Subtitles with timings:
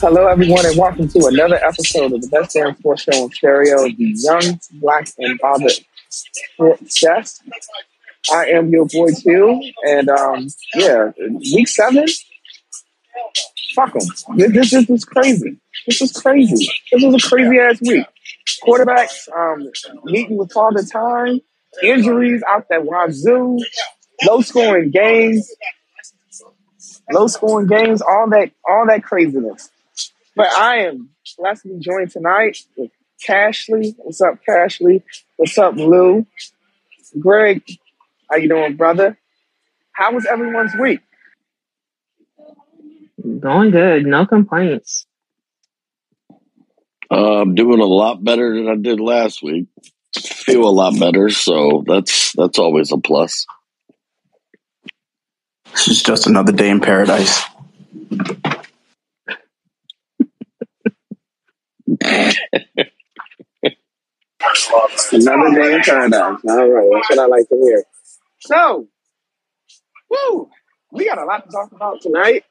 [0.00, 3.82] Hello, everyone, and welcome to another episode of the Best Damn Sports Show on Stereo,
[3.84, 5.72] the Young, Black, and Bothered
[6.08, 7.42] Sports Desk.
[8.32, 11.10] I am your boy, Q, and um, yeah,
[11.52, 12.06] week seven,
[13.74, 14.08] fuck them.
[14.36, 15.58] This, this, this was crazy.
[15.86, 16.66] This was crazy.
[16.90, 18.06] This was a crazy ass week.
[18.66, 19.70] Quarterbacks um,
[20.04, 21.42] meeting with father time,
[21.82, 23.58] injuries out that wazoo,
[24.26, 25.54] low scoring games,
[27.12, 29.68] low scoring games, all that, all that craziness.
[30.36, 32.90] But I am blessed to be joined tonight with
[33.26, 33.94] Cashley.
[33.98, 35.02] What's up, Cashley?
[35.36, 36.26] What's up, Lou?
[37.18, 37.62] Greg,
[38.30, 39.18] how you doing, brother?
[39.92, 41.00] How was everyone's week?
[43.40, 45.06] Going good, no complaints.
[47.10, 49.66] Uh, I'm doing a lot better than I did last week.
[50.16, 53.46] Feel a lot better, so that's that's always a plus.
[55.72, 57.42] This is just another day in paradise.
[65.12, 66.40] Another day in paradise.
[66.48, 67.84] All right, that's what I like to hear.
[68.40, 68.88] So,
[70.08, 70.48] woo,
[70.92, 72.44] we got a lot to talk about tonight.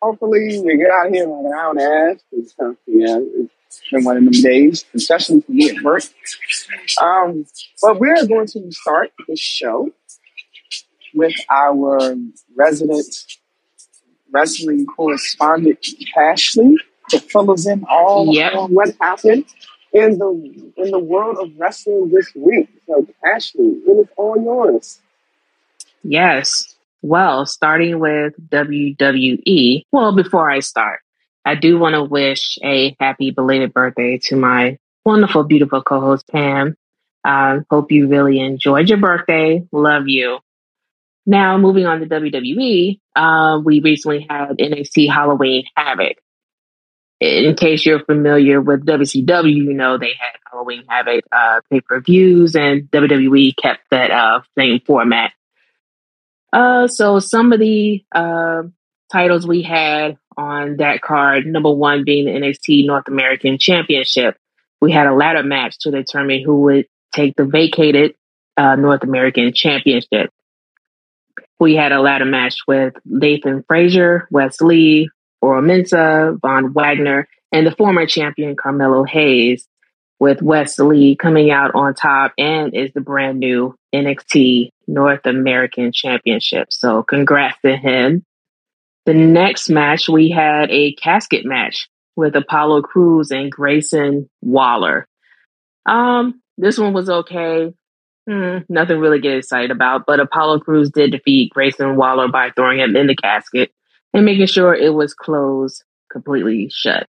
[0.00, 2.16] Hopefully, we get out here in an hour and a half.
[2.32, 3.18] It's, uh, yeah,
[3.70, 6.02] it's been one of them days, especially for me at work.
[7.00, 7.46] Um,
[7.82, 9.90] but we're going to start the show
[11.14, 12.14] with our
[12.56, 13.06] resident
[14.32, 15.86] wrestling correspondent,
[16.16, 16.76] Ashley,
[17.10, 18.54] to fill us in all Yep.
[18.54, 19.44] on what happened
[19.92, 22.68] in the in the world of wrestling this week.
[22.86, 25.00] So, Ashley, it is all yours.
[26.02, 26.74] Yes.
[27.02, 29.82] Well, starting with WWE.
[29.92, 31.00] Well, before I start,
[31.44, 36.76] I do want to wish a happy belated birthday to my wonderful, beautiful co-host Pam.
[37.24, 39.62] Uh, hope you really enjoyed your birthday.
[39.72, 40.38] Love you.
[41.26, 46.16] Now, moving on to WWE, uh, we recently had NXT Halloween Havoc.
[47.20, 52.00] In case you're familiar with WCW, you know they had Halloween Havoc uh, pay per
[52.00, 55.32] views, and WWE kept that uh, same format.
[56.52, 58.62] Uh, so some of the uh,
[59.10, 64.36] titles we had on that card, number one being the NXT North American Championship.
[64.80, 68.14] We had a ladder match to determine who would take the vacated
[68.56, 70.30] uh, North American Championship.
[71.58, 74.60] We had a ladder match with Nathan Frazer, Wes
[75.40, 79.68] Oro Mensah, Von Wagner, and the former champion Carmelo Hayes,
[80.20, 85.92] with Wes Lee coming out on top and is the brand new NXT North American
[85.92, 86.72] Championship.
[86.72, 88.24] So congrats to him.
[89.06, 95.06] The next match, we had a casket match with Apollo Crews and Grayson Waller.
[95.86, 97.72] Um, this one was okay.
[98.28, 102.80] Hmm, nothing really get excited about, but Apollo Crews did defeat Grayson Waller by throwing
[102.80, 103.70] him in the casket
[104.14, 107.06] and making sure it was closed completely shut.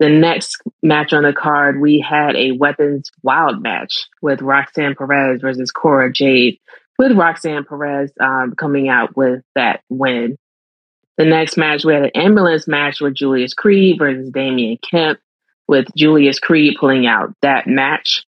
[0.00, 5.40] The next match on the card, we had a weapons wild match with Roxanne Perez
[5.40, 6.58] versus Cora Jade,
[6.98, 10.36] with Roxanne Perez um, coming out with that win.
[11.16, 15.20] The next match, we had an ambulance match with Julius Creed versus Damon Kemp,
[15.68, 18.24] with Julius Creed pulling out that match.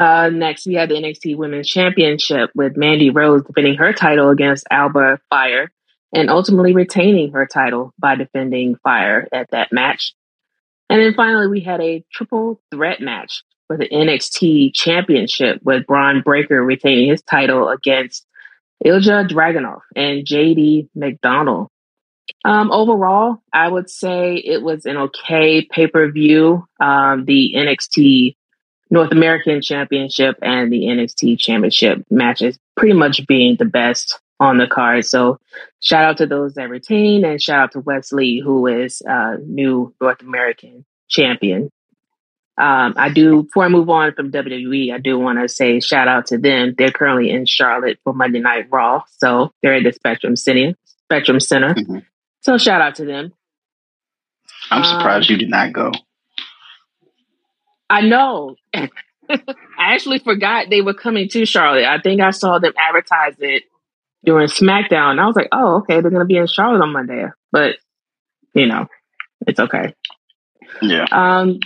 [0.00, 4.66] Uh, next, we had the NXT Women's Championship with Mandy Rose defending her title against
[4.72, 5.70] Alba Fyre
[6.14, 10.14] and ultimately retaining her title by defending Fyre at that match.
[10.88, 16.22] And then finally, we had a triple threat match for the NXT Championship with Bron
[16.22, 18.26] Breakker retaining his title against
[18.84, 21.68] Ilja Dragunov and JD McDonagh.
[22.44, 26.66] Um, overall, I would say it was an okay pay per view.
[26.80, 28.36] Um, the NXT
[28.90, 34.66] North American Championship and the NXT Championship matches pretty much being the best on the
[34.66, 35.04] card.
[35.04, 35.38] So
[35.80, 39.36] shout out to those that retain and shout out to Wes Lee, who is uh,
[39.44, 41.70] new North American champion.
[42.56, 46.06] Um, I do, before I move on from WWE, I do want to say shout
[46.06, 46.74] out to them.
[46.76, 49.02] They're currently in Charlotte for Monday Night Raw.
[49.18, 50.74] So they're at the Spectrum Center.
[51.04, 51.74] Spectrum Center.
[51.74, 52.04] Mhm.
[52.42, 53.32] So shout out to them.
[54.70, 55.90] I'm surprised you did not go.
[57.90, 58.56] I know.
[58.74, 58.88] I
[59.78, 61.86] actually forgot they were coming to Charlotte.
[61.86, 63.64] I think I saw them advertise it
[64.24, 65.12] during SmackDown.
[65.12, 67.26] And I was like, oh, okay, they're going to be in Charlotte on Monday.
[67.52, 67.76] But,
[68.54, 68.86] you know,
[69.46, 69.94] it's okay.
[70.82, 71.06] Yeah.
[71.10, 71.60] Um,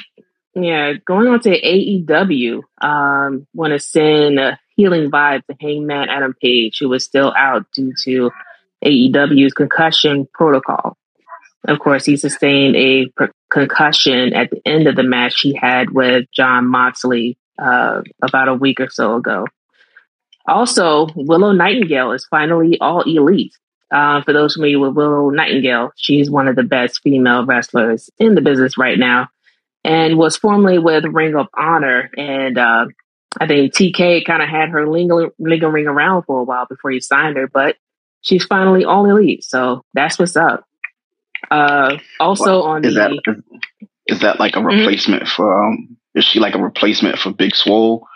[0.55, 6.35] yeah, going on to AEW, um, want to send a healing vibe to Hangman Adam
[6.41, 8.31] Page, who was still out due to
[8.85, 10.97] AEW's concussion protocol.
[11.67, 15.91] Of course, he sustained a per- concussion at the end of the match he had
[15.91, 19.47] with Jon Moxley uh, about a week or so ago.
[20.49, 23.57] Also, Willow Nightingale is finally all elite.
[23.91, 28.35] Uh, for those familiar with Willow Nightingale, she's one of the best female wrestlers in
[28.35, 29.29] the business right now,
[29.85, 32.11] and was formerly with Ring of Honor.
[32.17, 32.87] And uh,
[33.41, 37.01] I think TK kind of had her lingering, lingering around for a while before he
[37.01, 37.77] signed her, but
[38.21, 39.45] she's finally all elite.
[39.45, 40.65] So that's what's up.
[41.51, 43.43] Uh, also on is the that is,
[44.17, 44.79] is that like a Mhm.
[44.79, 45.67] replacement for?
[45.67, 48.07] Um, is she like a replacement for Big Swole?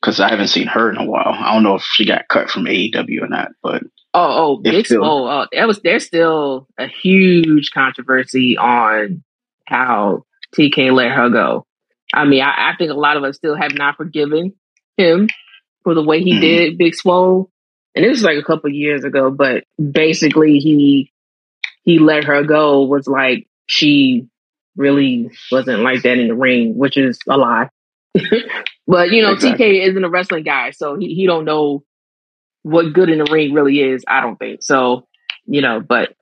[0.00, 1.34] Because I haven't seen her in a while.
[1.38, 3.82] I don't know if she got cut from AEW or not, but
[4.12, 5.28] Oh, oh, Big Swole.
[5.28, 9.22] Oh, that was there's still a huge controversy on
[9.66, 10.24] how
[10.56, 11.64] TK let her go.
[12.12, 14.54] I mean, I, I think a lot of us still have not forgiven
[14.96, 15.28] him
[15.84, 16.40] for the way he Mhm.
[16.40, 17.50] did Big Swole.
[17.94, 21.12] And this was like a couple years ago, but basically he
[21.84, 24.26] he let her go was like she
[24.76, 27.68] really wasn't like that in the ring, which is a lie.
[28.86, 29.66] but you know, Exactly.
[29.66, 31.84] TK isn't a wrestling guy, so he, he don't know
[32.62, 34.62] what good in the ring really is, I don't think.
[34.62, 35.06] So,
[35.46, 36.14] you know, but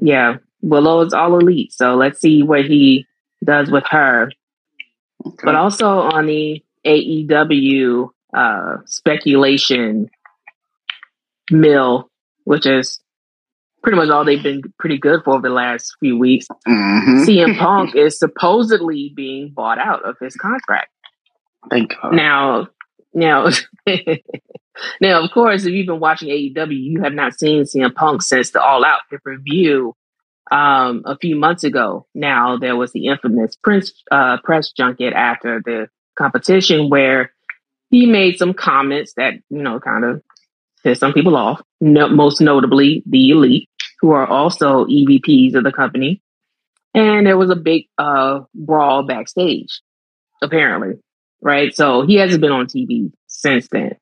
[0.00, 1.72] yeah, Willow is all elite.
[1.72, 3.06] So let's see what he
[3.44, 4.30] does with her.
[5.26, 5.36] okay.
[5.44, 10.08] But also on the AEW uh, speculation
[11.50, 12.10] mill,
[12.44, 13.00] which is
[13.82, 16.46] pretty much all they've been pretty good for over the last few weeks.
[16.66, 17.24] Mhm.
[17.24, 20.88] CM Punk is supposedly being bought out of his contract.
[21.70, 22.14] Thank God.
[22.14, 22.68] Now,
[23.16, 23.48] now,
[25.00, 28.50] now, of course, if you've been watching AEW, you have not seen CM Punk since
[28.50, 29.94] the All Out pay per view
[30.50, 32.06] um, a few months ago.
[32.14, 37.32] Now, there was the infamous Prince uh, press junket after the competition where
[37.90, 40.22] he made some comments that you know kind of
[40.82, 41.62] pissed some people off.
[41.80, 43.68] No, most notably, the Elite,
[44.00, 46.22] who are also EVPs of the company.
[46.94, 49.80] And there was a big uh, brawl backstage,
[50.42, 50.98] apparently
[51.40, 51.74] right?
[51.74, 53.96] So he hasn't been on TV since then.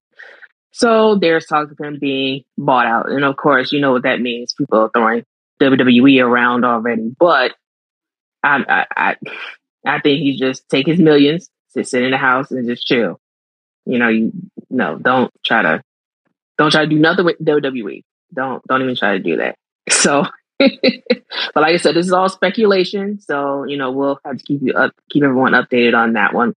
[0.72, 3.08] So there's talk of him being bought out.
[3.08, 4.54] And of course, you know what that means.
[4.54, 5.24] People are throwing
[5.62, 7.14] WWE around already.
[7.16, 7.52] But
[8.42, 9.16] I, I, I,
[9.86, 13.20] I think he just take his millions, sit, sit in the house and just chill.
[13.86, 14.32] You know, you
[14.68, 15.82] no, don't try to,
[16.58, 18.02] don't try to do nothing with WWE.
[18.34, 19.56] Don't, don't even try to do that.
[19.90, 20.24] So,
[20.58, 23.20] but like I said, this is all speculation.
[23.20, 26.54] So, you know, we'll have to keep you up, keep everyone updated on that one.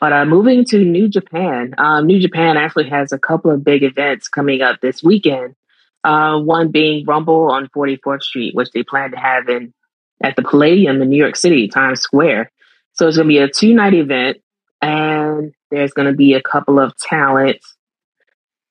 [0.00, 3.82] But uh, moving to New Japan, um, New Japan actually has a couple of big
[3.82, 5.54] events coming up this weekend.
[6.02, 9.74] Uh, one being Rumble on 44th Street, which they plan to have in
[10.22, 12.50] at the Palladium in New York City, Times Square.
[12.94, 14.38] So it's going to be a two night event,
[14.80, 17.76] and there's going to be a couple of talents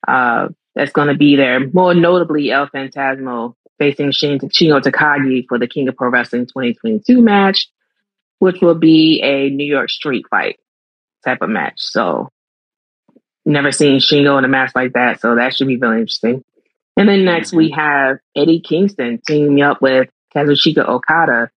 [0.08, 1.60] uh, that's going to be there.
[1.72, 7.70] More notably, El Fantasmo facing Shin Takagi for the King of Pro Wrestling 2022 match,
[8.40, 10.58] which will be a New York street fight
[11.26, 11.76] type of match.
[11.78, 12.30] So
[13.46, 16.44] never seen Shingo in a match like that, so that should be really interesting.
[16.98, 17.80] And then next we mm-hmm.
[17.80, 21.50] have Eddie Kingston teaming up with Kazuchika Okada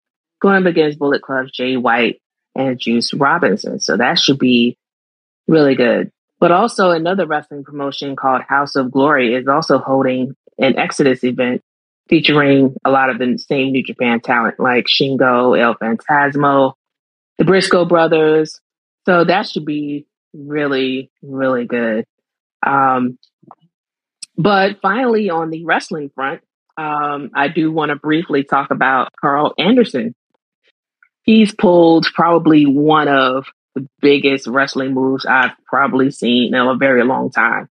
[0.41, 2.21] going up against Bullet Club's Jay White
[2.55, 3.79] and Juice Robinson.
[3.79, 4.77] So that should be
[5.47, 6.11] really good.
[6.39, 11.61] But also another wrestling promotion called House of Glory is also holding an Exodus event
[12.09, 16.73] featuring a lot of the same New Japan talent like Shingo, El Fantasmo,
[17.37, 18.59] the Briscoe brothers,
[19.05, 22.05] so that should be really, really good.
[22.65, 23.17] Um,
[24.37, 26.41] but finally, on the wrestling front,
[26.77, 30.15] um, I do want to briefly talk about Karl Anderson.
[31.23, 37.03] He's pulled probably one of the biggest wrestling moves I've probably seen in a very
[37.03, 37.67] long time.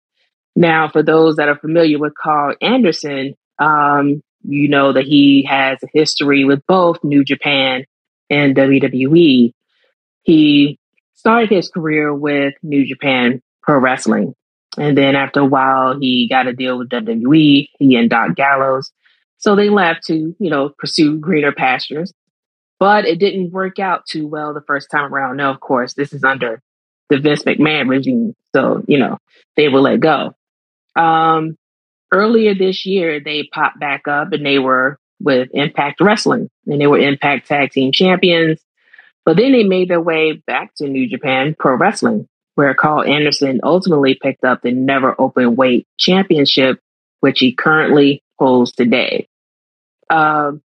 [0.55, 5.79] Now, for those that are familiar with Karl Anderson, um, you know that he has
[5.83, 7.85] a history with both New Japan
[8.31, 9.53] and WWE.
[10.23, 10.79] He
[11.19, 14.35] started his career with New Japan Pro Wrestling.
[14.77, 18.93] And then after a while, he got a deal with WWE, he and Doc Gallows.
[19.39, 22.13] So they left to, you know, pursue greener pastures.
[22.79, 25.37] But it didn't work out too well the first time around.
[25.37, 26.63] Now, of course, this is under
[27.11, 28.37] the Vince McMahon regime.
[28.55, 29.19] So, you know,
[29.57, 30.37] they will let go.
[30.95, 31.57] Um,
[32.13, 36.87] earlier this year, they popped back up and they were with Impact Wrestling and they
[36.87, 38.61] were Impact Tag Team Champions.
[39.25, 43.61] But then they made their way back to New Japan Pro Wrestling, where Karl Anderson
[43.63, 46.81] ultimately picked up the Never Open Weight Championship,
[47.21, 49.29] which he currently holds today.
[50.11, 50.63] Um,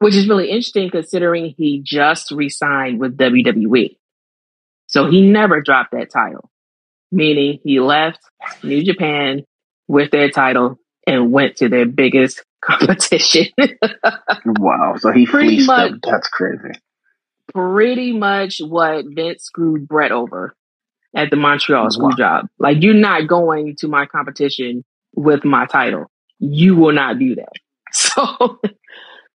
[0.00, 3.96] which is really interesting considering he just re-signed with WWE.
[4.86, 6.50] So he never dropped that title,
[7.12, 8.20] meaning he left
[8.62, 9.44] New Japan
[9.86, 13.46] with their title and went to their biggest competition.
[14.46, 14.96] Wow.
[14.98, 15.90] So he Pretty fleeced much.
[15.90, 16.00] them.
[16.02, 16.78] That's crazy.
[17.54, 20.54] Pretty much what Vince screwed Brett over
[21.16, 21.88] at the Montreal Wow.
[21.88, 22.46] screw job.
[22.58, 26.06] Like you're not going to my competition with my title.
[26.40, 27.52] you will not do that.
[27.92, 28.60] So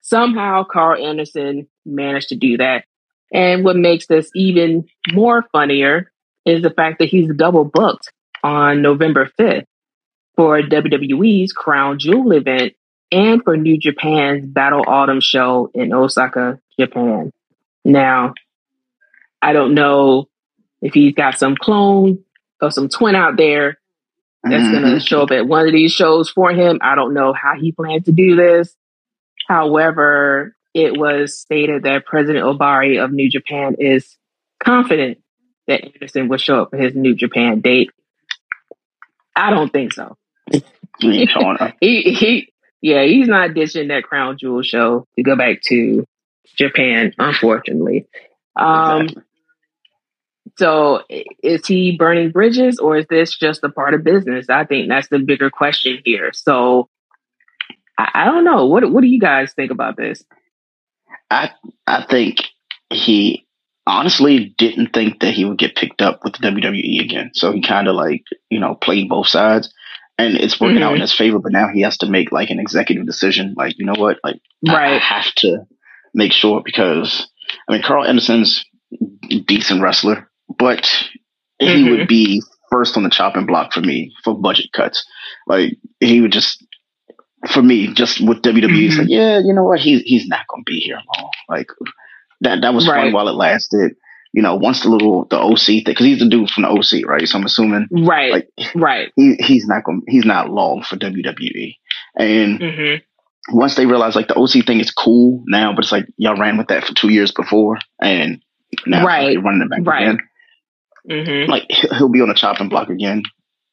[0.01, 2.86] somehow Karl Anderson managed to do that.
[3.34, 6.12] And what makes this even more funnier
[6.46, 8.12] is the fact that he's double booked
[8.43, 9.65] on November 5th
[10.36, 12.74] for WWE's Crown Jewel event
[13.12, 17.32] and for New Japan's Battle Autumn show in Osaka, Japan.
[17.86, 18.34] Now,
[19.42, 20.30] I don't know
[20.82, 22.24] if he's got some clone
[22.62, 23.78] or some twin out there
[24.44, 24.82] that's mm-hmm.
[24.82, 26.80] going to show up at one of these shows for him.
[26.82, 28.75] I don't know how he plans to do this.
[29.48, 34.18] However, it was stated that President Ohbari of New Japan is
[34.63, 35.20] confident
[35.68, 37.92] that Anderson will show up for his New Japan date.
[39.36, 40.18] I don't think so.
[41.80, 46.06] he, he, yeah, he's not ditching that Crown Jewel show to go back to
[46.53, 48.07] Japan, unfortunately.
[48.55, 49.24] Um, exactly.
[50.57, 51.01] So
[51.41, 54.50] is he burning bridges or is this just a part of business?
[54.50, 56.31] I think that's the bigger question here.
[56.33, 56.89] So
[57.98, 58.67] I, I don't know.
[58.67, 60.24] What what do you guys think about this?
[61.31, 61.51] I
[61.88, 62.41] I think
[62.91, 63.48] he
[63.88, 67.31] honestly didn't think that he would get picked up with the WWE again.
[67.33, 69.74] So he kind of like, you know, played both sides
[70.17, 70.83] and it's working mm-hmm.
[70.86, 73.55] out in his favor, but now he has to make like an executive decision.
[73.57, 74.19] Like, you know what?
[74.24, 74.93] Like, right.
[74.93, 75.65] I have to
[76.13, 77.27] make sure because
[77.67, 78.65] I mean, Karl Anderson's
[79.46, 80.84] decent wrestler but
[81.62, 81.84] mm-hmm.
[81.84, 82.41] he would be
[82.72, 85.05] first on the chopping block for me for budget cuts.
[85.48, 86.63] Like he would just
[87.50, 89.00] for me, just with WWE, mm-hmm.
[89.00, 91.32] like, yeah, you know what, he's he's not gonna be here long.
[91.50, 91.67] Like
[92.41, 93.05] that that was right.
[93.05, 93.96] fun while it lasted.
[94.34, 97.05] You know, once the little the OC thing, because he's the dude from the OC,
[97.05, 97.27] right?
[97.27, 101.75] So I'm assuming, right, like, right, he, he's not gonna he's not long for WWE,
[102.17, 103.03] and mm-hmm.
[103.52, 106.58] Once they realize like the OC thing is cool now, but it's like y'all ran
[106.58, 108.42] with that for two years before, and
[108.86, 110.04] now right, like, running it back right.
[110.04, 110.20] again.
[111.10, 111.52] Mm-hmm.
[111.52, 113.24] Like he'll be on the chopping block again,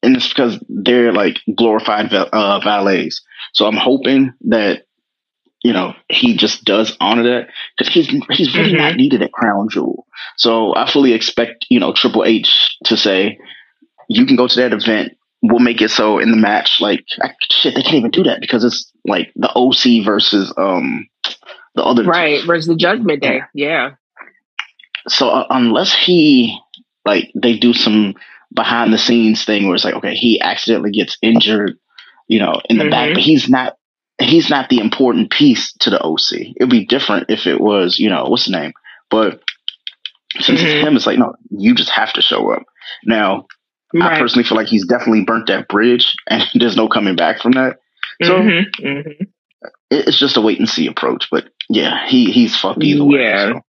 [0.02, 3.22] and it's because they're like glorified uh, valets.
[3.52, 4.84] So I'm hoping that
[5.62, 7.48] you know he just does honor that
[7.78, 8.78] because he's he's really mm-hmm.
[8.78, 10.06] not needed at Crown Jewel.
[10.36, 13.38] So I fully expect you know Triple H to say
[14.08, 15.16] you can go to that event.
[15.42, 18.40] We'll make it so in the match, like I, shit, they can't even do that
[18.40, 21.08] because it's like the OC versus um
[21.74, 23.92] the other right versus the Judgment Day, yeah.
[25.08, 26.58] So uh, unless he
[27.06, 28.14] like they do some
[28.52, 31.78] behind the scenes thing where it's like, okay, he accidentally gets injured,
[32.28, 32.90] you know, in the mm-hmm.
[32.90, 33.76] back, but he's not
[34.20, 36.54] he's not the important piece to the OC.
[36.56, 38.72] It'd be different if it was, you know, what's the name?
[39.10, 39.40] But
[40.38, 40.66] since mm-hmm.
[40.66, 42.62] it's him, it's like, no, you just have to show up.
[43.04, 43.46] Now,
[43.94, 44.12] right.
[44.14, 47.52] I personally feel like he's definitely burnt that bridge and there's no coming back from
[47.52, 47.78] that.
[48.22, 48.86] So mm-hmm.
[48.86, 49.24] mm-hmm.
[49.90, 51.28] it's just a wait and see approach.
[51.30, 53.46] But yeah, he he's fucked either yeah.
[53.46, 53.52] way.
[53.52, 53.60] So.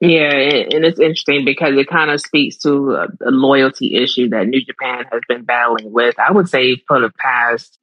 [0.00, 4.46] Yeah, and it's interesting because it kind of speaks to a, a, loyalty issue that
[4.46, 6.14] New Japan has been battling with.
[6.20, 7.78] I would say for the past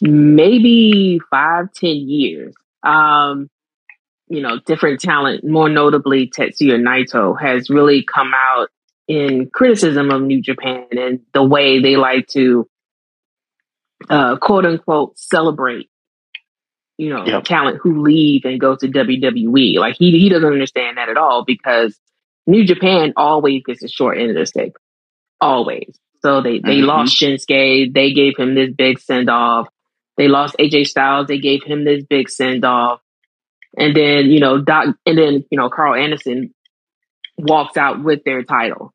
[0.00, 2.54] maybe five, ten years.
[2.82, 3.48] Um,
[4.28, 8.68] you know, different talent, more notably Tetsuya Naito, has really come out
[9.08, 12.68] in criticism of New Japan and the way they like to
[14.08, 15.88] uh, quote unquote celebrate
[17.02, 17.44] you know, yep.
[17.44, 19.78] talent who leave and go to WWE.
[19.78, 21.98] Like he he doesn't understand that at all because
[22.46, 24.74] New Japan always gets the short end of the stick.
[25.40, 25.98] Always.
[26.22, 26.86] So they they mm-hmm.
[26.86, 29.68] lost Shinsuke, they gave him this big send off.
[30.16, 33.00] They lost AJ Styles, they gave him this big send off.
[33.76, 36.54] And then, you know, Doc and then, you know, Karl Anderson
[37.42, 38.92] walks out with their title.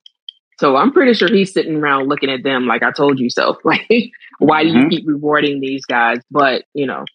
[0.59, 3.57] So I'm pretty sure he's sitting around looking at them like I told you so.
[3.65, 4.67] Like, why mm-hmm.
[4.67, 4.89] do you mm-hmm.
[4.89, 6.19] keep rewarding these guys?
[6.31, 7.05] But, you know,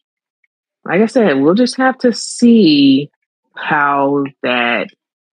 [0.84, 3.10] like I said, we'll just have to see
[3.56, 4.88] how that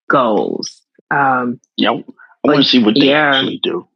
[0.10, 0.82] goes.
[1.12, 1.94] Um, yeah, I
[2.44, 3.36] want to see what they yeah.
[3.36, 3.88] actually do.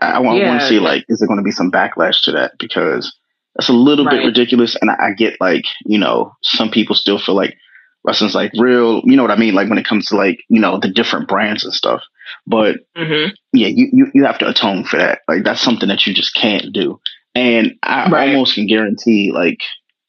[0.00, 0.48] I, want, yeah.
[0.48, 2.52] want to see like, is there going to be some backlash to that?
[2.58, 3.16] Because
[3.54, 4.18] that's a little right.
[4.18, 4.76] bit ridiculous.
[4.80, 7.56] And I, I, get like, you know, some people still feel like
[8.04, 9.02] wrestling's like real.
[9.04, 9.54] You know what I mean?
[9.54, 12.02] Like when it comes to like, you know, the different brands and stuff.
[12.46, 13.32] But mm-hmm.
[13.52, 15.20] yeah, you, you you have to atone for that.
[15.28, 17.00] Like that's something that you just can't do.
[17.34, 18.28] And I right.
[18.28, 19.58] almost can guarantee like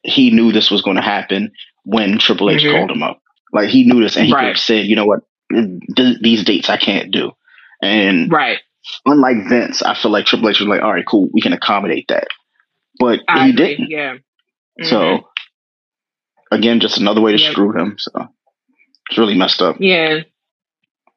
[0.04, 1.52] he knew this was going to happen
[1.84, 2.76] when Triple H mm-hmm.
[2.76, 3.22] called him up.
[3.54, 4.58] Like he knew this, and he right.
[4.58, 5.22] said, "You know what?
[5.52, 7.32] Th- these dates I can't do."
[7.82, 8.60] And right,
[9.06, 12.06] unlike Vince, I feel like Triple H was like, "All right, cool, we can accommodate
[12.08, 12.28] that,"
[13.00, 13.68] but I he agree.
[13.68, 13.90] didn't.
[13.90, 14.14] Yeah.
[14.80, 14.86] Mm-hmm.
[14.86, 15.28] So
[16.52, 17.52] again, just another way to yeah.
[17.52, 17.96] screw him.
[17.98, 18.12] So
[19.10, 19.78] it's really messed up.
[19.80, 20.22] Yeah.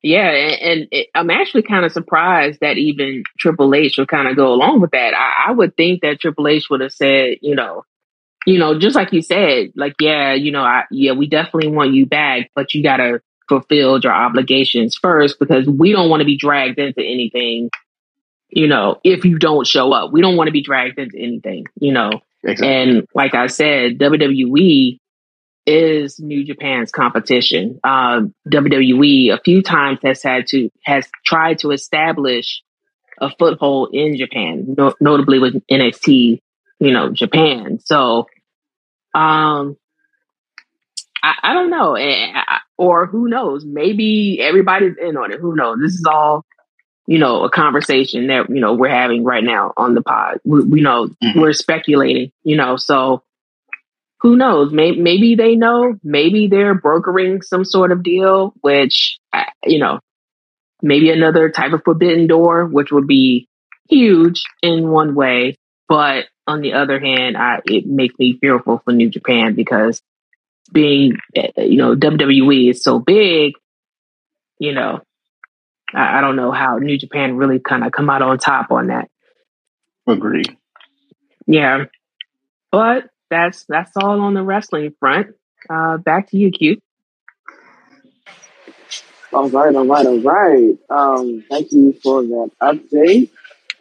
[0.02, 4.28] Yeah, and, and it, I'm actually kind of surprised that even Triple H would kind
[4.28, 5.14] of go along with that.
[5.14, 7.84] I, I would think that Triple H would have said, you know,
[8.44, 11.94] you know, just like you said, like, yeah, you know, I, yeah, we definitely want
[11.94, 16.26] you back, but you got to fulfill your obligations first because we don't want to
[16.26, 17.70] be dragged into anything
[18.54, 20.12] you know, if you don't show up.
[20.12, 22.20] We don't want to be dragged into anything, you know.
[22.44, 22.68] Exactly.
[22.68, 24.98] And like I said, WWE
[25.66, 27.80] is New Japan's competition.
[27.84, 32.62] Um, WWE a few times has had to has tried to establish
[33.20, 36.40] a foothold in Japan, no, notably with NXT,
[36.80, 37.78] you know, Japan.
[37.78, 38.26] So,
[39.14, 39.76] um,
[41.22, 41.96] I, I don't know,
[42.76, 43.64] or who knows?
[43.64, 45.40] Maybe everybody's in on it.
[45.40, 45.78] Who knows?
[45.80, 46.44] This is all,
[47.06, 50.40] you know, a conversation that you know we're having right now on the pod.
[50.44, 51.40] We, we know mm-hmm.
[51.40, 53.22] we're speculating, you know, so
[54.24, 54.72] who knows?
[54.72, 55.96] Maybe, maybe they know.
[56.02, 59.18] Maybe they're brokering some sort of deal, which
[59.66, 60.00] you know,
[60.80, 63.48] maybe another type of forbidden door, which would be
[63.90, 65.56] huge in one way,
[65.90, 70.00] but on the other hand, I, it makes me fearful for New Japan because
[70.72, 73.52] being, eh, you know, WWE is so big,
[74.58, 75.00] you know,
[75.94, 78.86] I, I don't know how New Japan really kind of come out on top on
[78.86, 79.10] that.
[80.06, 80.44] Agree.
[81.46, 81.84] Yeah.
[82.72, 85.34] But that's that's all on the wrestling front.
[85.68, 86.80] Uh, back to you, Q.
[89.32, 90.78] All right, all right, all right.
[90.90, 93.30] Um, thank you for that update.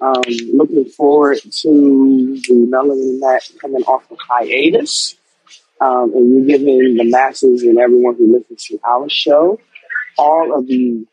[0.01, 0.23] Um,
[0.53, 5.15] looking forward to the Melanie Mat coming off of hiatus
[5.79, 9.59] um, and you giving the masses and everyone who listens to our show
[10.17, 11.05] all of the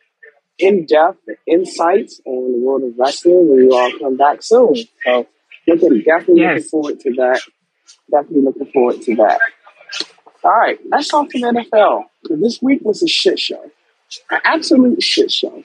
[0.58, 4.74] in-depth insights on the world of wrestling when you all come back soon.
[5.04, 5.26] So
[5.66, 6.56] looking definitely yes.
[6.56, 7.40] looking forward to that.
[8.10, 9.40] Definitely looking forward to that.
[10.42, 12.04] All right, let's talk the NFL.
[12.40, 13.70] This week was a shit show,
[14.30, 15.62] an absolute shit show.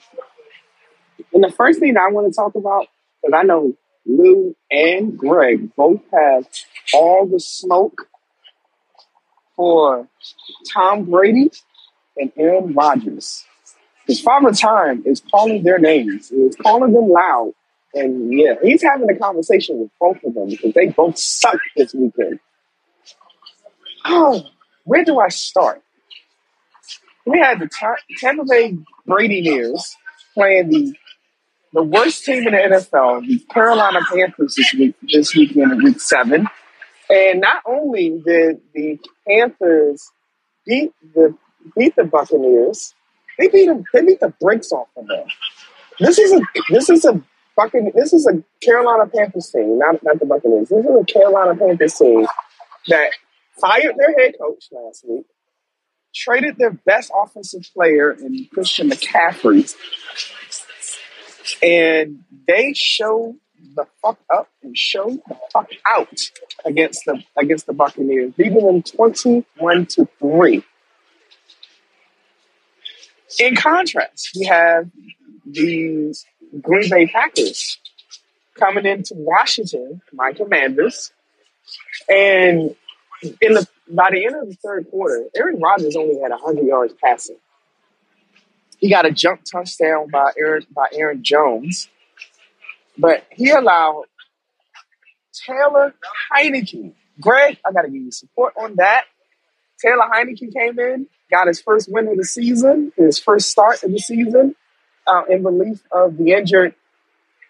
[1.32, 2.86] And the first thing I want to talk about,
[3.22, 3.74] because I know
[4.04, 6.46] Lou and Greg both have
[6.92, 8.08] all the smoke
[9.56, 10.06] for
[10.72, 11.50] Tom Brady
[12.16, 13.44] and Aaron Rodgers.
[14.06, 16.28] His father time is calling their names.
[16.28, 17.54] He's calling them loud.
[17.96, 21.94] And yeah, he's having a conversation with both of them because they both suck this
[21.94, 22.40] weekend.
[24.04, 24.42] Oh,
[24.84, 25.82] where do I start?
[27.24, 27.68] We had the
[28.18, 28.76] Tampa Bay
[29.08, 29.94] Bradyneers
[30.34, 30.94] playing the
[31.72, 36.00] the worst team in the NFL, the Carolina Panthers this week this weekend in week
[36.00, 36.46] seven.
[37.10, 40.10] And not only did the Panthers
[40.66, 41.34] beat the
[41.76, 42.94] beat the Buccaneers,
[43.38, 43.84] they beat them.
[43.92, 45.26] They beat the brakes off of them.
[45.98, 47.22] This is a this is a
[47.56, 47.94] Buccaneers.
[47.94, 50.68] This is a Carolina Panthers team, not not the Buccaneers.
[50.68, 52.26] This is a Carolina Panthers team
[52.88, 53.10] that
[53.60, 55.26] fired their head coach last week,
[56.14, 59.74] traded their best offensive player in Christian McCaffrey,
[61.62, 63.36] and they show
[63.74, 66.20] the fuck up and show the fuck out
[66.64, 70.62] against the against the Buccaneers, beating them twenty-one to three.
[73.38, 74.90] In contrast, we have
[75.44, 76.14] the
[76.60, 77.78] Green Bay Packers
[78.54, 81.12] coming into Washington, my Commanders,
[82.08, 82.74] and
[83.40, 86.94] in the by the end of the third quarter, Aaron Rodgers only had hundred yards
[87.02, 87.36] passing.
[88.78, 91.88] He got a jump touchdown by Aaron by Aaron Jones
[92.98, 94.04] but he allowed
[95.46, 95.94] Taylor
[96.32, 96.94] Heinicke.
[97.20, 99.04] Greg, I got to give you support on that.
[99.80, 103.92] Taylor Heinicke came in, got his first win of the season, his first start of
[103.92, 104.54] the season,
[105.06, 106.74] uh, in relief of the injured,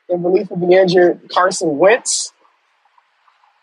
[0.09, 2.33] in relief of the injured Carson Wentz.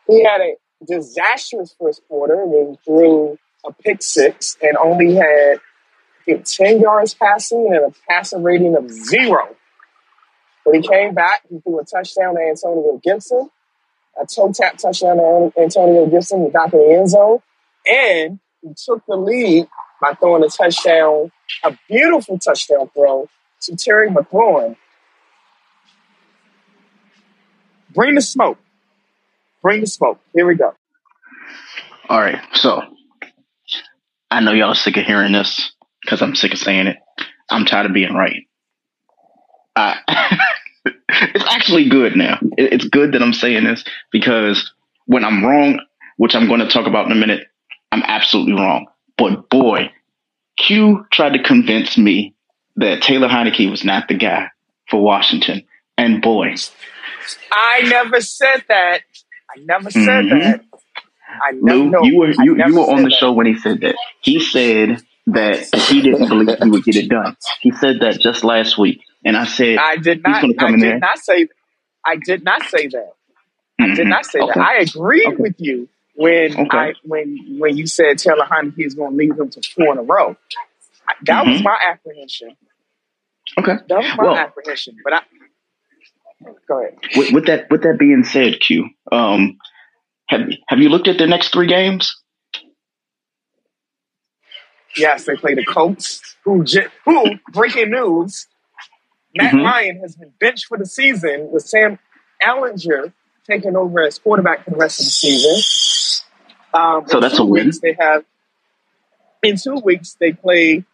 [0.07, 5.59] He had a disastrous first quarter and threw a pick six and only had
[6.27, 9.55] 10 yards passing and a passing rating of zero.
[10.63, 13.49] When he came back, he threw a touchdown to Antonio Gibson,
[14.21, 16.45] a toe tap touchdown to Antonio Gibson.
[16.45, 17.39] He got to the end zone,
[17.85, 19.67] and he took the lead
[20.01, 21.31] by throwing a touchdown,
[21.63, 23.27] a beautiful touchdown throw
[23.63, 24.75] to Terry McLaurin.
[27.93, 28.57] Bring the smoke.
[29.61, 30.19] Bring the smoke.
[30.33, 30.73] Here we go.
[32.09, 32.39] All right.
[32.53, 32.81] So
[34.29, 35.71] I know y'all sick of hearing this
[36.01, 36.97] because I'm sick of saying it.
[37.49, 38.47] I'm tired of being right.
[40.85, 42.39] It's actually good now.
[42.57, 44.73] It's good that I'm saying this because
[45.05, 45.79] when I'm wrong,
[46.17, 47.47] which I'm going to talk about in a minute,
[47.91, 48.87] I'm absolutely wrong.
[49.17, 49.91] But boy,
[50.57, 52.35] Q tried to convince me
[52.77, 54.49] that Taylor Heinicke was not the guy
[54.89, 55.63] for Washington.
[55.97, 56.55] And boy,
[57.51, 59.01] I never said that.
[59.55, 60.39] I never said mm-hmm.
[60.39, 60.65] that.
[61.41, 63.17] I never, Lou, no, you were you, you were on the that.
[63.19, 63.95] show when he said that.
[64.21, 67.37] He said that he didn't believe he would get it done.
[67.61, 69.01] He said that just last week.
[69.25, 70.43] And I said, I did not.
[70.43, 70.99] I did there.
[70.99, 71.47] not say.
[72.05, 73.13] I did not say that.
[73.79, 73.91] Mm-hmm.
[73.91, 74.51] I did not say okay.
[74.55, 74.59] that.
[74.59, 75.35] I agreed okay.
[75.37, 76.77] with you when okay.
[76.77, 79.97] I when when you said Taylor Heinicke is going to lead them to four in
[79.99, 80.35] a row.
[81.25, 81.51] That mm-hmm.
[81.51, 82.55] was my apprehension.
[83.57, 84.95] Okay, that was my well, apprehension.
[85.03, 85.21] But I
[86.67, 86.97] Go ahead.
[87.15, 89.57] With, with that with that being said, Q, um,
[90.27, 92.15] have have you looked at their next three games?
[94.95, 98.47] Yes, they play the Colts, who, j- who breaking news,
[99.35, 99.63] Matt Mhm.
[99.65, 101.97] Ryan has been benched for the season with Sam
[102.41, 103.11] Ehlinger
[103.47, 106.21] taking over as quarterback for the rest of the season.
[106.73, 107.71] Um, So that's a win.
[107.81, 108.23] They have
[109.41, 110.85] in two weeks they play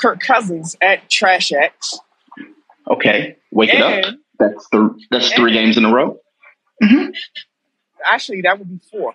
[0.00, 1.98] Kirk Cousins at Trash X,
[2.88, 4.14] Okay, wake it up.
[4.38, 6.18] That's th- that's three and- games in a row.
[6.82, 7.06] hmm
[8.10, 9.14] actually that would be four.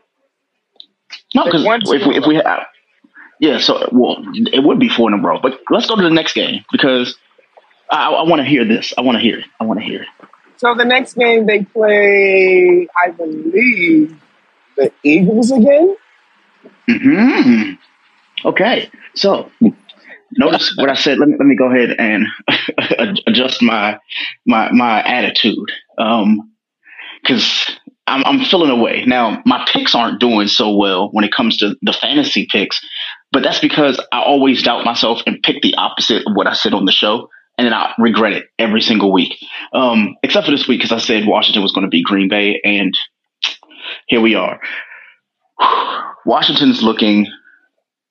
[1.33, 2.65] No, because won two if we if we have,
[3.39, 4.17] yeah, so well,
[4.53, 5.39] it would be four in a row.
[5.41, 7.17] But let's go to the next game because
[7.89, 8.93] I, I want to hear this.
[8.97, 9.45] I want to hear it.
[9.59, 10.07] I want to hear it.
[10.57, 14.15] So the next game they play, I believe,
[14.77, 15.95] the Eagles again.
[16.87, 17.71] hmm
[18.45, 19.49] Okay, so
[20.37, 21.17] notice what I said.
[21.17, 22.27] Let me let me go ahead and
[23.27, 23.99] adjust my
[24.45, 25.71] my my attitude.
[25.97, 26.51] Um,
[27.21, 27.71] because
[28.07, 29.41] I'm I'm feeling away now.
[29.45, 32.79] My picks aren't doing so well when it comes to the fantasy picks,
[33.31, 36.73] but that's because I always doubt myself and pick the opposite of what I said
[36.73, 39.35] on the show, and then I regret it every single week.
[39.73, 42.61] Um, except for this week because I said Washington was going to be Green Bay,
[42.63, 42.97] and
[44.07, 44.59] here we are.
[46.25, 47.27] Washington's looking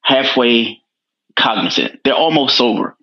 [0.02, 0.78] halfway
[1.36, 2.00] cognizant.
[2.04, 2.96] They're almost sober.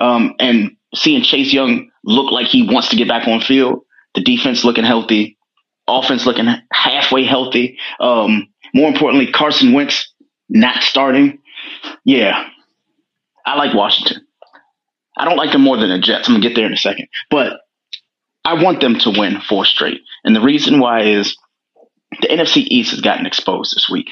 [0.00, 3.80] Um, and seeing Chase Young look like he wants to get back on field,
[4.14, 5.38] the defense looking healthy,
[5.86, 7.78] offense looking halfway healthy.
[8.00, 10.12] Um, more importantly, Carson Wentz
[10.48, 11.38] not starting.
[12.04, 12.48] Yeah,
[13.46, 14.26] I like Washington.
[15.16, 16.28] I don't like them more than the Jets.
[16.28, 17.60] I'm gonna get there in a second, but
[18.44, 20.00] I want them to win four straight.
[20.24, 21.36] And the reason why is
[22.20, 24.10] the NFC East has gotten exposed this week.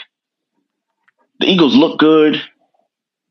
[1.41, 2.41] The Eagles look good.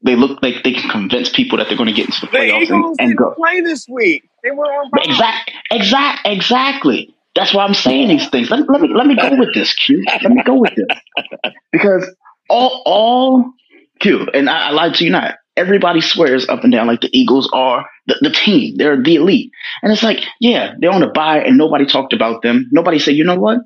[0.04, 2.70] They look like they can convince people that they're going to get into the playoffs
[2.70, 3.34] and, and go.
[3.36, 4.28] play this week.
[4.44, 4.90] They were on.
[4.98, 7.14] Exact, exact, exactly.
[7.36, 8.50] That's why I'm saying these things.
[8.50, 10.04] Let, let me let me go with this, Q.
[10.22, 12.14] Let me go with this because
[12.50, 13.54] all all
[14.00, 15.36] Q and I, I lied to you not.
[15.56, 18.76] Everybody swears up and down like the Eagles are the, the team.
[18.78, 19.52] They're the elite,
[19.84, 22.68] and it's like, yeah, they're on a buy and nobody talked about them.
[22.72, 23.60] Nobody said, you know what?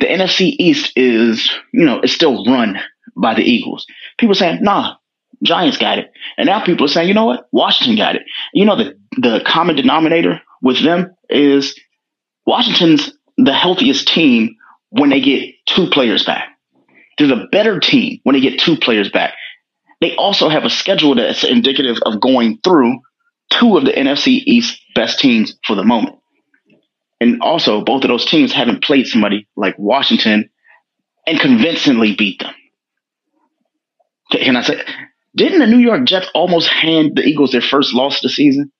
[0.00, 2.80] The NFC East is, you know, it's still run
[3.16, 3.86] by the Eagles.
[4.18, 4.96] People saying, nah,
[5.44, 6.10] Giants got it.
[6.36, 7.48] And now people are saying, you know what?
[7.52, 8.22] Washington got it.
[8.52, 11.78] You know, the, the common denominator with them is
[12.46, 14.56] Washington's the healthiest team
[14.90, 16.48] when they get two players back.
[17.18, 19.34] They're the better team when they get two players back.
[20.00, 23.00] They also have a schedule that's indicative of going through
[23.50, 26.16] two of the NFC East best teams for the moment.
[27.20, 30.50] And also, both of those teams haven't played somebody like Washington
[31.26, 32.52] and convincingly beat them.
[34.32, 34.82] Can I say,
[35.36, 38.70] didn't the New York Jets almost hand the Eagles their first loss of the season?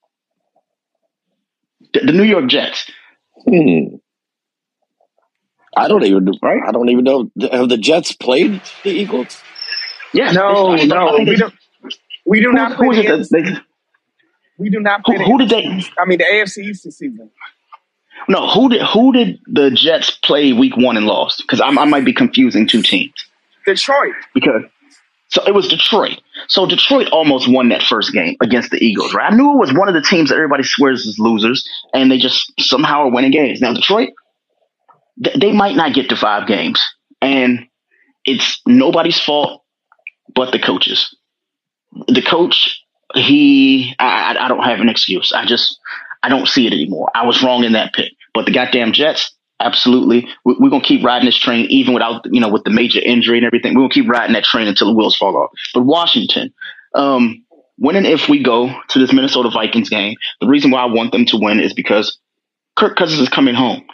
[1.92, 2.90] The, the New York Jets.
[3.48, 3.96] Hmm.
[5.76, 6.62] I don't even Right?
[6.66, 9.40] I don't even know have the Jets played the Eagles.
[10.12, 10.30] Yeah.
[10.30, 11.54] No, I- I no, we don't.
[12.26, 13.60] We do Who, not play who is the it they,
[14.56, 15.64] We do not who, play who did they?
[15.98, 17.30] I mean the AFC East this season.
[18.28, 21.42] No, who did who did the Jets play week one and lost?
[21.42, 23.12] Because I might be confusing two teams.
[23.66, 24.14] Detroit.
[24.32, 24.62] Because
[25.34, 26.20] so it was Detroit.
[26.46, 29.32] So Detroit almost won that first game against the Eagles, right?
[29.32, 32.18] I knew it was one of the teams that everybody swears is losers, and they
[32.18, 33.60] just somehow are winning games.
[33.60, 34.10] Now Detroit,
[35.24, 36.80] th- they might not get to five games,
[37.20, 37.66] and
[38.24, 39.64] it's nobody's fault
[40.36, 41.16] but the coaches.
[42.06, 42.80] The coach,
[43.16, 45.32] he, I I don't have an excuse.
[45.32, 45.80] I just,
[46.22, 47.10] I don't see it anymore.
[47.12, 48.12] I was wrong in that pick.
[48.32, 52.40] But the goddamn Jets, absolutely, we, we're gonna keep riding this train, even without, you
[52.40, 53.74] know, with the major injury and everything.
[53.74, 55.50] We're gonna keep riding that train until the wheels fall off.
[55.72, 56.52] But Washington,
[56.94, 57.44] um,
[57.76, 61.12] when and if we go to this Minnesota Vikings game, the reason why I want
[61.12, 62.18] them to win is because
[62.76, 63.84] Kirk Cousins is coming home,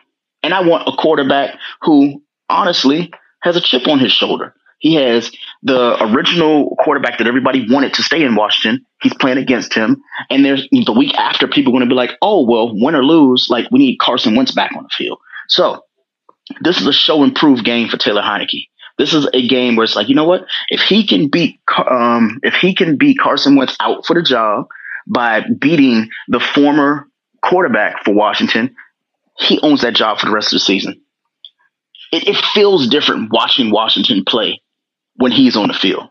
[0.42, 4.54] and I want a quarterback who, honestly, has a chip on his shoulder.
[4.80, 5.30] He has
[5.62, 8.86] the original quarterback that everybody wanted to stay in Washington.
[9.02, 10.02] He's playing against him.
[10.30, 13.04] And there's the week after, people are going to be like, oh, well, win or
[13.04, 15.18] lose, like we need Carson Wentz back on the field.
[15.50, 15.82] So
[16.62, 18.68] this is a show and prove game for Taylor Heinicke.
[18.98, 20.44] This is a game where it's like, you know what?
[20.68, 21.60] If he can beat,
[21.90, 24.66] um, if he can beat Carson Wentz out for the job
[25.06, 27.06] by beating the former
[27.42, 28.76] quarterback for Washington,
[29.38, 31.00] he owns that job for the rest of the season.
[32.12, 34.60] It, it feels different watching Washington play
[35.16, 36.08] when he's on the field.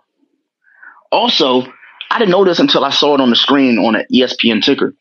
[1.12, 1.63] Also,
[2.10, 4.95] I didn't know this until I saw it on the screen on an ESPN ticker.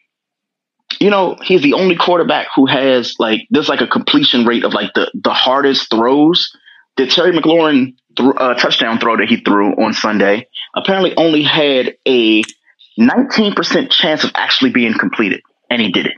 [1.00, 4.74] You know, he's the only quarterback who has like there's like a completion rate of
[4.74, 6.50] like the the hardest throws.
[6.96, 11.96] The Terry McLaurin th- uh, touchdown throw that he threw on Sunday apparently only had
[12.06, 12.42] a
[12.98, 16.14] 19% chance of actually being completed, and he did it.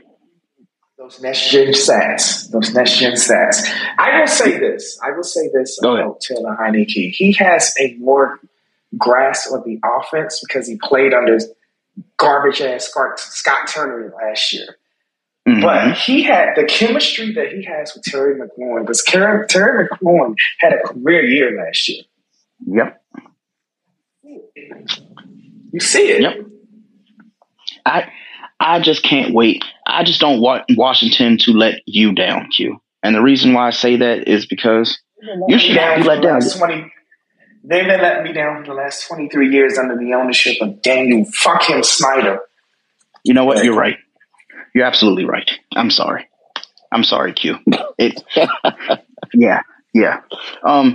[0.97, 2.49] Those next gen stats.
[2.51, 3.69] Those next gen stats.
[3.99, 4.99] I will say this.
[5.03, 6.05] I will say this Go ahead.
[6.05, 7.11] about Taylor Heinicke.
[7.11, 8.39] He has a more
[8.97, 11.37] grasp of the offense because he played under
[12.17, 14.77] garbage ass Scott, Scott Turner last year.
[15.47, 15.61] Mhm.
[15.61, 20.35] But he had the chemistry that he has with Terry McLaurin because Terry, Terry McLaurin
[20.59, 22.03] had a career year last year.
[22.67, 23.01] yep.
[25.73, 26.21] You see it.
[26.21, 26.45] Yep.
[27.85, 28.11] I
[28.59, 29.63] I just can't wait.
[29.87, 32.79] I just don't want Washington to let you down, Q.
[33.01, 34.99] And the reason why I say that is because
[35.47, 36.41] you should not be let down.
[36.41, 36.91] 20
[37.63, 41.25] They've been letting me down for the last 23 years under the ownership of Daniel
[41.25, 42.39] fucking Snyder.
[43.23, 43.63] You know what?
[43.63, 43.97] You're right.
[44.73, 45.49] You're absolutely right.
[45.75, 46.27] I'm sorry.
[46.91, 47.57] I'm sorry, Q.
[47.97, 48.21] It.
[49.33, 49.61] yeah,
[49.93, 50.21] yeah.
[50.63, 50.93] Um,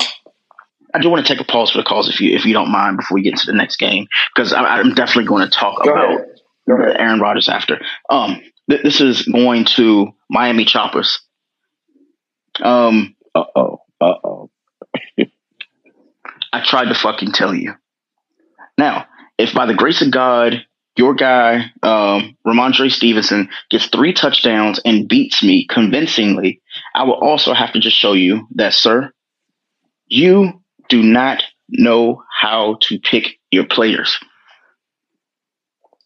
[0.95, 2.71] I do want to take a pause for the calls if you if you don't
[2.71, 5.93] mind before we get into the next game because I'm definitely going to talk Go
[5.93, 6.97] about ahead.
[6.99, 7.81] Aaron Rodgers after.
[8.11, 11.21] Um, th- this is going to Miami Choppers.
[12.63, 13.79] Um, Uh oh.
[14.01, 14.51] Uh oh.
[16.57, 17.75] I tried to fucking tell you.
[18.79, 20.65] Now, if by the grace of God,
[20.97, 26.63] your guy, um, Rhamondre Stevenson, gets three touchdowns and beats me convincingly,
[26.95, 29.13] I will also have to just show you that, sir,
[30.07, 34.19] you do not know how to pick your players.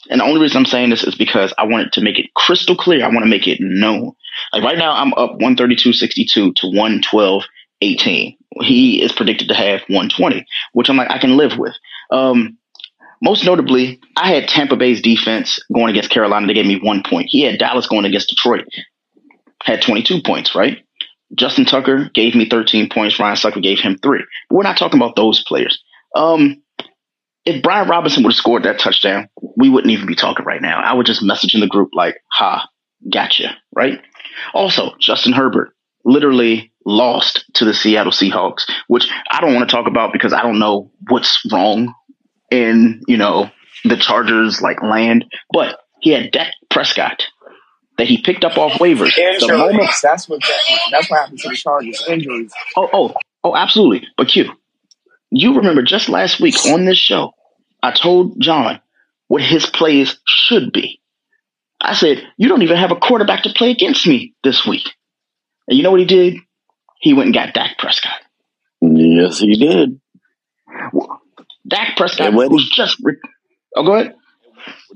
[0.09, 2.75] And the only reason I'm saying this is because I wanted to make it crystal
[2.75, 3.05] clear.
[3.05, 4.13] I want to make it known.
[4.53, 6.67] Like right now, I'm up 132.62 to
[7.83, 8.37] 112.18.
[8.63, 11.75] He is predicted to have 120, which I'm like, I can live with.
[12.11, 12.59] Um,
[13.23, 16.47] most notably, I had Tampa Bay's defense going against Carolina.
[16.47, 17.27] They gave me one point.
[17.29, 18.65] He had Dallas going against Detroit,
[19.63, 20.79] had 22 points, right?
[21.37, 23.21] Justin Tucker gave me 13 points.
[23.21, 24.25] Ryan Succop gave him three.
[24.49, 25.83] But we're not talking about those players.
[26.17, 26.63] Um,
[27.45, 30.81] if Brian Robinson would have scored that touchdown, we wouldn't even be talking right now.
[30.81, 32.69] I would just message in the group like, ha,
[33.13, 34.01] gotcha, right?
[34.55, 35.73] Also, Justin Herbert
[36.05, 40.43] literally lost to the Seattle Seahawks, which I don't want to talk about because I
[40.43, 41.95] don't know what's wrong
[42.51, 43.51] in, you know,
[43.85, 47.23] the Chargers like land, but he had Dak Prescott
[47.99, 49.15] that he picked up off waivers.
[49.15, 50.41] The moment That's what
[50.91, 52.03] that's what happened to the Chargers.
[52.09, 52.53] Injuries.
[52.77, 53.15] Oh, oh,
[53.45, 54.07] oh, absolutely.
[54.17, 54.51] But Q,
[55.31, 57.33] you remember just last week on this show,
[57.83, 58.81] I told John
[59.29, 61.01] what his plays should be.
[61.81, 64.89] I said, you don't even have a quarterback to play against me this week.
[65.69, 66.37] And you know what he did?
[67.01, 68.21] He went and got Dak Prescott.
[68.83, 70.01] Yes, he did.
[71.67, 72.97] Dak Prescott when- was just.
[73.03, 73.17] Re-
[73.77, 74.15] oh, go ahead.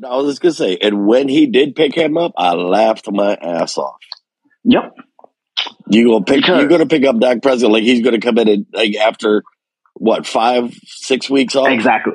[0.05, 3.35] I was just gonna say, and when he did pick him up, I laughed my
[3.35, 3.97] ass off.
[4.64, 4.95] Yep.
[5.88, 6.37] You gonna pick?
[6.37, 9.43] Because- You're gonna pick up Dak Prescott like he's gonna come in and like after
[9.95, 12.14] what five, six weeks off, Exactly.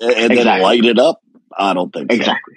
[0.00, 0.62] and, and then Exactly.
[0.62, 1.20] light it up?
[1.56, 2.16] I don't think so.
[2.18, 2.54] Exactly.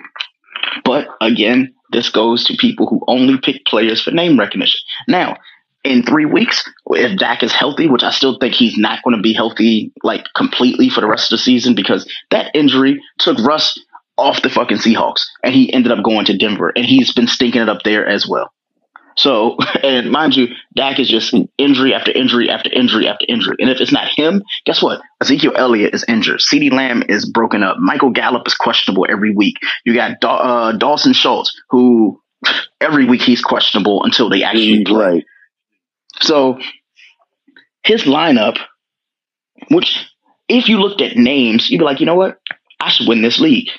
[0.83, 4.79] But again, this goes to people who only pick players for name recognition.
[5.07, 5.37] Now,
[5.83, 9.21] in three weeks, if Dak is healthy, which I still think he's not going to
[9.21, 13.77] be healthy like completely for the rest of the season because that injury took Russ
[14.17, 17.61] off the fucking Seahawks and he ended up going to Denver and he's been stinking
[17.61, 18.51] it up there as well.
[19.15, 23.57] So, and mind you, Dak is just injury after injury after injury after injury.
[23.59, 25.01] And if it's not him, guess what?
[25.21, 26.39] Ezekiel Elliott is injured.
[26.39, 27.77] CeeDee Lamb is broken up.
[27.79, 29.57] Michael Gallup is questionable every week.
[29.85, 30.37] You got Daw-
[30.69, 32.21] uh, Dalton Schultz, who
[32.81, 35.13] every week he's questionable until they actually play.
[35.15, 35.25] Right.
[36.21, 36.59] So
[37.83, 38.57] his lineup,
[39.69, 40.05] which
[40.47, 42.39] if you looked at names, you'd be like, you know what?
[42.79, 43.69] I should win this league.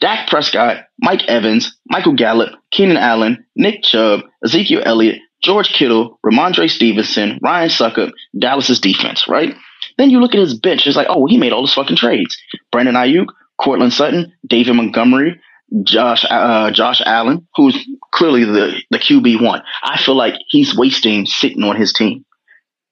[0.00, 6.70] Dak Prescott, Mike Evans, Michael Gallup, Keenan Allen, Nick Chubb, Ezekiel Elliott, George Kittle, Rhamondre
[6.70, 9.54] Stevenson, Ryan Succop, Dallas's defense, right?
[9.96, 12.36] Then you look at his bench, it's like, oh, he made all his fucking trades.
[12.72, 13.26] Brandon Aiyuk,
[13.58, 15.40] Courtland Sutton, David Montgomery,
[15.82, 17.76] Josh uh, Josh Allen, who's
[18.12, 19.62] clearly the, the QB one.
[19.82, 22.24] I feel like he's wasting sitting on his team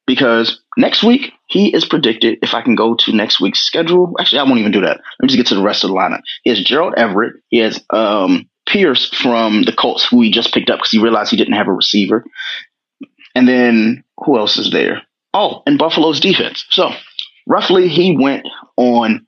[0.07, 2.39] because next week he is predicted.
[2.43, 4.99] If I can go to next week's schedule, actually I won't even do that.
[4.99, 6.23] Let me just get to the rest of the lineup.
[6.43, 7.35] He has Gerald Everett.
[7.49, 11.31] He has um, Pierce from the Colts, who he just picked up because he realized
[11.31, 12.25] he didn't have a receiver.
[13.35, 15.03] And then who else is there?
[15.35, 16.65] Oh, and Buffalo's defense.
[16.71, 16.91] So
[17.47, 19.27] roughly he went on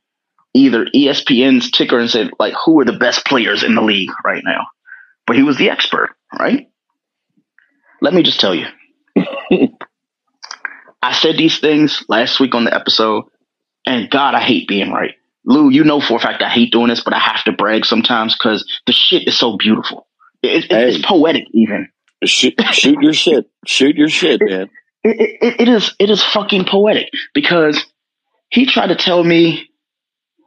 [0.54, 4.42] either ESPN's ticker and said, like, who are the best players in the league right
[4.44, 4.66] now?
[5.26, 6.68] But he was the expert, right?
[8.00, 8.66] Let me just tell you.
[11.02, 13.24] I said these things last week on the episode,
[13.86, 15.14] and God, I hate being right.
[15.44, 17.84] Lou, you know for a fact I hate doing this, but I have to brag
[17.84, 20.06] sometimes because the shit is so beautiful.
[20.42, 21.88] It, it, It's poetic, even.
[22.24, 23.46] Shoot, shoot your shit.
[23.66, 24.70] Shoot your shit, man.
[25.02, 27.84] it, it is it is fucking poetic because
[28.48, 29.68] he tried to tell me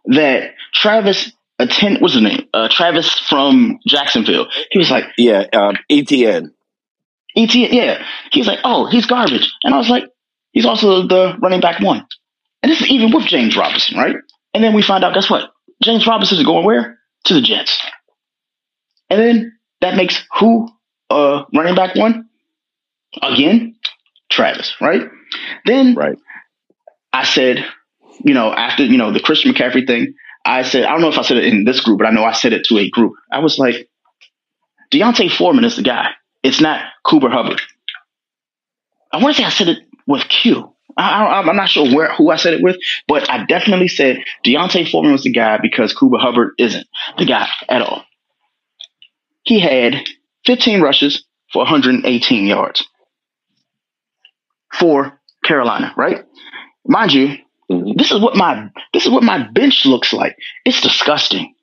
[0.07, 1.97] that Travis Etienne.
[1.99, 2.47] What's his name?
[2.53, 4.47] Uh, Travis from Jacksonville.
[4.71, 6.51] He was like, Yeah, um, ETN.
[7.35, 8.03] ET, yeah.
[8.31, 9.51] He's like, oh, he's garbage.
[9.63, 10.05] And I was like,
[10.53, 12.05] he's also the running back one.
[12.63, 14.15] And this is even with James Robinson, right?
[14.55, 15.51] And then we find out, guess what?
[15.83, 16.97] James Robinson is going where?
[17.25, 17.79] To the Jets.
[19.11, 20.67] And then that makes who
[21.11, 22.27] uh running back one?
[23.21, 23.75] Again,
[24.31, 25.03] Travis, right?
[25.65, 26.17] Then Right.
[27.13, 27.63] I said,
[28.19, 30.13] you know, after, you know, the Christian McCaffrey thing,
[30.45, 32.23] I said, I don't know if I said it in this group, but I know
[32.23, 33.13] I said it to a group.
[33.31, 33.89] I was like,
[34.91, 36.11] D'Onta Foreman is the guy.
[36.43, 37.61] It's not Chuba Hubbard.
[39.11, 40.73] I want to say I said it with Q.
[40.95, 42.77] I, I, I'm not sure where who I said it with,
[43.07, 47.47] but I definitely said D'Onta Foreman was the guy because Chuba Hubbard isn't the guy
[47.69, 48.03] at all.
[49.43, 49.95] He had
[50.45, 52.83] 15 rushes for 118 yards
[54.73, 56.25] for Carolina, right?
[56.85, 57.35] Mind you.
[57.69, 60.37] This is what my this is what my bench looks like.
[60.65, 61.53] It's disgusting.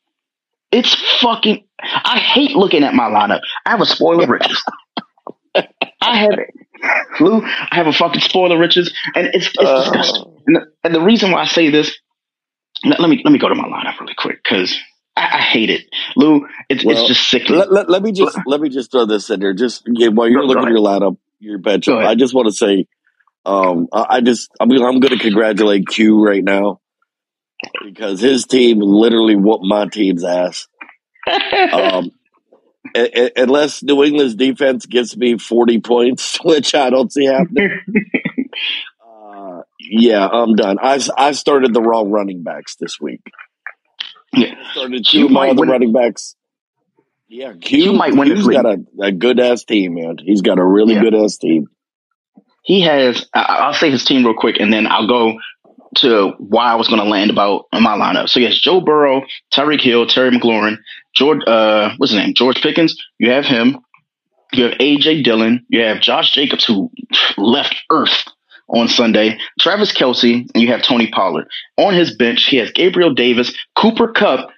[0.73, 1.65] It's fucking.
[1.81, 3.41] I hate looking at my lineup.
[3.65, 4.63] I have a spoiler riches.
[6.01, 6.51] I have it,
[7.21, 7.43] Lou.
[7.45, 9.81] I have a fucking spoiler riches, and it's it's Uh.
[9.85, 10.25] disgusting.
[10.47, 11.97] And the, and the reason why I say this,
[12.85, 14.77] let, let me let me go to my lineup really quick because
[15.17, 15.87] I, I hate it,
[16.17, 16.47] Lou.
[16.69, 17.49] It's Well, it's just sick.
[17.49, 19.55] Let, let, let me just let me just throw this in there.
[19.55, 21.89] Just yeah, while you're Go- go looking at your lineup, your bench.
[21.89, 22.87] I just want to say,
[23.47, 26.81] um, I, I just I'm gonna- I'm going to congratulate Q right now
[27.85, 30.67] because his team literally whooped my team's ass.
[31.73, 32.11] Um,
[33.37, 37.71] unless New England's defense gives me 40 points, which I don't see happening.
[39.07, 40.79] uh, yeah, I'm done.
[40.81, 43.21] I I started the wrong running backs this week.
[44.33, 46.37] yeah, I started two of my other running backs.
[47.29, 48.63] Yeah, Q, Q might win Q's league.
[48.63, 50.17] got a, a good ass team, man.
[50.23, 51.03] He's got a really Yeah.
[51.03, 51.67] good ass team.
[52.65, 53.27] He has.
[53.35, 55.39] I'll say his team real quick, and then I'll go
[55.97, 58.29] to why I was going to land about in my lineup.
[58.29, 59.23] So yes, Joe Burrow,
[59.53, 60.79] Tyreek Hill, Terry McLaurin,
[61.15, 61.41] George.
[61.47, 62.35] Uh, what's his name?
[62.35, 62.97] George Pickens.
[63.19, 63.79] You have him.
[64.53, 65.65] You have AJ Dillon.
[65.69, 66.91] You have Josh Jacobs, who
[67.37, 68.25] left Earth
[68.69, 69.39] on Sunday.
[69.61, 72.45] Travis Kelce, and you have Tony Pollard on his bench.
[72.47, 74.51] He has Gabriel Davis, Cooper Kupp.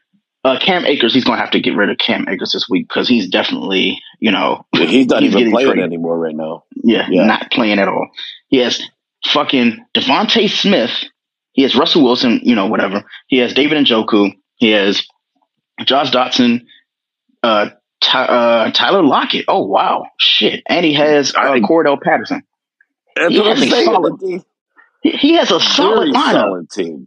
[0.47, 2.87] Uh, Cam Akers, he's going to have to get rid of Cam Akers this week
[2.89, 5.85] because he's definitely, you know, He's not He's even playing traded.
[5.85, 6.65] anymore right now.
[6.85, 7.25] yeah, Yeah.
[7.27, 8.09] not playing at all.
[8.49, 8.81] He has
[9.27, 10.93] fucking DeVonta Smith.
[11.53, 13.05] He has Russell Wilson, you know, whatever.
[13.27, 14.35] He has David and Njoku.
[14.57, 15.05] He has
[15.85, 16.67] Josh Dotson,
[17.43, 19.47] uh, Ty, uh, Tyler Lockett.
[19.49, 20.05] Oh, wow.
[20.19, 20.63] Shit.
[20.69, 22.43] And he has uh, Cordarrelle Patterson.
[23.29, 24.45] He has a solid- team-
[25.03, 26.33] He, has a solid lineup.
[26.33, 27.07] solid team.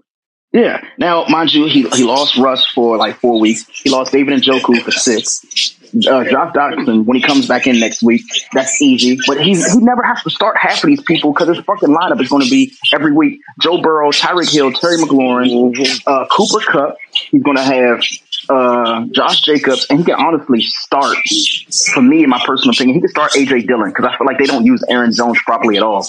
[0.52, 0.84] Yeah.
[0.98, 3.66] Now, mind you, he, he lost Russ for like four weeks.
[3.72, 5.76] He lost David Njoku for six.
[5.90, 8.22] Uh, Josh Dotson, when he comes back in next week,
[8.54, 9.20] that's easy.
[9.26, 12.22] But he's, he never has to start half of these people because his fucking lineup
[12.22, 16.98] is going to be every week Joe Burrow, Tyreek Hill, Terry McLaurin, uh, Cooper Kupp.
[17.32, 18.02] He's going to have
[18.50, 21.18] uh, Josh Jacobs, and he can honestly start,
[21.94, 23.62] for me, in my personal opinion, he can start A.J.
[23.62, 26.04] Dillon because I feel like they don't use Aaron Jones properly at all.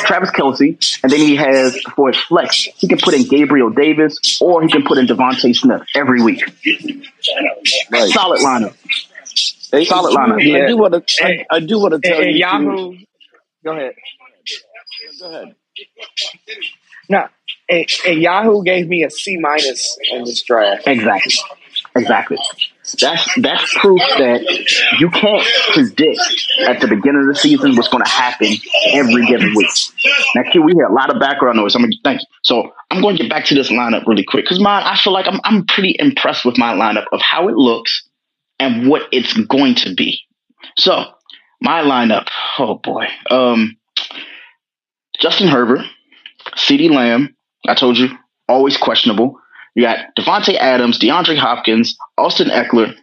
[0.00, 4.38] Travis Kelce, and then he has for his flex, he can put in Gabriel Davis
[4.40, 6.42] or he can put in DeVonta Smith every week.
[7.90, 8.10] Right.
[8.10, 8.74] Solid lineup.
[9.70, 10.62] Hey, Solid Q, lineup.
[10.64, 11.24] I do want to.
[11.24, 12.32] I, I do want to tell and you.
[12.32, 12.96] Q- Yahoo,
[13.64, 13.94] go ahead.
[15.20, 15.54] Go ahead.
[17.08, 17.26] No,
[17.68, 20.86] and, and Yahoo gave me a C minus in this draft.
[20.86, 21.34] Exactly.
[21.96, 22.38] Exactly.
[23.00, 24.42] That's that's proof that
[24.98, 26.20] you can't predict
[26.66, 28.54] at the beginning of the season what's going to happen
[28.92, 29.70] every given week.
[30.34, 31.74] Now, Q, we hear a lot of background noise.
[31.74, 32.26] I'm gonna thank you.
[32.42, 35.12] So I'm going to get back to this lineup really quick because mine, I feel
[35.12, 38.08] like I'm I'm pretty impressed with my lineup of how it looks
[38.58, 40.20] and what it's going to be.
[40.76, 41.04] So
[41.60, 43.76] my lineup, oh boy, um,
[45.20, 45.86] Justin Herbert,
[46.56, 47.34] CeeDee Lamb.
[47.66, 48.08] I told you,
[48.48, 49.38] always questionable.
[49.74, 52.94] You got Davante Adams, DeAndre Hopkins, Austin Ekeler,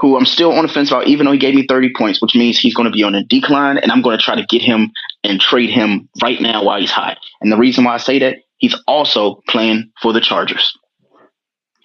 [0.00, 2.34] who I'm still on the fence about, even though he gave me 30 points, which
[2.34, 4.62] means he's going to be on a decline, and I'm going to try to get
[4.62, 4.90] him
[5.22, 7.18] and trade him right now while he's hot.
[7.40, 10.76] And the reason why I say that, he's also playing for the Chargers.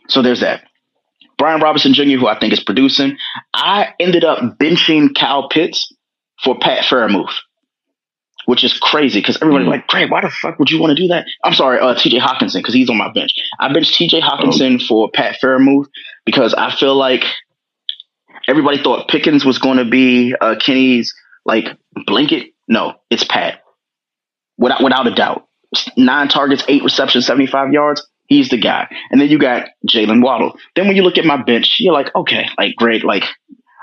[0.08, 0.64] So there's that.
[1.38, 3.18] Brian Robinson Jr., who I think is producing.
[3.54, 5.94] I ended up benching Kyle Pitts
[6.44, 7.34] for Pat Freiermuth,
[8.46, 11.08] which is crazy because everybody's like, Greg, why the fuck would you want to do
[11.10, 11.26] that?
[11.44, 13.32] I'm sorry, uh, TJ Hockenson, because he's on my bench.
[13.60, 15.88] I benched TJ Hockenson for Pat Freiermuth
[16.26, 17.24] because I feel like
[18.48, 21.14] everybody thought Pickens was going to be uh, Kenny's
[21.46, 21.66] like
[22.06, 22.54] blanket.
[22.68, 23.62] No, it's Pat.
[24.58, 25.48] Without, without a doubt.
[25.98, 28.06] Nine targets, eight receptions, 75 yards.
[28.28, 28.88] He's the guy.
[29.10, 30.58] And then you got Jaylen Waddle.
[30.76, 33.24] Then when you look at my bench, you're like, okay, like, Greg, like,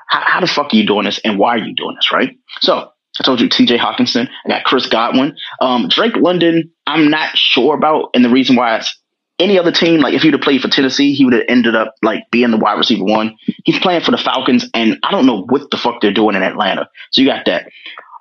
[0.08, 2.36] how, how the fuck are you doing this and why are you doing this, right?
[2.60, 2.90] So
[3.20, 4.28] I told you TJ Hockenson.
[4.44, 5.36] I got Chris Godwin.
[5.60, 8.10] Um, Drake London, I'm not sure about.
[8.14, 8.96] And the reason why it's
[9.38, 11.94] any other team, like if he'd have played for Tennessee, he would have ended up
[12.02, 13.36] like being the wide receiver one.
[13.64, 16.42] He's playing for the Falcons, and I don't know what the fuck they're doing in
[16.42, 16.88] Atlanta.
[17.10, 17.68] So you got that.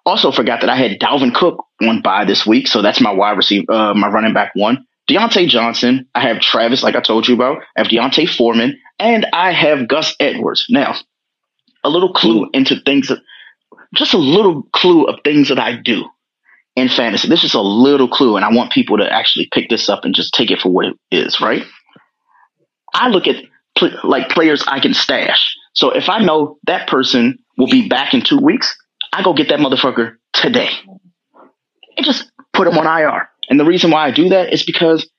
[0.06, 3.38] Also forgot that I had Dalvin Cook on by this week, so that's my wide
[3.38, 4.86] receiver, uh, my running back one.
[5.10, 6.08] Diontae Johnson.
[6.14, 7.60] I have Travis, like I told you about.
[7.76, 10.66] I have D'Onta Foreman, and I have Gus Edwards.
[10.70, 10.96] Now,
[11.84, 13.20] a little clue into things that,
[13.96, 16.06] just a little clue of things that I do
[16.76, 17.28] in fantasy.
[17.28, 20.14] This is a little clue, and I want people to actually pick this up and
[20.14, 21.64] just take it for what it is, right?
[22.94, 23.44] I look at
[23.78, 25.56] pl- like players I can stash.
[25.74, 28.76] So if I know that person will be back in two weeks,
[29.14, 30.70] I go get that motherfucker today
[31.96, 33.30] and just put him on IR.
[33.50, 35.10] And the reason why I do that is because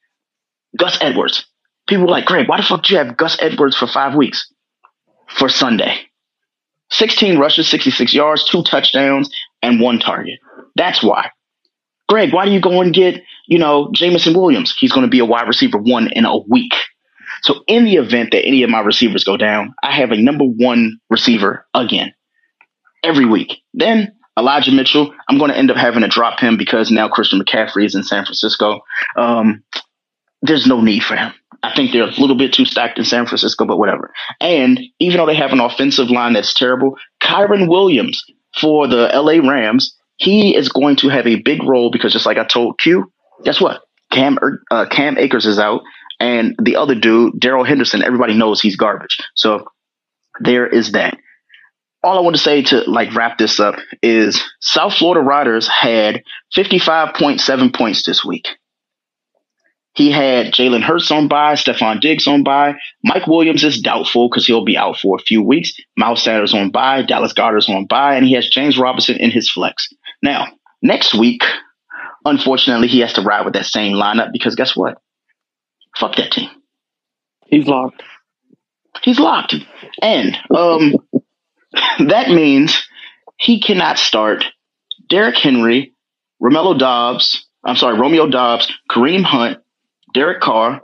[0.77, 1.47] Gus Edwards.
[1.89, 4.53] People are like, Greg, why the fuck do you have Gus Edwards for five weeks
[5.29, 6.09] for Sunday?
[6.91, 9.31] 16 rushes, 66 yards, two touchdowns,
[9.63, 10.39] and one target.
[10.77, 11.31] That's why.
[12.09, 14.75] Greg, why do you go and get, you know, Jameson Williams?
[14.77, 16.73] He's going to be a wide receiver one in a week.
[17.43, 20.45] So in the event that any of my receivers go down, I have a number
[20.45, 22.15] one receiver again
[23.05, 23.59] every week.
[23.75, 27.41] Then Elijah Mitchell, I'm going to end up having to drop him because now Christian
[27.41, 28.81] McCaffrey is in San Francisco.
[29.17, 29.63] Um,
[30.43, 31.33] there's no need for him.
[31.63, 34.13] I think they're a little bit too stacked in San Francisco, but whatever.
[34.41, 38.25] And even though they have an offensive line that's terrible, Kyren Williams
[38.61, 42.39] for the LA Rams, he is going to have a big role because just like
[42.39, 43.13] I told Q,
[43.45, 43.83] guess what?
[44.13, 44.39] Cam
[44.71, 45.83] uh, Cam Akers is out,
[46.19, 49.19] and the other dude, Darrell Henderson, everybody knows he's garbage.
[49.35, 49.67] So
[50.41, 51.19] there is that
[52.03, 56.23] all I want to say to like wrap this up is South Florida Riders had
[56.57, 58.49] 55.7 points this week.
[59.95, 62.75] He had Jalen Hurts on by, Stefon Diggs on by.
[63.03, 65.73] Mike Williams is doubtful because he'll be out for a few weeks.
[65.97, 69.51] Miles Sanders on by, Dallas Goedert's on by, and he has James Robinson in his
[69.51, 69.89] flex.
[70.23, 70.47] Now,
[70.83, 71.43] next week,
[72.25, 75.01] unfortunately, he has to ride with that same lineup because guess what?
[75.97, 76.51] Fuck that team.
[77.47, 78.03] He's locked.
[79.03, 79.55] He's locked.
[80.03, 80.95] And um
[82.09, 82.89] that means
[83.37, 84.45] he cannot start
[85.09, 85.95] Derrick Henry,
[86.43, 89.59] Romelo Doubs, I'm sorry, Romeo Doubs, Kareem Hunt,
[90.15, 90.81] Derek Carr,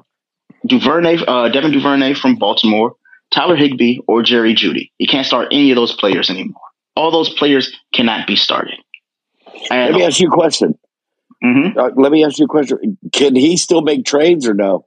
[0.67, 2.97] Duvernay, uh, Devin Duvernay from Baltimore,
[3.33, 4.91] Tyler Higbee, or Jerry Jeudy.
[4.99, 6.61] You can't start any of those players anymore.
[6.97, 8.79] All those players cannot be started.
[9.71, 10.79] Let me ask you a question.
[11.43, 11.79] Mm-hmm.
[11.79, 12.99] Uh, let me ask you a question.
[13.13, 14.87] Can he still make trades or no?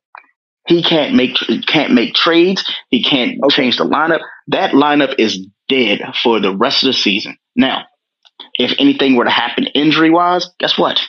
[0.67, 1.35] He can't make
[1.67, 2.63] can't make trades.
[2.89, 3.55] He can't okay.
[3.55, 4.19] change the lineup.
[4.47, 7.37] That lineup is dead for the rest of the season.
[7.55, 7.83] Now,
[8.53, 10.99] if anything were to happen injury wise, guess what?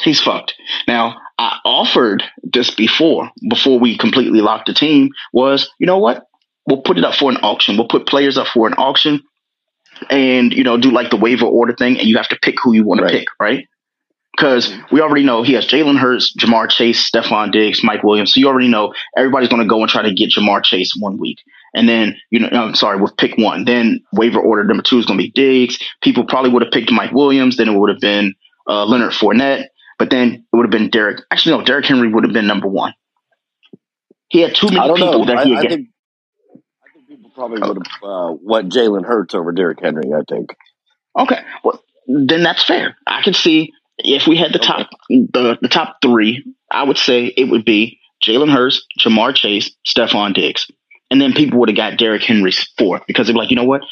[0.00, 0.54] He's fucked.
[0.88, 6.26] Now, I offered this before, before we completely locked the team, was you know what?
[6.66, 7.76] We'll put it up for an auction.
[7.76, 9.22] We'll put players up for an auction
[10.10, 12.72] and, you know, do like the waiver order thing, and you have to pick who
[12.72, 13.10] you want right.
[13.10, 13.68] to pick, right?
[14.36, 18.32] Because we already know he has Jalen Hurts, Ja'Marr Chase, Stefon Diggs, Mike Williams.
[18.32, 21.18] So you already know everybody's going to go and try to get Ja'Marr Chase one
[21.18, 21.38] week.
[21.74, 23.64] And then, you know, I'm sorry, with pick one.
[23.64, 25.78] Then waiver order number two is going to be Diggs.
[26.02, 27.56] People probably would have picked Mike Williams.
[27.56, 28.34] Then it would have been
[28.66, 29.66] uh, Leonard Fournette.
[30.02, 31.20] But then it would have been Derrick.
[31.30, 32.92] Actually, no, Derrick Henry would have been number one.
[34.26, 35.24] He had too many people know.
[35.26, 35.90] that he I, I think,
[36.84, 40.12] I think people probably would have uh, what Jalen Hurts over Derrick Henry.
[40.12, 40.56] I think.
[41.16, 42.96] Okay, well then that's fair.
[43.06, 47.26] I can see if we had the top the, the top three, I would say
[47.26, 50.66] it would be Jalen Hurts, Ja'Marr Chase, Stefon Diggs.
[51.12, 53.82] And then people would have got Derrick Henry's fourth because they're like, you know what?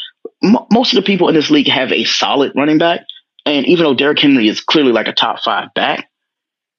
[0.43, 3.03] M- most of the people in this league have a solid running back.
[3.51, 6.09] And even though Derrick Henry is clearly like a top five back,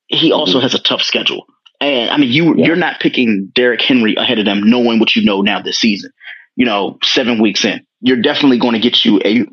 [0.07, 0.61] he also mm-hmm.
[0.61, 1.45] has a tough schedule.
[1.81, 2.67] And I mean, you yeah.
[2.67, 6.11] you're not picking Derrick Henry ahead of them, knowing what you know now this season.
[6.55, 9.45] You know, seven weeks in, you're definitely going to get you a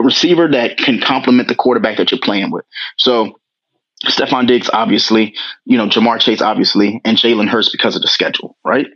[0.00, 2.64] receiver that can complement the quarterback that you're playing with.
[2.96, 3.38] So
[4.04, 5.34] Stefon Diggs, obviously,
[5.64, 8.86] you know, Ja'Marr Chase, obviously, and Jalen Hurts because of the schedule, right?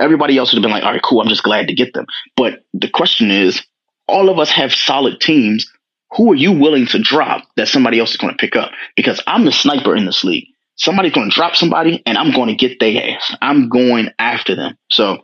[0.00, 2.06] Everybody else would have been like, all right, cool, I'm just glad to get them.
[2.36, 3.62] But the question is,
[4.06, 5.70] all of us have solid teams
[6.12, 8.72] who are you willing to drop that somebody else is going to pick up?
[8.96, 10.46] Because I'm the sniper in this league.
[10.76, 13.34] Somebody's going to drop somebody and I'm going to get their ass.
[13.42, 14.78] I'm going after them.
[14.90, 15.18] So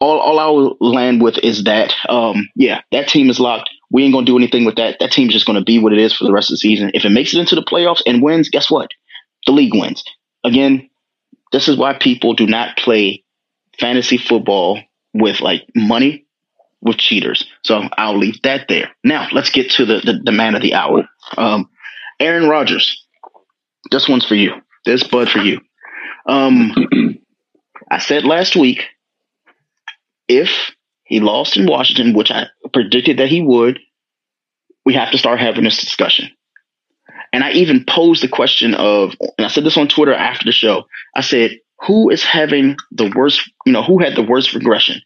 [0.00, 3.68] all, all I'll land with is that, um, yeah, that team is locked.
[3.90, 4.96] We ain't going to do anything with that.
[5.00, 6.92] That team's just going to be what it is for the rest of the season.
[6.94, 8.90] If it makes it into the playoffs and wins, guess what?
[9.46, 10.02] The league wins.
[10.44, 10.88] Again,
[11.50, 13.24] this is why people do not play
[13.78, 14.80] fantasy football
[15.12, 16.26] with like money
[16.82, 17.48] with cheaters.
[17.64, 18.90] So I'll leave that there.
[19.04, 21.08] Now let's get to the the, the man of the hour.
[21.36, 21.70] Um,
[22.20, 22.98] Aaron Rodgers.
[23.90, 24.52] This one's for you.
[24.84, 25.60] This bud for you.
[26.26, 26.72] Um,
[27.90, 28.84] I said last week,
[30.28, 30.70] if
[31.04, 33.80] he lost in Washington, which I predicted that he would,
[34.84, 36.30] we have to start having this discussion.
[37.32, 40.52] And I even posed the question of, and I said this on Twitter after the
[40.52, 40.84] show.
[41.14, 45.02] I said, who is having the worst, you know, who had the worst regression?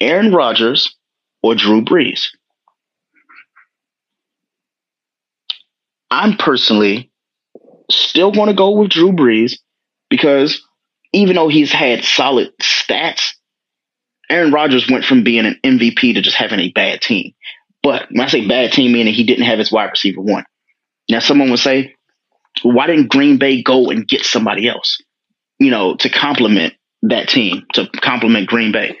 [0.00, 0.94] Aaron Rodgers
[1.42, 2.28] or Drew Brees?
[6.10, 7.10] I'm personally
[7.90, 9.54] still going to go with Drew Brees
[10.08, 10.62] because
[11.12, 13.30] even though he's had solid stats,
[14.28, 17.32] Aaron Rodgers went from being an MVP to just having a bad team.
[17.82, 20.44] But when I say bad team, meaning he didn't have his wide receiver one.
[21.08, 21.94] Now, someone would say,
[22.62, 24.98] why didn't Green Bay go and get somebody else,
[25.58, 28.96] you know, to complement that team, to complement Green Bay?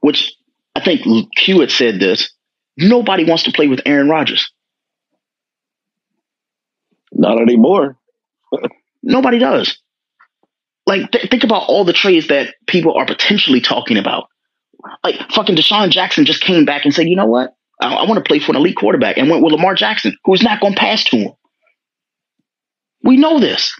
[0.00, 0.34] Which
[0.78, 2.30] I think Hewitt said this.
[2.76, 4.52] Nobody wants to play with Aaron Rodgers.
[7.12, 7.98] Not anymore.
[9.02, 9.78] Nobody does.
[10.86, 14.28] Like, th- think about all the trades that people are potentially talking about.
[15.02, 17.56] Like, fucking DeSean Jackson just came back and said, you know what?
[17.80, 20.44] I, I want to play for an elite quarterback and went with Lamar Jackson, who's
[20.44, 21.32] not going to pass to him.
[23.02, 23.74] We know this.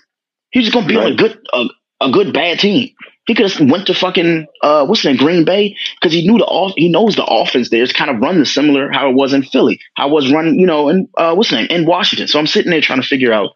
[0.51, 1.07] He's just going to be right.
[1.07, 1.65] on a good, a,
[2.01, 2.91] a good bad team.
[3.29, 6.47] He could have went to fucking uh, what's in Green Bay because he knew the
[6.47, 9.35] off he knows the offense there is kind of run the similar how it was
[9.35, 12.27] in Philly, how it was run you know and uh, what's name in Washington.
[12.27, 13.51] So I'm sitting there trying to figure out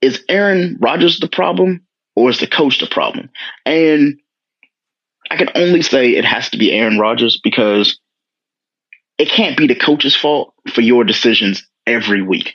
[0.00, 1.86] is Aaron Rodgers the problem
[2.16, 3.28] or is the coach the problem?
[3.66, 4.18] And
[5.30, 8.00] I can only say it has to be Aaron Rodgers because
[9.18, 12.54] it can't be the coach's fault for your decisions every week.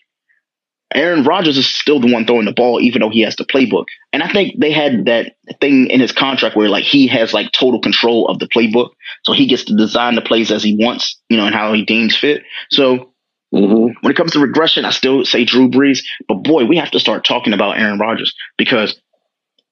[0.93, 3.85] Aaron Rodgers is still the one throwing the ball, even though he has the playbook.
[4.11, 7.51] And I think they had that thing in his contract where like he has like
[7.51, 8.91] total control of the playbook.
[9.23, 11.83] So he gets to design the plays as he wants, you know, and how he
[11.83, 12.43] deems fit.
[12.69, 13.13] So
[13.53, 13.93] mm-hmm.
[14.01, 15.99] when it comes to regression, I still say Drew Brees.
[16.27, 18.99] But boy, we have to start talking about Aaron Rodgers because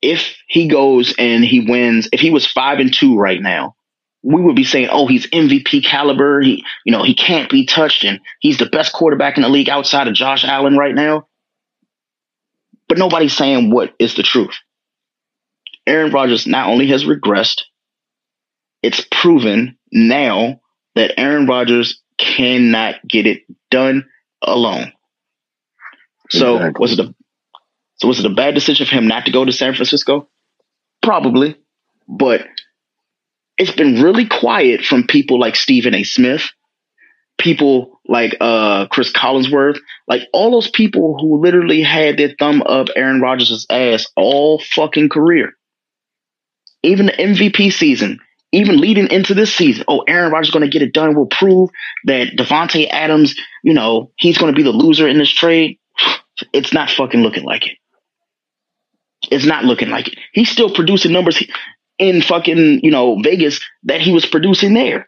[0.01, 3.75] if he goes and he wins, if he was five and two right now,
[4.23, 6.41] we would be saying, oh, he's MVP caliber.
[6.41, 9.69] He, you know, he can't be touched and he's the best quarterback in the league
[9.69, 11.27] outside of Josh Allen right now.
[12.87, 14.55] But nobody's saying what is the truth.
[15.87, 17.61] Aaron Rodgers not only has regressed,
[18.83, 20.61] it's proven now
[20.95, 24.05] that Aaron Rodgers cannot get it done
[24.41, 24.93] alone.
[26.29, 26.81] So exactly.
[26.81, 27.15] was it a
[27.95, 30.27] so was it a bad decision for him not to go to San Francisco?
[31.01, 31.55] Probably.
[32.07, 32.47] But
[33.61, 36.03] it's been really quiet from people like Stephen A.
[36.03, 36.49] Smith,
[37.37, 42.87] people like uh, Chris Collinsworth, like all those people who literally had their thumb up
[42.95, 45.53] Aaron Rodgers' ass all fucking career.
[46.81, 48.19] Even the MVP season,
[48.51, 51.15] even leading into this season, oh, Aaron Rodgers is going to get it done.
[51.15, 51.69] We'll prove
[52.05, 55.77] that Davante Adams, you know, he's going to be the loser in this trade.
[56.53, 57.77] It's not fucking looking like it.
[59.29, 60.17] It's not looking like it.
[60.33, 61.37] He's still producing numbers
[62.01, 65.07] in fucking, you know, Vegas that he was producing there.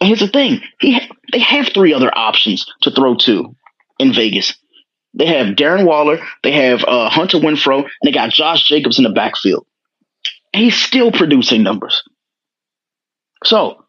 [0.00, 0.60] And here's the thing.
[0.80, 1.00] He
[1.32, 3.56] they have three other options to throw to
[3.98, 4.54] in Vegas.
[5.14, 9.04] They have Darren Waller, they have uh, Hunter Renfrow, and they got Josh Jacobs in
[9.04, 9.66] the backfield.
[10.52, 12.02] And he's still producing numbers.
[13.44, 13.84] So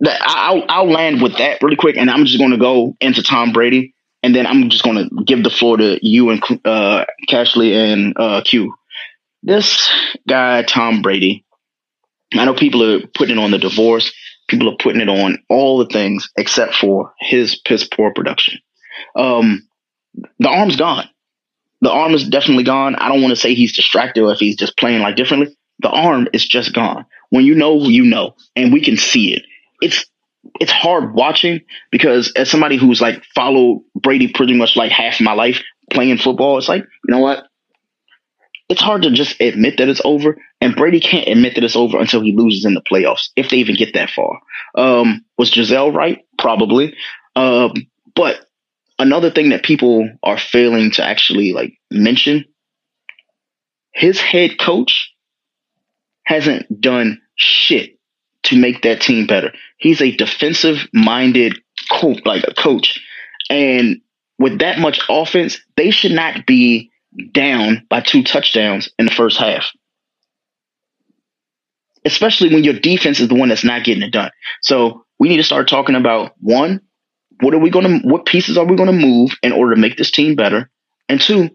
[0.00, 3.22] that I'll, I'll land with that really quick, and I'm just going to go into
[3.22, 7.06] Tom Brady, and then I'm just going to give the floor to you and uh,
[7.28, 8.74] Cashley and uh, Q
[9.42, 9.90] this
[10.28, 11.44] guy, Tom Brady,
[12.34, 14.12] I know people are putting it on the divorce.
[14.48, 18.58] People are putting it on all the things except for his piss poor production.
[19.16, 19.68] Um,
[20.38, 21.08] the arm's gone.
[21.80, 22.94] The arm is definitely gone.
[22.96, 25.56] I don't want to say he's distracted or if he's just playing like differently.
[25.80, 27.06] The arm is just gone.
[27.30, 29.44] When you know, you know, and we can see it.
[29.80, 30.04] It's
[30.58, 31.60] it's hard watching
[31.90, 36.58] because as somebody who's like followed Brady pretty much like half my life playing football,
[36.58, 37.44] it's like, you know what?
[38.70, 40.38] It's hard to just admit that it's over.
[40.60, 43.56] And Brady can't admit that it's over until he loses in the playoffs, if they
[43.58, 44.40] even get that far.
[44.76, 46.24] Um, was Gisele right?
[46.38, 46.94] Probably.
[47.34, 47.72] Um,
[48.14, 48.46] but
[48.98, 52.44] another thing that people are failing to actually like mention,
[53.92, 55.12] his head coach
[56.24, 57.98] hasn't done shit
[58.44, 59.52] to make that team better.
[59.78, 61.58] He's a defensive minded
[61.90, 63.00] coach, like a coach.
[63.50, 64.00] And
[64.38, 66.89] with that much offense, they should not be
[67.32, 69.70] down by two touchdowns in the first half.
[72.04, 74.30] Especially when your defense is the one that's not getting it done.
[74.62, 76.80] So we need to start talking about one,
[77.40, 79.80] what are we going to, what pieces are we going to move in order to
[79.80, 80.70] make this team better?
[81.08, 81.50] And two,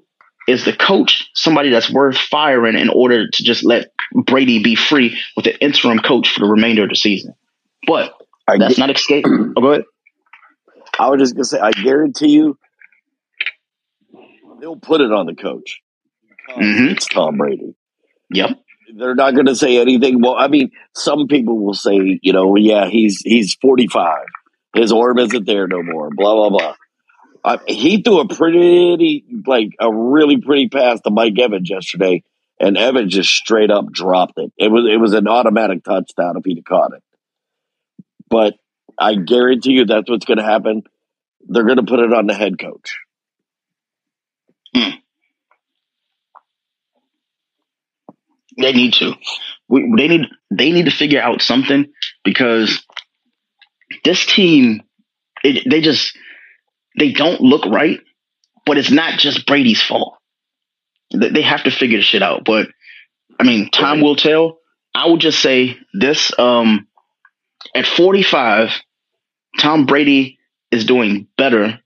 [0.47, 5.19] is the coach somebody that's worth firing in order to just let Brady be free
[5.35, 7.33] with an interim coach for the remainder of the season?
[7.87, 8.13] But
[8.47, 9.25] I that's get, not escape.
[9.27, 9.85] Oh, go ahead.
[10.99, 12.59] I was just gonna say, I guarantee you,
[14.65, 15.81] they'll put it on the coach.
[16.49, 16.93] Mm-hmm.
[16.93, 17.75] It's Tom Brady.
[18.31, 18.49] Yep.
[18.97, 20.21] They're not going to say anything.
[20.21, 24.25] Well, I mean, some people will say, you know, yeah, he's he's 45.
[24.75, 26.09] His arm isn't there no more.
[26.15, 26.75] Blah blah blah.
[27.43, 32.23] Uh, he threw a pretty, like a really pretty pass to Mike Evans yesterday,
[32.59, 34.51] and Evans just straight up dropped it.
[34.57, 37.03] It was it was an automatic touchdown if he'd caught it.
[38.29, 38.55] But
[38.97, 40.83] I guarantee you that's what's going to happen.
[41.47, 42.97] They're going to put it on the head coach.
[44.75, 44.89] Hmm.
[48.57, 49.13] They need to.
[49.69, 51.87] We, they need they need to figure out something
[52.25, 52.85] because
[54.03, 54.81] this team,
[55.43, 56.17] it, they just
[56.99, 57.99] they don't look right.
[58.65, 60.15] But it's not just Brady's fault.
[61.11, 62.43] They have to figure the shit out.
[62.43, 62.67] But
[63.39, 64.57] I mean, time will tell.
[64.93, 66.87] I would just say this: um,
[67.73, 68.71] at 45,
[69.59, 70.39] Tom Brady
[70.71, 71.79] is doing better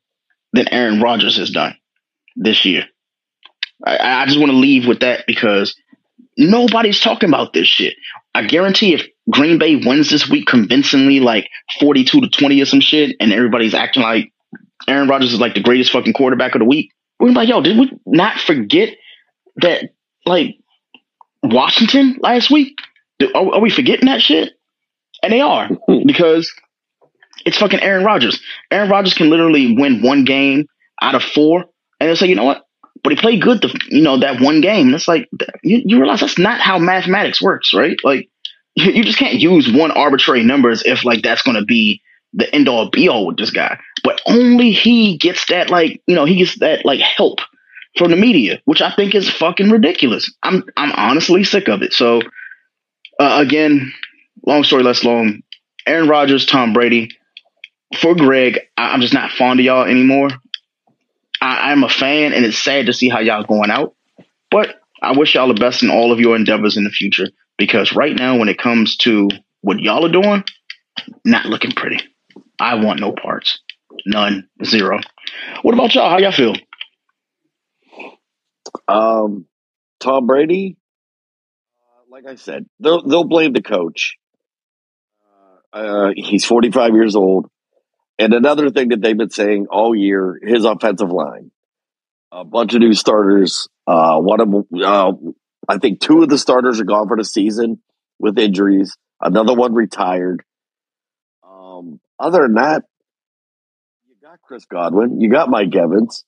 [0.53, 1.75] than Aaron Rodgers has done
[2.39, 2.85] this year.
[3.85, 5.75] I, I just want to leave with that because
[6.37, 7.95] nobody's talking about this shit.
[8.33, 11.47] I guarantee if Green Bay wins this week convincingly, like
[11.79, 14.31] 42 to 20 or some shit, and everybody's acting like
[14.87, 17.77] Aaron Rodgers is like the greatest fucking quarterback of the week, we're like, yo, did
[17.77, 18.95] we not forget
[19.57, 19.89] that,
[20.25, 20.55] like,
[21.43, 22.77] Washington last week?
[23.35, 24.53] Are, are we forgetting that shit?
[25.21, 26.07] And they are mm-hmm.
[26.07, 26.51] because
[27.45, 28.41] it's fucking Aaron Rodgers.
[28.71, 30.67] Aaron Rodgers can literally win one game
[31.01, 31.65] out of four,
[31.99, 32.65] and they say, you know what?
[33.03, 34.93] But he played good, the you know that one game.
[34.93, 35.29] It's like
[35.63, 37.97] you, you realize that's not how mathematics works, right?
[38.03, 38.29] Like
[38.75, 42.01] you, just can't use one arbitrary numbers if like that's going to be
[42.33, 43.79] the end all be all with this guy.
[44.03, 47.39] But only he gets that like you know he gets that like help
[47.97, 50.31] from the media, which I think is fucking ridiculous.
[50.43, 51.93] I'm I'm honestly sick of it.
[51.93, 52.21] So
[53.19, 53.91] uh, again,
[54.45, 55.41] long story less long.
[55.85, 57.09] Aaron Rodgers, Tom Brady.
[57.97, 60.29] For Greg, I'm just not fond of y'all anymore.
[61.41, 63.95] I, I'm a fan, and it's sad to see how y'all going out.
[64.51, 67.27] But I wish y'all the best in all of your endeavors in the future
[67.57, 69.29] because right now, when it comes to
[69.61, 70.43] what y'all are doing,
[71.25, 71.99] not looking pretty.
[72.59, 73.59] I want no parts.
[74.05, 74.47] None.
[74.63, 74.99] Zero.
[75.61, 76.09] What about y'all?
[76.09, 76.55] How y'all feel?
[78.87, 79.45] Um,
[79.99, 80.77] Tom Brady,
[81.81, 84.17] uh, like I said, they'll they'll blame the coach.
[85.73, 87.49] Uh, uh, he's 45 years old.
[88.19, 91.51] And another thing that they've been saying all year, his offensive line,
[92.33, 93.69] a bunch of new starters.
[93.87, 94.53] Uh, one of
[94.83, 95.13] uh,
[95.67, 97.81] I think two of the starters are gone for the season
[98.19, 98.95] with injuries.
[99.21, 100.43] Another one retired.
[101.49, 102.83] Um, other than that,
[104.07, 106.25] you got Chris Godwin, you got Mike Evans.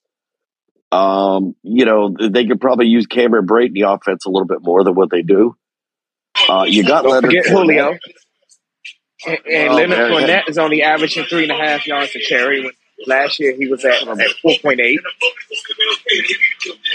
[0.93, 4.59] Um, you know they could probably use Cameron Brate in the offense a little bit
[4.61, 5.55] more than what they do.
[6.49, 7.97] Uh, you got Don't Leonard Julio.
[9.25, 10.11] And, and Oh, Leonard.
[10.11, 12.63] Fournette is only averaging three and a half yards a carry.
[12.63, 12.71] When
[13.05, 14.97] last year he was at, at 4.8.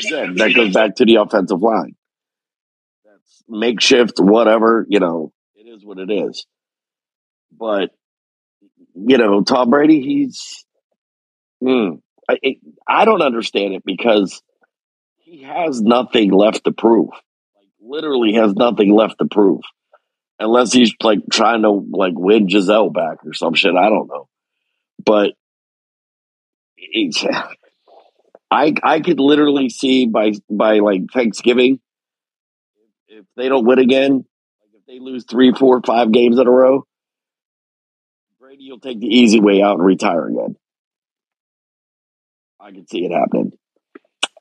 [0.06, 1.96] Again, that goes back to the offensive line.
[3.04, 6.46] That's makeshift, whatever, you know, it is what it is.
[7.58, 7.90] But,
[8.94, 10.64] you know, Tom Brady, he's,
[11.60, 11.94] hmm,
[12.28, 14.42] I, it, I don't understand it because
[15.18, 17.08] he has nothing left to prove.
[17.10, 19.62] Like, literally has nothing left to prove.
[20.38, 23.74] Unless he's like trying to like win Gisele back or some shit.
[23.74, 24.28] I don't know.
[25.04, 25.32] But
[26.76, 27.24] it's,
[28.50, 31.80] I I could literally see by by like Thanksgiving
[33.16, 34.24] if they don't win again,
[34.74, 36.86] if they lose three, four, five games in a row,
[38.38, 40.56] Brady will take the easy way out and retire again.
[42.60, 43.52] I can see it happening.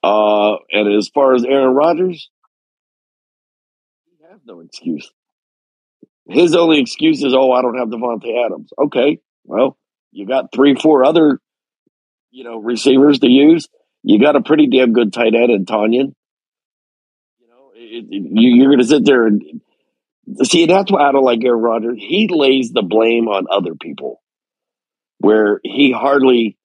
[0.04, 2.30] Uh, and as far as Aaron Rodgers,
[4.06, 5.10] he has no excuse.
[6.28, 8.72] His only excuse is, oh, I don't have Davante Adams.
[8.86, 9.78] Okay, well,
[10.12, 11.40] you got three, four other,
[12.32, 13.68] you know, receivers to use.
[14.02, 16.14] You got a pretty damn good tight end in Tonyan.
[17.40, 19.62] You know, it, it, you, you're going to sit there and
[20.44, 20.66] see.
[20.66, 21.98] That's why I don't like Aaron Rodgers.
[22.00, 24.22] He lays the blame on other people,
[25.20, 26.58] where he hardly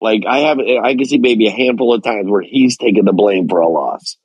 [0.00, 0.24] like.
[0.26, 3.48] I have, I can see maybe a handful of times where he's taking the blame
[3.48, 4.16] for a loss.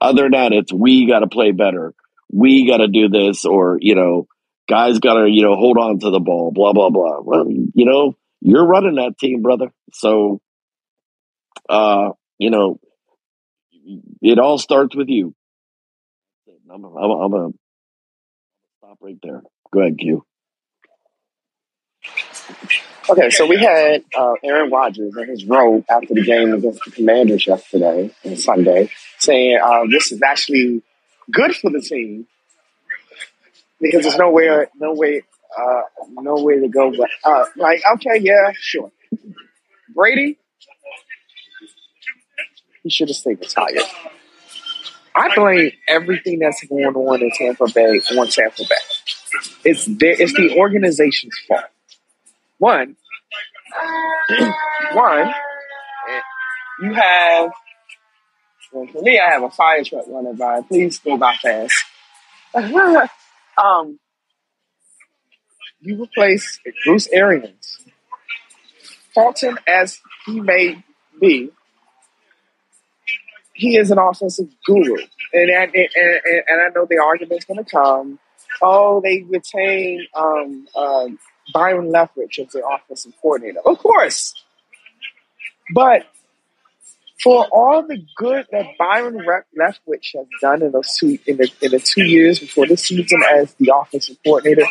[0.00, 1.94] Other than that, it's we got to play better.
[2.30, 4.26] We got to do this, or you know,
[4.68, 6.52] guys got to you know hold on to the ball.
[6.52, 7.20] Blah blah blah.
[7.20, 9.72] Well, you know, you're running that team, brother.
[9.92, 10.40] So,
[11.68, 12.78] uh, you know,
[14.20, 15.34] it all starts with you.
[16.70, 17.48] I'm, I'm, I'm gonna
[18.78, 19.42] stop right there.
[19.72, 20.24] Go ahead, Q.
[23.10, 26.90] Okay, so we had uh, Aaron Rodgers in his role after the game against the
[26.90, 30.82] Commanders yesterday and Sunday, saying uh, this is actually
[31.30, 32.26] good for the team
[33.80, 35.22] because there's nowhere, no way,
[35.58, 38.90] uh, no way to go but uh, like okay, yeah, sure.
[39.94, 40.38] Brady,
[42.82, 43.82] he should have stayed retired.
[45.14, 48.76] I blame everything that's going on in Tampa Bay on Tampa Bay.
[49.64, 51.64] It's their, it's the organization's fault.
[52.58, 52.96] One,
[54.92, 55.32] one,
[56.80, 57.50] you have,
[58.70, 60.62] for me, I have a fire truck running by.
[60.62, 61.74] Please go by fast.
[63.62, 63.98] um,
[65.80, 67.78] you replace Bruce Arians.
[69.14, 70.84] Fulton, as he may
[71.20, 71.50] be,
[73.54, 74.96] he is an offensive guru.
[75.32, 78.18] And, and, and, and I know the argument's going to come.
[78.62, 81.08] Oh, they retain um, uh,
[81.52, 83.60] Byron Leftwich as the offensive coordinator.
[83.64, 84.34] Of course.
[85.74, 86.06] But
[87.22, 89.18] for all the good that Byron
[89.58, 93.22] Leftwich has done in those two in the, in the two years before this season
[93.32, 94.66] as the offensive coordinator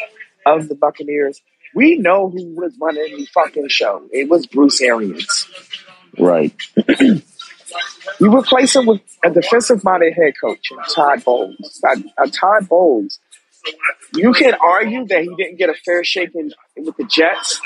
[0.46, 1.42] of the Buccaneers,
[1.76, 4.08] we know who was running the fucking show.
[4.12, 5.50] It was Bruce Arians.
[6.18, 6.56] Right.
[7.00, 7.22] you
[8.22, 11.82] replace him with a defensive minded head coach, Todd Bowles.
[11.84, 13.20] Todd, Todd Bowles.
[14.16, 17.60] You can argue that he didn't get a fair shake in, with the Jets,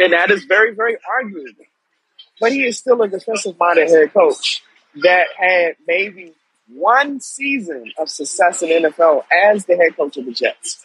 [0.00, 1.64] and that is very, very arguable
[2.40, 4.62] but he is still a defensive minded head coach
[5.02, 6.32] that had maybe
[6.68, 10.82] one season of success in NFL as the head coach of the Jets.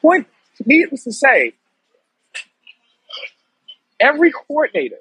[0.00, 0.26] Point
[0.64, 1.54] needless to say,
[3.98, 5.00] every coordinator,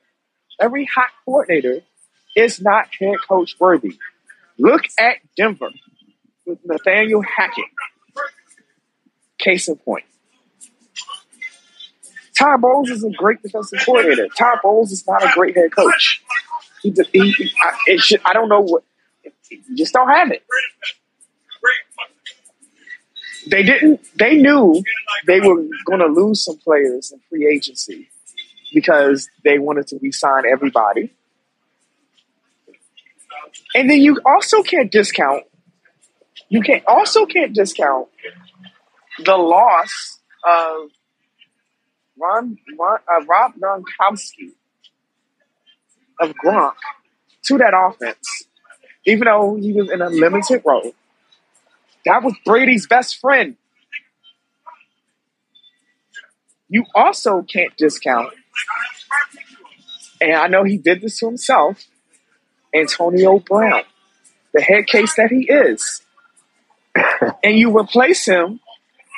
[0.59, 1.81] every hot coordinator
[2.35, 3.97] is not head coach worthy.
[4.57, 5.69] Look at Denver
[6.45, 7.65] with Nathaniel Hackett.
[9.37, 10.03] Case in point.
[12.39, 14.29] Todd Bowles is a great defensive coordinator.
[14.29, 16.23] Todd Bowles is not a great head coach.
[16.81, 18.83] He, he, I, should, I don't know what.
[19.75, 20.43] Just don't have it.
[23.49, 23.99] They didn't.
[24.17, 24.81] They knew
[25.27, 28.07] they were going to lose some players in free agency
[28.73, 31.13] because they wanted to re-sign everybody.
[33.75, 35.43] And then you also can't discount.
[36.47, 38.07] You can also can't discount
[39.25, 40.89] the loss of
[42.19, 44.51] Ron, Ron uh, Rob Gronkowski
[46.19, 46.73] of Gronk
[47.43, 48.45] to that offense,
[49.05, 50.93] even though he was in a limited role.
[52.05, 53.55] That was Brady's best friend.
[56.67, 58.33] You also can't discount,
[60.21, 61.85] and I know he did this to himself,
[62.73, 63.83] Antonio Brown,
[64.53, 66.01] the head case that he is.
[67.43, 68.59] and you replace him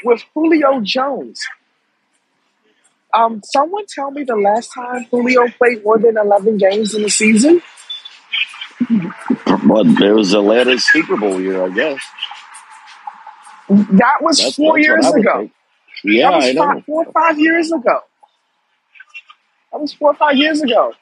[0.04, 1.42] with Julio Jones,
[3.14, 7.10] um, someone tell me the last time Julio played more than eleven games in a
[7.10, 7.62] season.
[9.66, 12.02] Well, there was Atlanta's Super Bowl year, I guess.
[13.70, 15.40] That was that's, four that's years ago.
[15.40, 15.52] Think.
[16.04, 16.74] Yeah, that was I know.
[16.74, 18.00] Five, four or five years ago.
[19.72, 20.94] That was four or five years ago.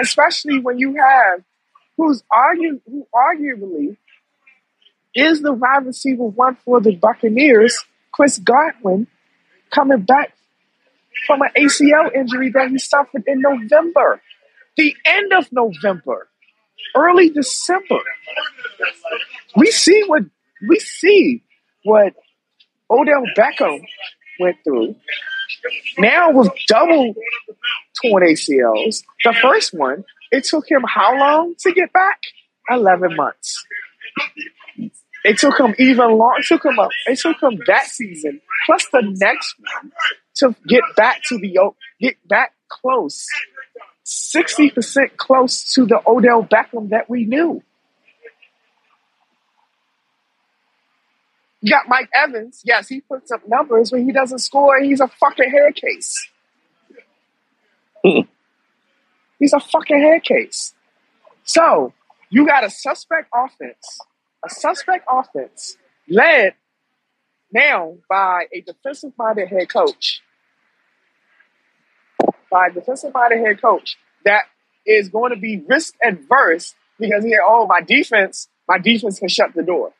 [0.00, 1.42] Especially when you have
[1.96, 3.96] who's argue who arguably
[5.14, 9.06] is the wide receiver one for the Buccaneers, Chris Godwin,
[9.70, 10.32] coming back
[11.26, 14.20] from an ACL injury that he suffered in November,
[14.76, 16.28] the end of November,
[16.94, 18.00] early December.
[19.56, 20.22] We see what
[20.68, 21.42] we see
[21.84, 22.14] what
[22.90, 23.84] Odell Beckham
[24.38, 24.96] went through.
[25.98, 27.14] Now with double
[28.02, 32.20] torn ACLs, the first one, it took him how long to get back?
[32.70, 33.64] 11 months.
[35.24, 36.36] It took him even long.
[36.38, 36.90] It took him up.
[37.06, 39.92] It took him that season plus the next one
[40.36, 41.58] to get back to the
[42.00, 43.26] get back close,
[44.04, 47.62] sixty percent close to the Odell Beckham that we knew.
[51.62, 52.62] You got Mike Evans.
[52.64, 54.80] Yes, he puts up numbers, but he doesn't score.
[54.80, 56.28] He's a fucking hair case.
[58.02, 60.74] he's a fucking hair case.
[61.44, 61.92] So
[62.30, 63.98] you got a suspect offense,
[64.44, 65.76] a suspect offense
[66.08, 66.54] led
[67.52, 70.22] now by a defensive minded head coach
[72.50, 74.42] by a defensive minded head coach that
[74.86, 79.54] is going to be risk adverse because he, oh, my defense, my defense can shut
[79.54, 79.92] the door.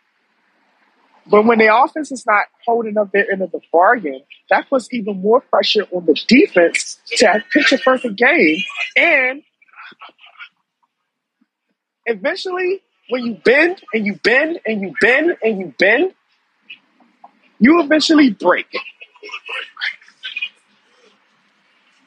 [1.26, 4.92] But when the offense is not holding up their end of the bargain, that puts
[4.92, 8.58] even more pressure on the defense to pitch a perfect game.
[8.96, 9.42] And
[12.04, 12.80] eventually,
[13.10, 16.14] when you bend and you bend and you bend and you bend,
[17.60, 18.66] you eventually break.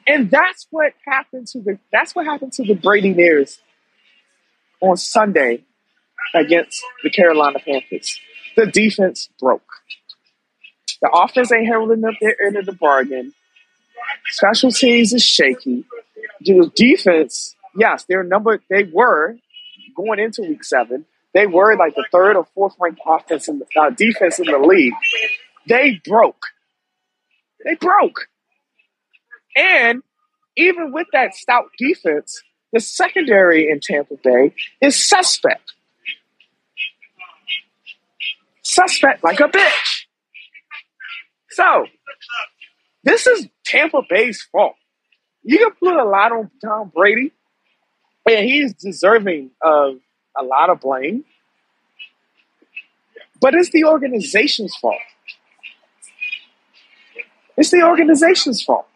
[0.06, 3.58] And that's what happened to the that's what happened to the Brady Bears
[4.80, 5.64] on Sunday
[6.34, 8.20] against the Carolina Panthers.
[8.56, 9.62] The defense broke.
[11.00, 13.32] The offense ain't holding up their end of the bargain.
[14.26, 15.84] Special teams is shaky.
[16.40, 19.36] The defense, yes, their number they were
[19.96, 21.06] going into week seven.
[21.32, 24.58] They were like the third or fourth ranked offense in the uh, defense in the
[24.58, 24.94] league.
[25.68, 26.46] They broke.
[27.64, 28.28] They broke.
[29.56, 30.02] And
[30.56, 32.42] even with that stout defense,
[32.72, 35.72] the secondary in Tampa Bay is suspect.
[38.62, 40.06] Suspect like a bitch.
[41.50, 41.86] So,
[43.04, 44.74] this is Tampa Bay's fault.
[45.44, 47.32] You can put a lot on Tom Brady,
[48.28, 50.00] and he's deserving of
[50.36, 51.24] a lot of blame.
[53.40, 54.96] But it's the organization's fault.
[57.56, 58.86] It's the organization's fault.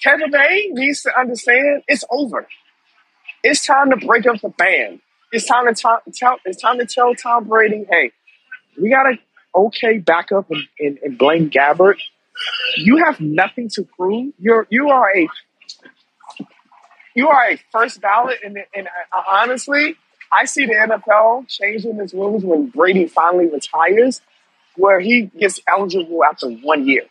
[0.00, 2.46] Tampa Bay needs to understand it's over.
[3.42, 5.00] It's time to break up the band.
[5.32, 8.12] It's time to tell, tell it's time to tell Tom Brady, hey,
[8.80, 9.18] we got a
[9.54, 11.96] okay backup in, in, in Blaine Gabbert.
[12.76, 14.34] You have nothing to prove.
[14.38, 15.28] You're you are a
[17.14, 19.96] you are a first ballot, and, and uh, honestly,
[20.32, 24.20] I see the NFL changing its rules when Brady finally retires,
[24.76, 27.02] where he gets eligible after one year.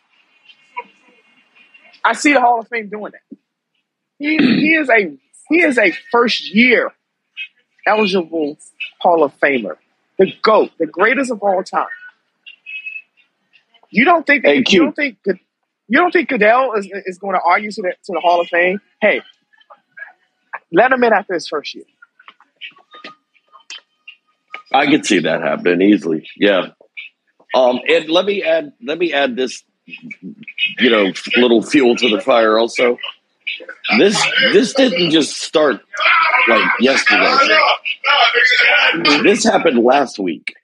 [2.04, 3.38] I see the Hall of Fame doing that.
[4.20, 5.18] He he is a
[5.50, 6.92] he is a first year
[7.86, 8.58] eligible
[9.00, 9.78] Hall of Famer,
[10.18, 11.88] the GOAT, the greatest of all time.
[13.90, 17.42] You don't think Hey, you don't think you don't think Goodell is, is going to
[17.46, 18.80] argue to the to the Hall of Fame?
[19.02, 19.22] Hey,
[20.72, 21.86] let him in after his first year.
[24.74, 26.28] I could see that happening easily.
[26.36, 26.70] Yeah.
[27.54, 32.20] Um, and let me add, let me add this, you know, little fuel to the
[32.20, 32.58] fire.
[32.58, 32.98] Also,
[33.98, 35.82] this this didn't just start
[36.48, 37.38] like yesterday.
[39.24, 40.56] This happened last week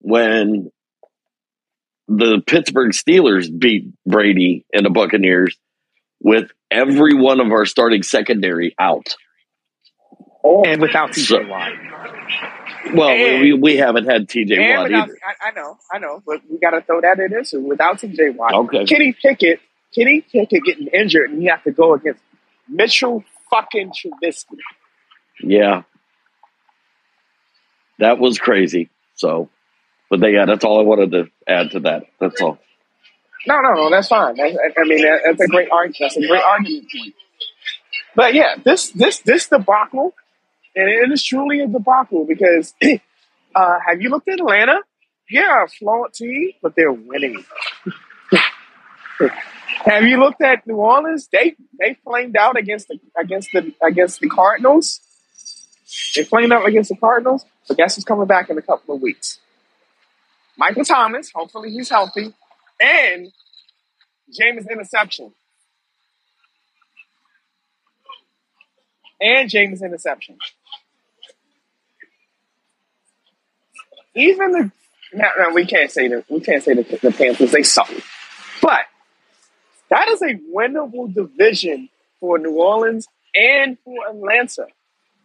[0.00, 0.70] when
[2.08, 5.56] the Pittsburgh Steelers beat Brady and the Buccaneers
[6.20, 9.16] with every one of our starting secondary out.
[10.44, 11.72] And without So, TJ Watt.
[12.94, 15.18] Well, And we, we haven't had TJ Watt without either.
[15.24, 17.44] I, I know, I know, but we got to throw that in there.
[17.44, 18.84] So without TJ Watt, Okay.
[18.84, 19.60] Kenny Pickett,
[19.94, 22.20] Kenny Pickett getting injured, and he has to go against
[22.68, 24.56] Mitchell fucking Trubisky.
[25.42, 25.82] Yeah,
[27.98, 28.90] that was crazy.
[29.14, 29.48] So,
[30.08, 32.04] but they, yeah, that's all I wanted to add to that.
[32.20, 32.58] That's all.
[33.46, 34.34] No, no, no, that's fine.
[34.36, 35.96] That's, I I mean, that, that's a great argument.
[36.00, 37.14] That's a great argument point.
[38.14, 40.12] But yeah, this this this debacle,
[40.74, 42.74] and it is truly a debacle because
[43.54, 44.80] uh, have you looked at Atlanta?
[45.28, 47.44] Yeah, flawed team, but they're winning.
[49.84, 51.28] have you looked at New Orleans?
[51.32, 55.00] They they flamed out against the against the against the Cardinals.
[56.14, 59.00] They flamed out against the Cardinals, but guess who's coming back in a couple of
[59.00, 59.38] weeks?
[60.56, 61.30] Michael Thomas.
[61.32, 62.34] Hopefully he's healthy,
[62.80, 63.32] and
[64.32, 65.32] James interception.
[69.20, 70.38] And James interception.
[74.14, 74.72] Even the
[75.12, 77.90] no, no, we can't say that we can't say the, the Panthers they suck.
[78.62, 78.82] But
[79.88, 81.88] that is a winnable division
[82.20, 84.66] for New Orleans and for Atlanta.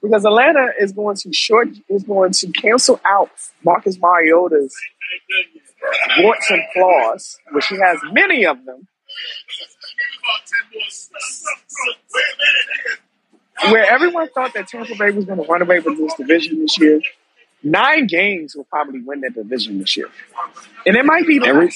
[0.01, 3.31] Because Atlanta is going to short is going to cancel out
[3.63, 4.75] Marcus Mariota's
[6.19, 8.87] warts and flaws, which he has many of them,
[13.71, 16.79] where everyone thought that Tampa Bay was going to run away with this division this
[16.79, 17.01] year.
[17.63, 20.09] Nine games will probably win that division this year,
[20.85, 21.71] and it might be Every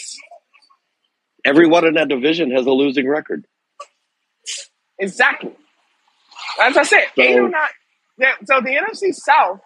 [1.46, 3.46] everyone in that division has a losing record.
[5.00, 5.52] Exactly.
[6.62, 7.70] As I said, eight or So nine.
[8.18, 9.62] yeah, So the NFC South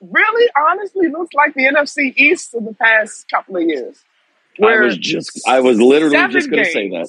[0.00, 3.98] really, honestly, looks like the NFC East in the past couple of years,
[4.62, 7.08] I was just, I was literally just going to say that.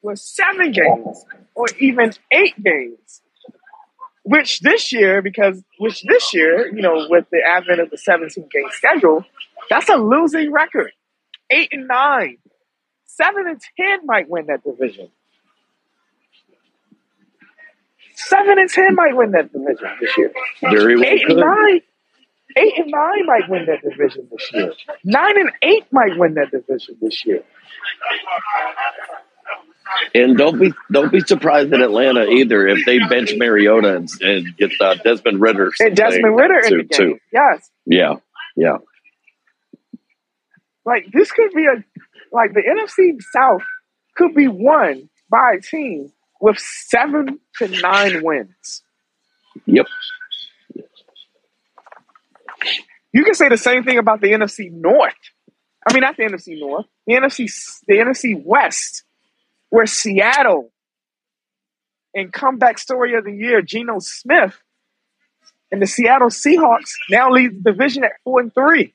[0.00, 3.22] where seven games, or even eight games.
[4.28, 8.46] Which this year, because which this year, you know, with the advent of the 17
[8.52, 9.24] game schedule,
[9.70, 10.92] that's a losing record.
[11.48, 12.36] Eight and nine.
[13.06, 15.08] Seven and ten might win that division.
[18.16, 20.32] Seven and ten might win that division this year.
[20.60, 21.80] Very well Eight and nine.
[22.54, 24.72] Eight and nine might win that division this year.
[25.04, 27.42] Nine and eight might win that division this year.
[30.14, 34.56] And don't be don't be surprised in Atlanta either if they bench Mariota and, and
[34.56, 36.98] get uh, Desmond Ridder And Desmond Ridder in too, the game.
[36.98, 37.18] too.
[37.32, 37.70] Yes.
[37.86, 38.14] Yeah,
[38.56, 38.76] yeah.
[40.84, 41.84] Like this could be a
[42.32, 43.62] like the NFC South
[44.16, 48.82] could be won by a team with seven to nine wins.
[49.66, 49.86] Yep.
[53.12, 55.14] You can say the same thing about the NFC North.
[55.88, 57.50] I mean, not the NFC North, the NFC,
[57.86, 59.04] the NFC West,
[59.70, 60.70] where Seattle
[62.14, 64.60] and comeback story of the year, Geno Smith
[65.70, 68.94] and the Seattle Seahawks now lead the division at four and three.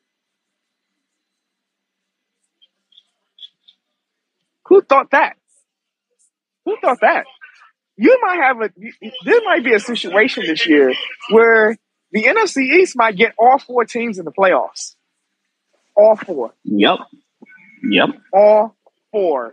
[4.68, 5.38] Who thought that?
[6.66, 7.26] Who thought that?
[7.98, 8.70] you might have a
[9.26, 10.94] there might be a situation this year
[11.30, 11.78] where
[12.12, 14.96] the NFC East might get all four teams in the playoffs.
[15.96, 16.54] All four.
[16.64, 17.00] Yep.
[17.84, 18.10] Yep.
[18.34, 18.76] All
[19.12, 19.52] four.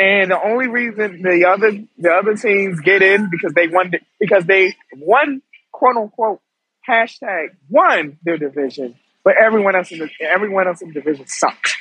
[0.00, 4.46] And the only reason the other the other teams get in because they won because
[4.46, 5.42] they won
[5.72, 6.40] quote unquote
[6.88, 11.76] hashtag won their division, but everyone else in the everyone else in the division sucks.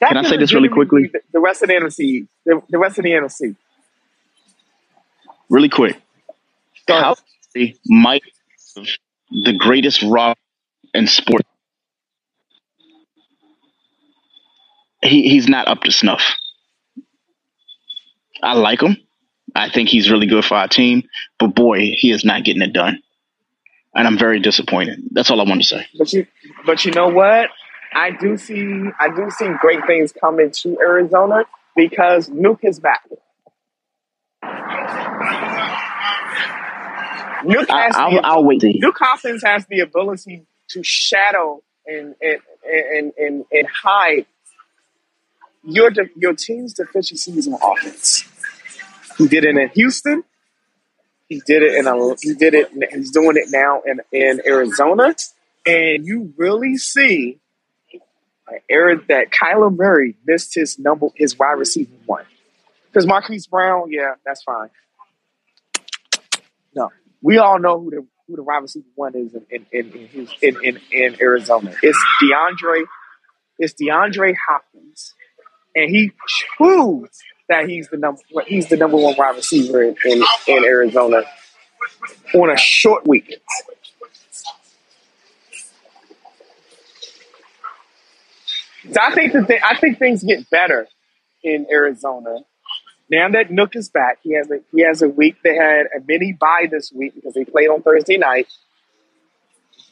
[0.00, 1.10] That Can I say this really quickly?
[1.12, 3.56] The, the rest of the NFC, the, the rest of the NFC.
[5.50, 6.00] Really quick.
[6.86, 6.94] Go.
[6.94, 7.16] How
[7.86, 8.22] might
[9.32, 10.38] the greatest rock
[10.94, 11.48] in sports.
[15.02, 16.36] He he's not up to snuff.
[18.42, 18.96] I like him.
[19.54, 21.04] I think he's really good for our team,
[21.38, 23.02] but boy, he is not getting it done.
[23.94, 25.02] And I'm very disappointed.
[25.10, 25.86] That's all I want to say.
[25.98, 26.26] But you,
[26.64, 27.50] but you know what?
[27.94, 31.44] I do see, I do see great things coming to Arizona
[31.76, 33.02] because Nuke is back.
[37.44, 38.62] Nuke I, has I'll, the, I'll wait.
[38.62, 44.26] Nuke Hopkins has the ability to shadow and and and and, and hide
[45.64, 48.28] your de- your team's deficiencies in offense.
[49.22, 50.24] He did it in Houston.
[51.28, 52.14] He did it in a.
[52.20, 52.70] He did it.
[52.92, 55.14] He's doing it now in in Arizona,
[55.64, 57.38] and you really see
[58.68, 62.24] Aaron that Kyler Murray missed his number his wide receiver one
[62.86, 63.92] because Marquise Brown.
[63.92, 64.70] Yeah, that's fine.
[66.74, 66.90] No,
[67.22, 70.64] we all know who the who the wide receiver one is in in in in,
[70.64, 71.72] in, in, Arizona.
[71.80, 72.82] It's DeAndre.
[73.58, 75.14] It's DeAndre Hopkins,
[75.76, 76.10] and he
[76.56, 81.22] proves that he's the number he's the number one wide receiver in, in, in Arizona
[82.34, 83.34] on a short week.
[88.90, 90.88] So I think that I think things get better
[91.42, 92.38] in Arizona
[93.12, 94.18] now that Nuk is back.
[94.22, 95.36] He has a he has a week.
[95.44, 98.48] They had a mini bye this week because they played on Thursday night.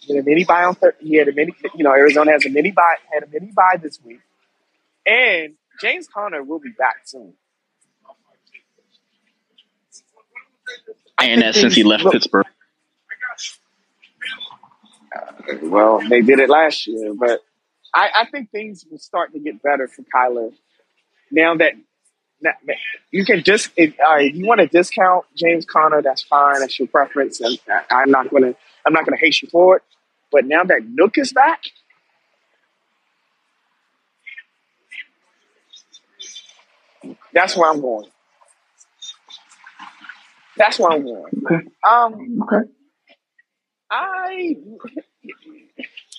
[0.01, 2.47] He had a mini bye on thir- he had a mini you know Arizona has
[2.47, 4.21] a mini bye had a mini bye this week,
[5.07, 7.35] and James Conner will be back soon.
[11.21, 12.47] And that since he left look Pittsburgh.
[15.63, 16.01] well.
[16.09, 17.41] They did it last year, but
[17.95, 20.53] I, I think things will start to get better for Kyler
[21.31, 21.75] now that.
[22.43, 22.57] that-
[23.11, 26.61] You can just if, uh, if you want to discount James Conner, that's fine.
[26.61, 28.55] That's your preference, and I- I'm not gonna
[28.87, 29.83] I'm not gonna hate you for it.
[30.33, 31.63] But now that Nuk is back,
[37.33, 38.07] that's where I'm going.
[40.57, 41.33] That's where I'm going.
[41.45, 41.69] Okay.
[41.89, 42.71] Um, Okay.
[43.91, 44.57] I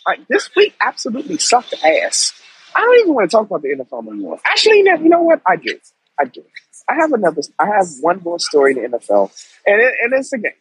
[0.05, 2.33] like this week absolutely sucked ass.
[2.75, 4.39] I don't even want to talk about the NFL anymore.
[4.45, 5.41] Actually, you know what?
[5.45, 5.79] I do.
[6.19, 6.43] I do.
[6.89, 7.41] I have another.
[7.57, 9.31] I have one more story in the NFL,
[9.65, 10.51] and it, and it's a game.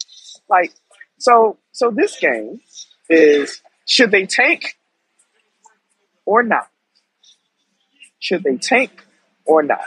[0.49, 0.73] Like
[1.19, 1.59] so.
[1.73, 2.61] So this game
[3.09, 4.77] is should they tank
[6.25, 6.69] or not?
[8.19, 9.05] Should they tank
[9.45, 9.81] or not?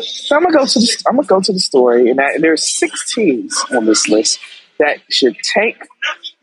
[0.00, 2.68] So I'm gonna go to the, I'm gonna go to the story, and that, there's
[2.68, 4.38] six teams on this list
[4.78, 5.76] that should tank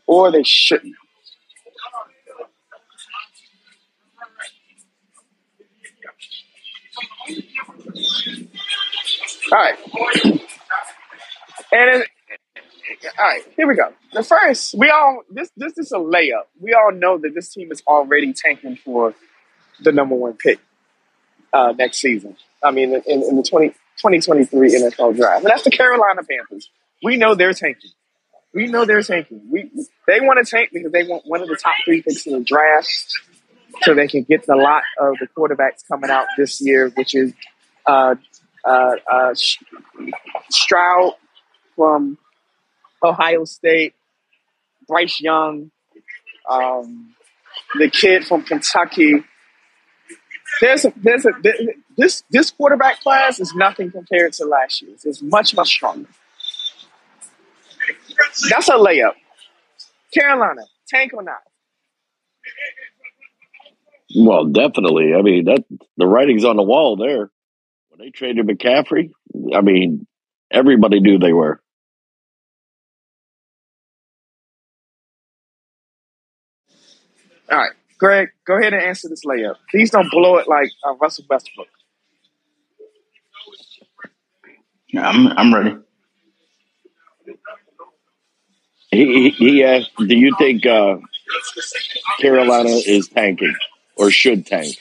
[0.06, 0.94] or they shouldn't.
[9.52, 9.78] All right,
[11.72, 12.04] and
[13.18, 13.92] all right, here we go.
[14.12, 16.44] The first, we all this this is a layup.
[16.60, 19.14] We all know that this team is already tanking for
[19.80, 20.60] the number one pick
[21.54, 22.36] uh, next season.
[22.62, 26.68] I mean, in, in the 20, 2023 NFL draft, and that's the Carolina Panthers.
[27.02, 27.92] We know they're tanking.
[28.52, 29.42] We know they're tanking.
[29.50, 29.70] We
[30.06, 32.44] they want to tank because they want one of the top three picks in the
[32.44, 33.06] draft,
[33.82, 37.32] so they can get the lot of the quarterbacks coming out this year, which is
[37.86, 38.14] uh,
[38.64, 39.34] uh, uh,
[40.50, 41.14] Stroud
[41.76, 42.18] from
[43.02, 43.94] Ohio State,
[44.86, 45.70] Bryce Young,
[46.48, 47.14] um,
[47.74, 49.24] the kid from Kentucky.
[50.60, 51.32] There's a, there's a
[51.96, 55.04] this this quarterback class is nothing compared to last year's.
[55.04, 56.08] It's much much stronger.
[58.50, 59.14] That's a layup.
[60.12, 61.42] Carolina, tank or not?
[64.16, 65.12] Well, definitely.
[65.14, 65.64] I mean, that
[65.96, 67.30] the writing's on the wall there.
[67.88, 69.10] When they traded McCaffrey,
[69.54, 70.06] I mean,
[70.50, 71.60] everybody knew they were.
[77.50, 79.56] All right, Greg, go ahead and answer this layup.
[79.70, 81.68] Please don't blow it like uh, Russell Westbrook.
[84.88, 85.76] Yeah, I'm I'm ready.
[88.90, 90.98] He, he, he asked, "Do you think uh,
[92.20, 93.54] Carolina is tanking
[93.96, 94.76] or should tank?"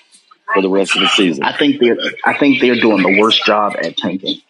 [0.54, 1.44] for the rest of the season.
[1.44, 4.42] I think they're I think they're doing the worst job at tanking.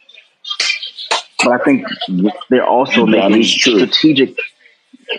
[1.43, 1.86] But I think
[2.49, 4.38] they're also making strategic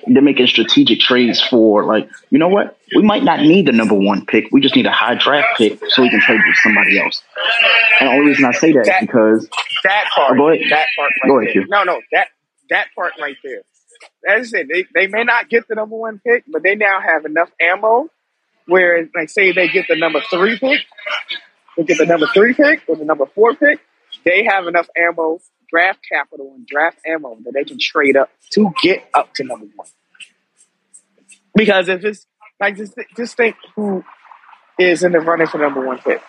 [0.06, 2.78] they're making strategic trades for like, you know what?
[2.94, 4.48] We might not need the number one pick.
[4.52, 7.22] We just need a high draft pick so we can trade with somebody else.
[8.00, 9.48] And the only reason I say that, that is because
[9.84, 10.66] that part, oh, go ahead.
[10.70, 11.66] that part, right go ahead, there.
[11.68, 12.28] No, no, that
[12.70, 13.62] that part right there.
[14.28, 17.00] As I said, they, they may not get the number one pick, but they now
[17.00, 18.10] have enough ammo
[18.66, 20.80] where, like, say they get the number three pick,
[21.76, 23.80] they get the number three pick or the number four pick,
[24.24, 25.38] they have enough ammo
[25.74, 29.66] draft capital and draft ammo that they can trade up to get up to number
[29.74, 29.88] one.
[31.54, 32.26] Because if it's
[32.60, 34.04] like just just think who
[34.78, 36.22] is in the running for number one pick.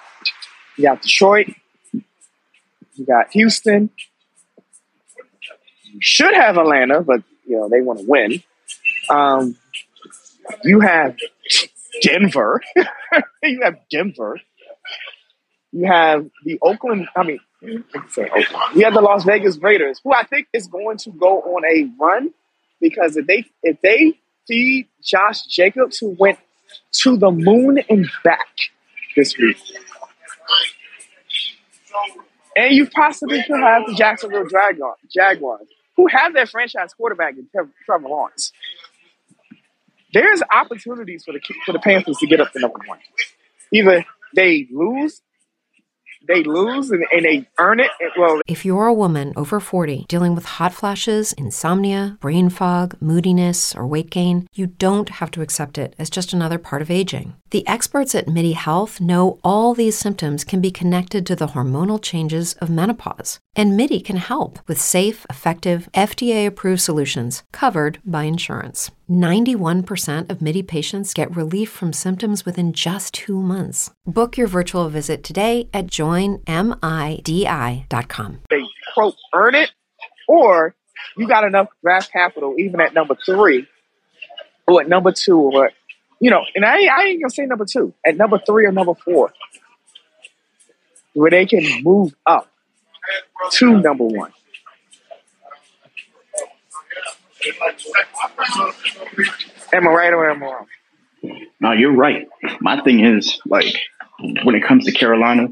[0.78, 1.54] You got Detroit,
[1.94, 3.92] you got Houston,
[5.84, 8.44] you should have Atlanta, but you know they want to win.
[9.10, 9.58] Um,
[10.64, 11.16] you have
[12.02, 12.62] Denver.
[13.44, 14.40] you have Denver.
[15.72, 17.08] You have the Oakland.
[17.16, 17.40] I mean,
[18.76, 21.90] you have the Las Vegas Raiders, who I think is going to go on a
[22.00, 22.34] run
[22.80, 26.40] because if they if they feed Josh Jacobs, who went
[26.92, 28.48] to the moon and back
[29.16, 29.58] this week,
[32.56, 34.48] and you possibly could have the Jacksonville
[35.10, 37.48] Jaguars, who have their franchise quarterback in
[37.86, 38.52] Trevor Lawrence.
[40.14, 43.00] There's opportunities for the for the Panthers to get up to number one.
[43.72, 45.22] Either they lose
[46.28, 47.92] they lose and, and they earn it.
[48.18, 53.76] Well, if you're a woman over 40 dealing with hot flashes, insomnia, brain fog, moodiness,
[53.76, 57.36] or weight gain, you don't have to accept it as just another part of aging.
[57.52, 62.02] The experts at MIDI Health know all these symptoms can be connected to the hormonal
[62.02, 68.24] changes of menopause, and MIDI can help with safe, effective, FDA approved solutions covered by
[68.24, 68.92] insurance.
[69.10, 73.92] 91% of MIDI patients get relief from symptoms within just two months.
[74.06, 76.42] Book your virtual visit today at joinmidi.com.
[78.50, 79.72] They quote earn it,
[80.28, 80.76] or
[81.18, 83.68] you got enough draft capital even at number three,
[84.68, 85.72] or at number two, or
[86.20, 88.96] you know, and I, I ain't gonna say number two, at number three or number
[88.96, 89.34] four,
[91.14, 92.50] where they can move up
[93.52, 94.32] to number one.
[99.74, 100.68] Am I right or am I wrong?
[101.60, 102.28] No, you're right.
[102.60, 103.74] My thing is like
[104.44, 105.48] when it comes to Carolina,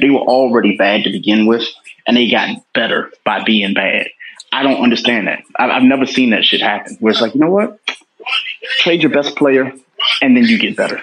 [0.00, 1.64] they were already bad to begin with,
[2.06, 4.08] and they got better by being bad.
[4.52, 5.42] I don't understand that.
[5.56, 6.96] I've never seen that shit happen.
[7.00, 7.78] Where it's like, you know what?
[8.78, 9.72] Trade your best player,
[10.20, 11.02] and then you get better.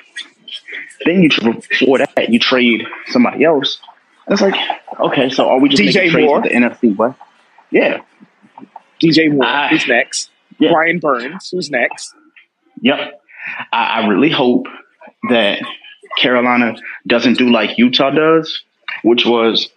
[1.05, 3.79] Then you for that you trade somebody else.
[4.27, 4.55] It's like,
[4.99, 6.41] okay, so are we just DJ making trades Moore.
[6.41, 7.19] the NFC West?
[7.71, 8.01] Yeah,
[9.01, 10.28] DJ Moore, I, who's next?
[10.59, 10.71] Yeah.
[10.71, 12.13] Brian Burns, who's next?
[12.81, 13.21] Yep.
[13.71, 14.67] I, I really hope
[15.29, 15.61] that
[16.17, 16.75] Carolina
[17.07, 18.63] doesn't do like Utah does,
[19.03, 19.69] which was,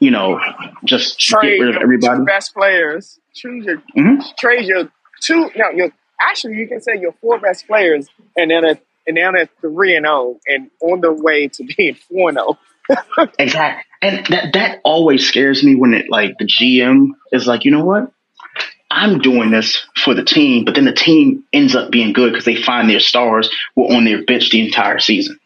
[0.00, 0.40] you know,
[0.84, 2.18] just trade get rid of everybody.
[2.18, 3.18] Two best players.
[3.34, 4.20] Trade your mm-hmm.
[4.38, 4.88] trade your
[5.20, 5.50] two.
[5.56, 9.36] No, your actually you can say your four best players, and then a, and then
[9.36, 12.58] at three and zero, oh, and on the way to being four and zero.
[13.18, 13.28] Oh.
[13.38, 17.70] exactly, and that that always scares me when it like the GM is like, you
[17.70, 18.12] know what,
[18.94, 22.44] I'm doing this for the team, but then the team ends up being good because
[22.44, 25.40] they find their stars were on their bench the entire season.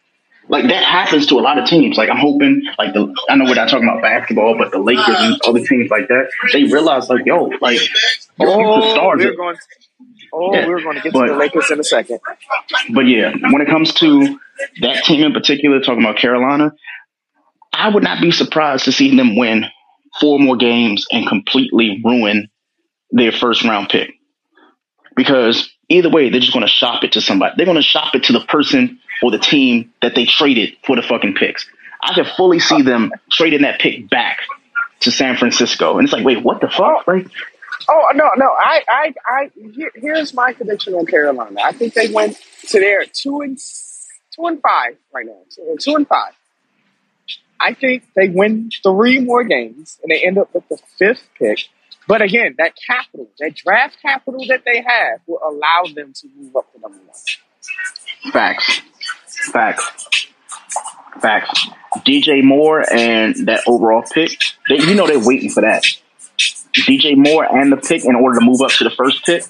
[0.47, 1.97] Like that happens to a lot of teams.
[1.97, 5.15] Like I'm hoping, like the I know we're not talking about basketball, but the Lakers
[5.17, 7.79] and other teams like that, they realize like, yo, like
[8.39, 9.19] oh, the stars.
[9.19, 9.57] We're going,
[10.31, 10.67] oh, yeah.
[10.67, 12.19] we're going to get but, to the Lakers in a second.
[12.93, 14.39] But yeah, when it comes to
[14.81, 16.73] that team in particular, talking about Carolina,
[17.73, 19.65] I would not be surprised to see them win
[20.19, 22.49] four more games and completely ruin
[23.11, 24.13] their first round pick.
[25.15, 27.55] Because either way, they're just going to shop it to somebody.
[27.57, 30.95] They're going to shop it to the person or the team that they traded for
[30.95, 31.67] the fucking picks.
[32.01, 34.39] I can fully see them trading that pick back
[35.01, 35.97] to San Francisco.
[35.97, 37.03] And it's like, wait, what the fuck?
[37.07, 37.11] Oh.
[37.11, 37.27] Like,
[37.89, 38.45] oh no, no.
[38.45, 39.51] I, I, I.
[39.73, 41.59] Here, here's my prediction on Carolina.
[41.61, 42.37] I think they went
[42.67, 45.41] to their two and two and five right now.
[45.49, 46.33] So two and five.
[47.59, 51.67] I think they win three more games and they end up with the fifth pick.
[52.09, 56.55] But again, that capital, that draft capital that they have will allow them to move
[56.55, 58.33] up to number one.
[58.33, 58.81] Facts.
[59.51, 60.27] Facts.
[61.21, 61.67] Facts.
[61.97, 64.31] DJ Moore and that overall pick,
[64.67, 65.83] they, you know they're waiting for that.
[66.73, 69.43] DJ Moore and the pick in order to move up to the first pick.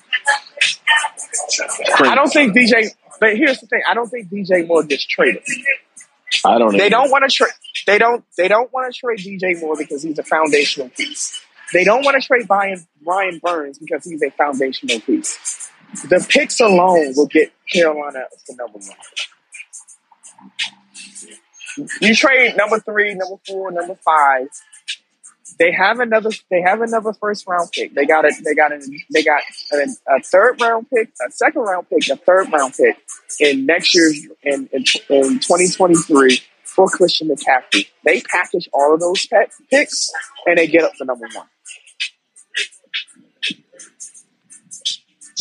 [2.02, 2.94] I don't think DJ.
[3.22, 5.44] But here's the thing: I don't think DJ Moore gets traded.
[6.44, 6.77] I don't.
[6.77, 7.53] They don't want to trade.
[7.88, 8.26] They don't.
[8.38, 11.41] They don't want to trade DJ Moore because he's a foundational piece.
[11.73, 15.69] They don't want to trade Brian, Ryan Burns because he's a foundational piece.
[16.07, 18.97] The picks alone will get Carolina to number one.
[22.01, 24.47] you trade number three, number four, number five.
[25.57, 26.29] They have another.
[26.49, 27.93] They have another first round pick.
[27.93, 28.35] They got it.
[28.45, 28.83] They got it.
[29.11, 29.41] They got
[29.73, 32.97] a, a, third round pick, a second round pick, a third round pick
[33.41, 36.41] in next year's in in, in 2023
[36.80, 37.88] for Christian McCaffrey.
[38.06, 39.27] They package all of those
[39.69, 40.10] picks
[40.45, 41.47] and they get up to number one.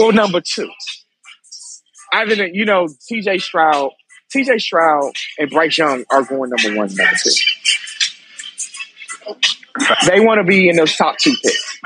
[0.01, 0.69] Or number two.
[2.13, 3.93] I mean, you know, TJ Stroud,
[4.35, 7.31] TJ Stroud and Bryce Young are going number one, number two.
[10.09, 11.79] They want to be in those top two picks.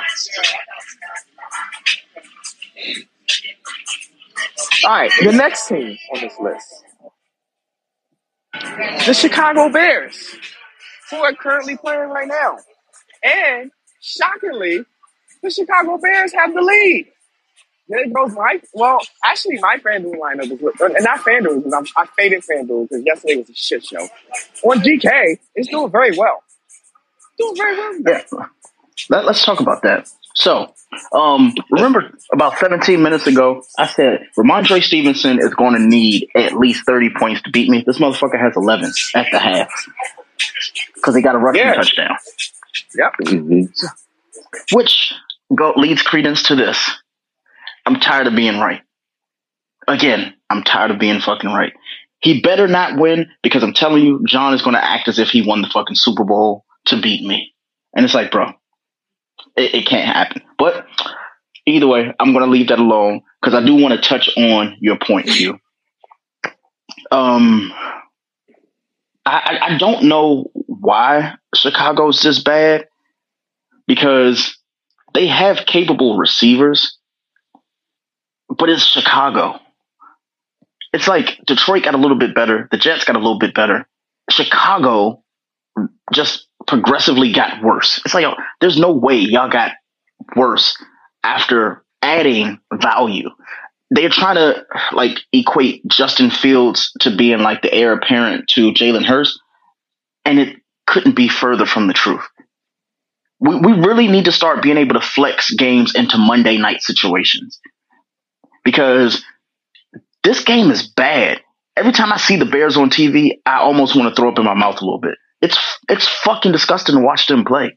[4.84, 6.81] All right, the next team on this list
[8.52, 10.36] the Chicago Bears,
[11.10, 12.58] who are currently playing right now.
[13.22, 13.70] And
[14.00, 14.84] shockingly,
[15.42, 17.08] the Chicago Bears have the lead.
[17.88, 22.06] There goes my well, actually my FanDuel lineup was and uh, not FanDuel because I
[22.16, 24.08] faded FanDuel because yesterday was a shit show.
[24.64, 26.42] On DK, it's doing very well.
[27.38, 28.00] Doing very well.
[28.06, 28.46] Yeah.
[29.10, 30.08] Let, us talk about that.
[30.34, 30.72] So,
[31.12, 36.54] um, remember about 17 minutes ago, I said Rhamondre Stevenson is going to need at
[36.54, 37.82] least 30 points to beat me.
[37.86, 39.70] This motherfucker has 11 at the half
[40.94, 41.74] because he got a rushing yeah.
[41.74, 42.16] touchdown.
[42.96, 43.12] Yep.
[43.24, 44.76] Mm-hmm.
[44.76, 45.12] Which
[45.54, 46.90] go, leads credence to this.
[47.84, 48.82] I'm tired of being right.
[49.88, 51.72] Again, I'm tired of being fucking right.
[52.20, 55.30] He better not win because I'm telling you, John is going to act as if
[55.30, 57.52] he won the fucking Super Bowl to beat me.
[57.94, 58.52] And it's like, bro,
[59.56, 60.42] it, it can't happen.
[60.58, 60.86] But
[61.66, 64.76] either way, I'm going to leave that alone because I do want to touch on
[64.80, 65.58] your point, Hugh.
[67.10, 67.72] Um,
[69.24, 72.86] I, I don't know why Chicago's this bad
[73.86, 74.58] because
[75.14, 76.98] they have capable receivers,
[78.48, 79.60] but it's Chicago.
[80.92, 83.86] It's like Detroit got a little bit better, the Jets got a little bit better.
[84.30, 85.22] Chicago
[86.12, 88.00] just progressively got worse.
[88.04, 88.26] It's like,
[88.60, 89.72] there's no way y'all got
[90.36, 90.76] worse
[91.22, 93.28] after adding value.
[93.90, 99.04] They're trying to like equate Justin Fields to being like the heir apparent to Jalen
[99.04, 99.38] Hurts,
[100.24, 100.56] and it
[100.86, 102.24] couldn't be further from the truth.
[103.38, 107.60] We, we really need to start being able to flex games into Monday night situations
[108.64, 109.22] because
[110.24, 111.40] this game is bad.
[111.76, 114.44] Every time I see the Bears on TV, I almost want to throw up in
[114.44, 115.16] my mouth a little bit.
[115.42, 115.58] It's
[115.88, 117.76] it's fucking disgusting to watch them play.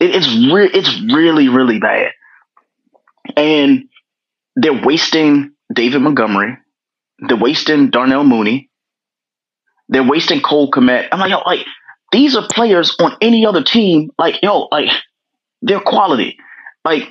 [0.00, 2.10] It, it's re- it's really really bad,
[3.36, 3.84] and
[4.56, 6.58] they're wasting David Montgomery.
[7.20, 8.68] They're wasting Darnell Mooney.
[9.88, 11.08] They're wasting Cole Kmet.
[11.12, 11.64] I'm like, yo, like
[12.10, 14.10] these are players on any other team.
[14.18, 14.90] Like, yo, like
[15.62, 16.36] they're quality.
[16.84, 17.08] Like,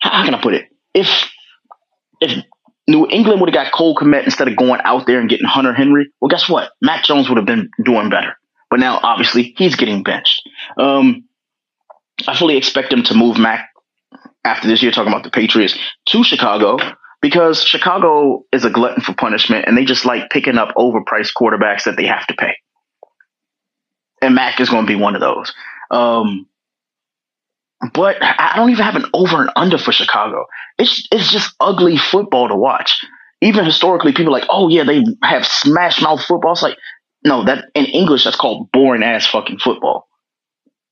[0.00, 0.66] how can I put it?
[0.92, 1.30] If
[2.20, 2.44] if
[2.88, 5.72] New England would have got Cole Kmet instead of going out there and getting Hunter
[5.72, 6.72] Henry, well, guess what?
[6.80, 8.36] Matt Jones would have been doing better.
[8.72, 10.48] But now, obviously, he's getting benched.
[10.78, 11.24] Um,
[12.26, 13.68] I fully expect him to move Mac
[14.44, 16.78] after this year, talking about the Patriots, to Chicago
[17.20, 21.84] because Chicago is a glutton for punishment and they just like picking up overpriced quarterbacks
[21.84, 22.54] that they have to pay.
[24.22, 25.52] And Mac is going to be one of those.
[25.90, 26.46] Um,
[27.92, 30.46] but I don't even have an over and under for Chicago.
[30.78, 33.04] It's it's just ugly football to watch.
[33.42, 36.52] Even historically, people are like, oh yeah, they have smash mouth football.
[36.52, 36.78] It's like,
[37.24, 40.08] no, that in English that's called boring ass fucking football.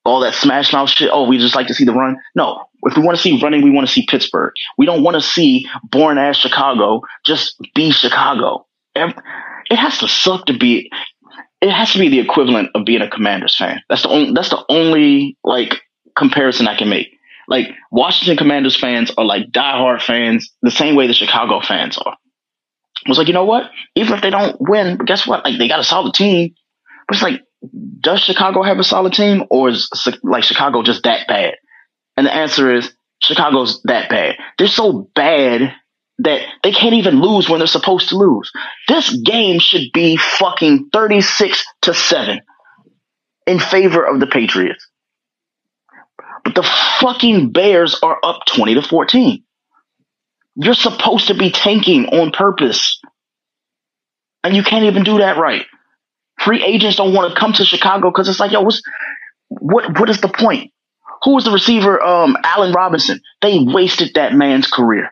[0.05, 1.11] All that smash mouth shit.
[1.13, 2.17] Oh, we just like to see the run.
[2.35, 4.53] No, if we want to see running, we want to see Pittsburgh.
[4.79, 7.03] We don't want to see boring ass Chicago.
[7.25, 8.67] Just be Chicago.
[8.95, 10.91] It has to suck to be.
[11.61, 13.83] It has to be the equivalent of being a Commanders fan.
[13.89, 14.33] That's the only.
[14.33, 15.81] That's the only like
[16.17, 17.09] comparison I can make.
[17.47, 22.17] Like Washington Commanders fans are like diehard fans, the same way the Chicago fans are
[23.09, 23.71] was like, you know what?
[23.95, 25.45] Even if they don't win, guess what?
[25.45, 26.55] Like they got a solid team.
[27.09, 27.43] But it's like,
[28.01, 29.91] does Chicago have a solid team, or is
[30.23, 31.55] like Chicago just that bad?
[32.17, 34.37] And the answer is Chicago's that bad.
[34.59, 35.75] They're so bad
[36.19, 38.51] that they can't even lose when they're supposed to lose.
[38.89, 42.41] This game should be fucking 36 to 7
[43.47, 44.87] in favor of the Patriots.
[46.45, 46.63] But the
[47.01, 49.43] fucking Bears are up 20 to 14.
[50.63, 53.01] You're supposed to be tanking on purpose.
[54.45, 55.67] And you can't even do that right.
[56.39, 58.83] Free agents don't want to come to Chicago because it's like, yo, what's,
[59.49, 60.73] what what is the point?
[61.23, 62.03] Who was the receiver?
[62.03, 63.21] Um, Allen Robinson.
[63.43, 65.11] They wasted that man's career.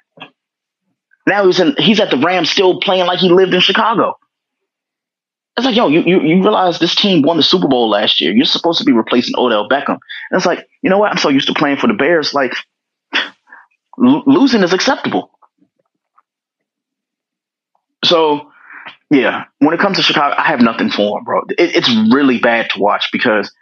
[1.26, 4.14] Now he's in he's at the Rams still playing like he lived in Chicago.
[5.56, 8.32] It's like, yo, you, you, you realize this team won the Super Bowl last year.
[8.32, 9.98] You're supposed to be replacing Odell Beckham.
[10.30, 11.10] And it's like, you know what?
[11.10, 12.32] I'm so used to playing for the Bears.
[12.32, 12.54] Like,
[13.98, 15.32] losing is acceptable.
[18.04, 18.50] So
[19.10, 21.40] Yeah, when it comes to Chicago, I have nothing for them, bro.
[21.50, 23.52] It, it's really bad to watch because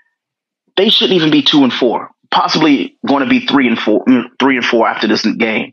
[0.76, 2.10] they shouldn't even be two and four.
[2.30, 5.70] Possibly going to be three and four, mm, three and four after this game.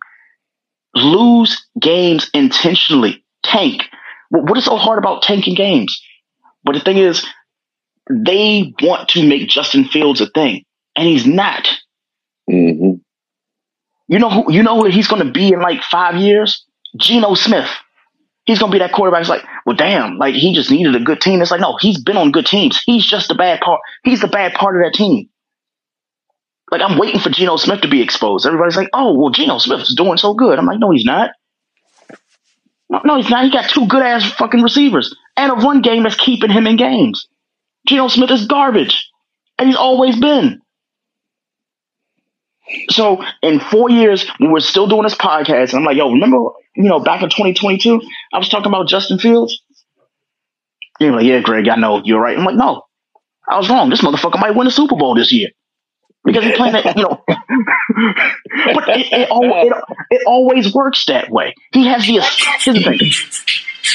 [0.95, 3.83] Lose games intentionally, tank.
[4.29, 5.99] What is so hard about tanking games?
[6.63, 7.25] But the thing is,
[8.09, 10.65] they want to make Justin Fields a thing,
[10.95, 11.67] and he's not.
[12.49, 12.93] Mm-hmm.
[14.07, 14.53] You know who?
[14.53, 16.63] You know who he's going to be in like five years?
[16.95, 17.69] Geno Smith.
[18.45, 19.21] He's going to be that quarterback.
[19.21, 21.41] It's like, well, damn, like he just needed a good team.
[21.41, 22.81] It's like, no, he's been on good teams.
[22.85, 23.79] He's just the bad part.
[24.03, 25.29] He's the bad part of that team.
[26.71, 28.45] Like I'm waiting for Geno Smith to be exposed.
[28.45, 30.57] Everybody's like, oh, well, Geno Smith is doing so good.
[30.57, 31.29] I'm like, no, he's not.
[32.89, 33.45] No, no, he's not.
[33.45, 36.75] He got two good ass fucking receivers and a run game that's keeping him in
[36.75, 37.27] games.
[37.87, 39.09] Geno Smith is garbage,
[39.59, 40.62] and he's always been.
[42.89, 46.37] So in four years, when we're still doing this podcast, and I'm like, yo, remember,
[46.75, 48.01] you know, back in 2022,
[48.33, 49.61] I was talking about Justin Fields.
[50.99, 52.37] You're like, yeah, Greg, I know you're right.
[52.37, 52.83] I'm like, no,
[53.47, 53.89] I was wrong.
[53.89, 55.49] This motherfucker might win the Super Bowl this year
[56.23, 57.23] because he's playing that, you know.
[57.27, 61.53] but it, it, it, it, always works that way.
[61.71, 62.21] He has the.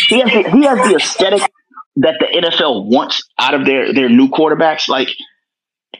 [0.09, 1.43] He has the, he has the aesthetic
[1.97, 4.89] that the NFL wants out of their their new quarterbacks.
[4.89, 5.09] Like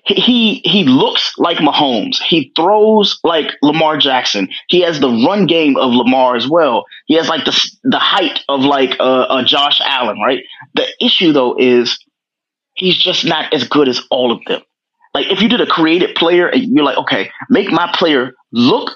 [0.05, 2.17] he he looks like Mahomes.
[2.21, 4.49] He throws like Lamar Jackson.
[4.69, 6.85] He has the run game of Lamar as well.
[7.07, 10.43] He has like the the height of like uh, uh, Josh Allen, right?
[10.75, 11.99] The issue though is
[12.75, 14.63] he's just not as good as all of them.
[15.15, 18.93] Like if you did a creative player and you're like, okay, make my player look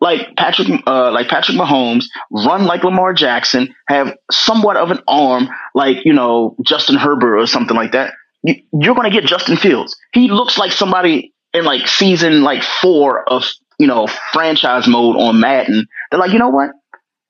[0.00, 5.48] like Patrick, uh, like Patrick Mahomes, run like Lamar Jackson, have somewhat of an arm
[5.74, 9.96] like you know Justin Herbert or something like that you're going to get Justin Fields.
[10.12, 13.44] He looks like somebody in like season like four of
[13.78, 15.86] you know franchise mode on Madden.
[16.10, 16.70] They're like, you know what?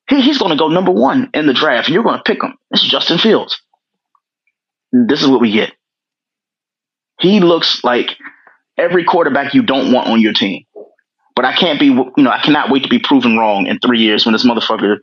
[0.08, 2.42] He, he's going to go number one in the draft, and you're going to pick
[2.42, 2.54] him.
[2.72, 3.60] Is Justin Fields.
[4.92, 5.72] This is what we get.
[7.20, 8.16] He looks like
[8.76, 10.64] every quarterback you don't want on your team.
[11.36, 14.00] But I can't be, you know, I cannot wait to be proven wrong in three
[14.00, 14.98] years when this motherfucker,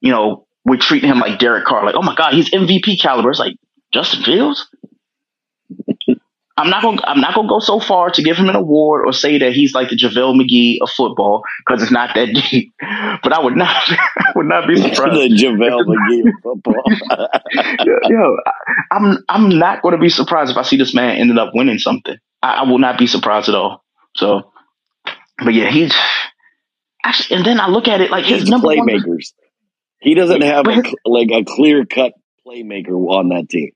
[0.00, 1.84] you know, we're treating him like Derek Carr.
[1.84, 3.30] Like, oh my God, he's MVP caliber.
[3.30, 3.56] It's like,
[3.92, 4.68] Justin Fields?
[6.62, 9.12] I'm not gonna I'm not gonna go so far to give him an award or
[9.12, 12.72] say that he's like the JaVale McGee of football because it's not that deep.
[12.80, 15.16] But I would not I would not be surprised.
[15.16, 16.84] the JaVale McGee of football.
[18.08, 18.36] yo,
[18.92, 22.16] I'm I'm not gonna be surprised if I see this man ended up winning something.
[22.40, 23.82] I, I will not be surprised at all.
[24.14, 24.52] So
[25.38, 25.92] but yeah, he's
[27.04, 29.04] actually and then I look at it like his number playmakers.
[29.04, 29.20] One,
[30.00, 32.12] he doesn't have a, like a clear cut
[32.46, 33.72] playmaker on that team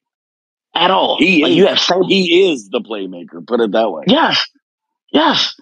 [0.76, 1.18] at all.
[1.18, 3.46] He like is, you have so he is the playmaker.
[3.46, 4.04] Put it that way.
[4.06, 4.44] Yes,
[5.12, 5.54] yes.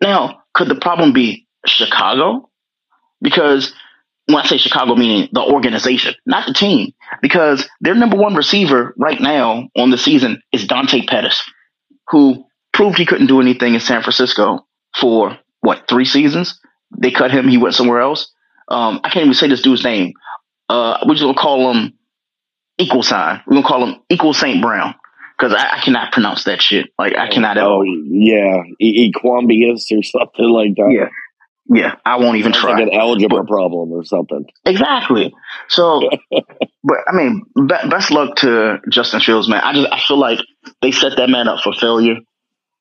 [0.00, 2.48] Now, could the problem be Chicago?
[3.20, 3.72] Because
[4.26, 8.94] when I say Chicago, meaning the organization, not the team, because their number one receiver
[8.96, 11.40] right now on the season is Dante Pettis,
[12.08, 14.66] who proved he couldn't do anything in San Francisco
[14.96, 16.58] for what three seasons.
[16.98, 17.48] They cut him.
[17.48, 18.30] He went somewhere else.
[18.68, 20.14] Um, I can't even say this dude's name.
[20.68, 21.92] Uh, we just gonna call him
[22.82, 23.42] equal sign.
[23.46, 24.94] We're gonna call him equal Saint Brown
[25.36, 26.90] because I, I, cannot pronounce that shit.
[26.98, 27.58] Like I oh, cannot.
[27.58, 27.86] Oh ever.
[27.86, 30.90] yeah, Equambius or something like that.
[30.90, 31.08] Yeah,
[31.68, 31.94] yeah.
[32.04, 32.72] I won't even try.
[32.72, 34.46] Like an algebra but, problem or something.
[34.64, 35.32] Exactly.
[35.68, 39.62] So, but I mean, be- best luck to Justin Fields, man.
[39.62, 40.40] I just I feel like
[40.80, 42.16] they set that man up for failure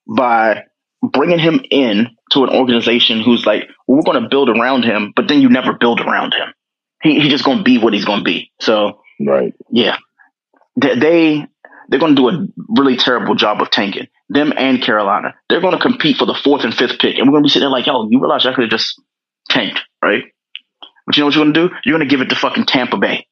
[0.07, 0.63] by
[1.01, 5.13] bringing him in to an organization who's like, well, we're going to build around him,
[5.15, 6.53] but then you never build around him.
[7.01, 8.51] He, he's just going to be what he's going to be.
[8.59, 9.53] So Right.
[9.69, 9.97] Yeah.
[10.75, 11.47] They, they
[11.89, 15.35] they're going to do a really terrible job of tanking them and Carolina.
[15.49, 17.49] They're going to compete for the fourth and fifth pick, and we're going to be
[17.49, 18.99] sitting there like, yo, you realize I could have just
[19.49, 20.23] tanked, right?
[21.05, 21.75] But you know what you're going to do?
[21.83, 23.27] You're going to give it to fucking Tampa Bay,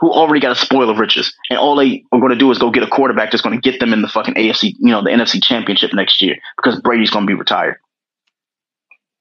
[0.00, 2.58] who already got a spoil of riches, and all they are going to do is
[2.58, 5.02] go get a quarterback that's going to get them in the fucking AFC, you know,
[5.02, 7.76] the NFC Championship next year because Brady's going to be retired.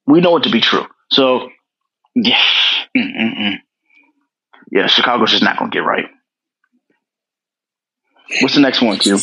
[0.07, 0.85] We know it to be true.
[1.09, 1.49] So,
[2.15, 2.41] yeah.
[2.97, 3.59] Mm-mm-mm
[4.71, 6.05] yeah, Chicago's just not going to get right.
[8.41, 9.17] What's the next one, Q?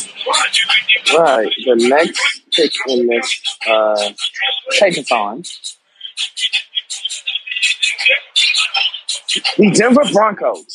[1.17, 1.51] Right.
[1.65, 4.11] The next pick in this uh,
[4.73, 5.47] Tankathon.
[9.57, 10.65] The Denver Broncos.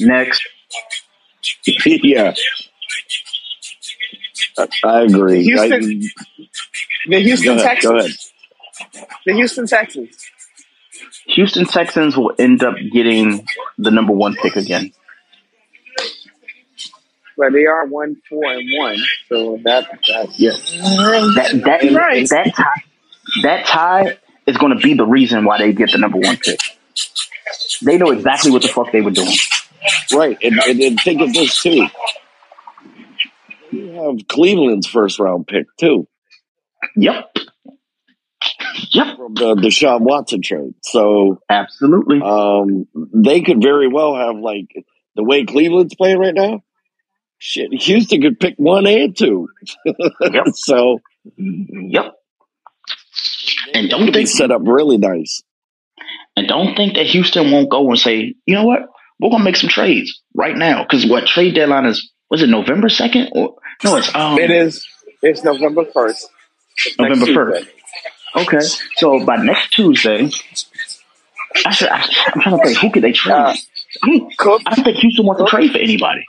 [0.00, 0.42] Next.
[1.86, 2.34] yeah.
[4.84, 5.42] I agree.
[5.42, 6.46] Houston, I,
[7.08, 7.92] the Houston go ahead, Texans.
[7.92, 9.08] Go ahead.
[9.26, 10.23] The Houston Texans.
[11.26, 13.46] Houston Texans will end up getting
[13.78, 14.92] the number one pick again.
[17.36, 18.98] But they are one four and one,
[19.28, 22.28] so that that yeah that that right.
[22.28, 22.82] that tie
[23.42, 26.60] that tie is going to be the reason why they get the number one pick.
[27.82, 29.34] They know exactly what the fuck they were doing.
[30.12, 31.86] Right, and, and, and think of this too.
[33.72, 36.06] You have Cleveland's first round pick too
[36.96, 37.36] Yep.
[38.90, 39.16] Yep.
[39.16, 40.74] from the Deshaun Watson trade.
[40.82, 42.20] So Absolutely.
[42.22, 44.68] um, they could very well have like
[45.16, 46.62] the way Cleveland's playing right now.
[47.38, 49.48] Shit, Houston could pick one and two.
[50.20, 50.46] Yep.
[50.54, 51.00] so
[51.36, 52.14] Yep.
[53.72, 55.42] And don't think set up really nice.
[56.36, 58.80] and don't think that Houston won't go and say, you know what,
[59.20, 62.10] we're gonna make some trades right now because what trade deadline is?
[62.30, 63.96] Was it November second or no?
[63.96, 64.86] It's um, It is.
[65.22, 66.28] It's November first.
[66.98, 67.68] November 1st.
[68.36, 68.60] Okay,
[68.96, 70.28] so by next Tuesday,
[71.64, 72.04] I should, I,
[72.34, 73.32] I'm trying to think who could they trade.
[73.32, 73.54] Uh,
[74.02, 76.24] I, don't, Cook, I don't think Houston wants to trade for anybody.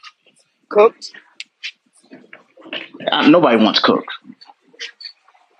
[0.69, 1.11] cooked.
[3.11, 4.05] Uh, nobody wants Cook.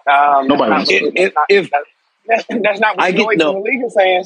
[0.08, 1.14] Um, Nobody wants not- Cook.
[1.16, 1.72] that's not- If-
[2.28, 3.54] that's, that's not what I the get- noise no.
[3.54, 4.24] the league is saying.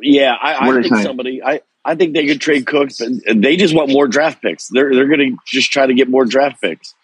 [0.00, 1.02] Yeah, I, I think saying?
[1.04, 1.42] somebody.
[1.42, 4.68] I, I think they could trade Cooks, but they just want more draft picks.
[4.68, 6.94] They're they're going to just try to get more draft picks.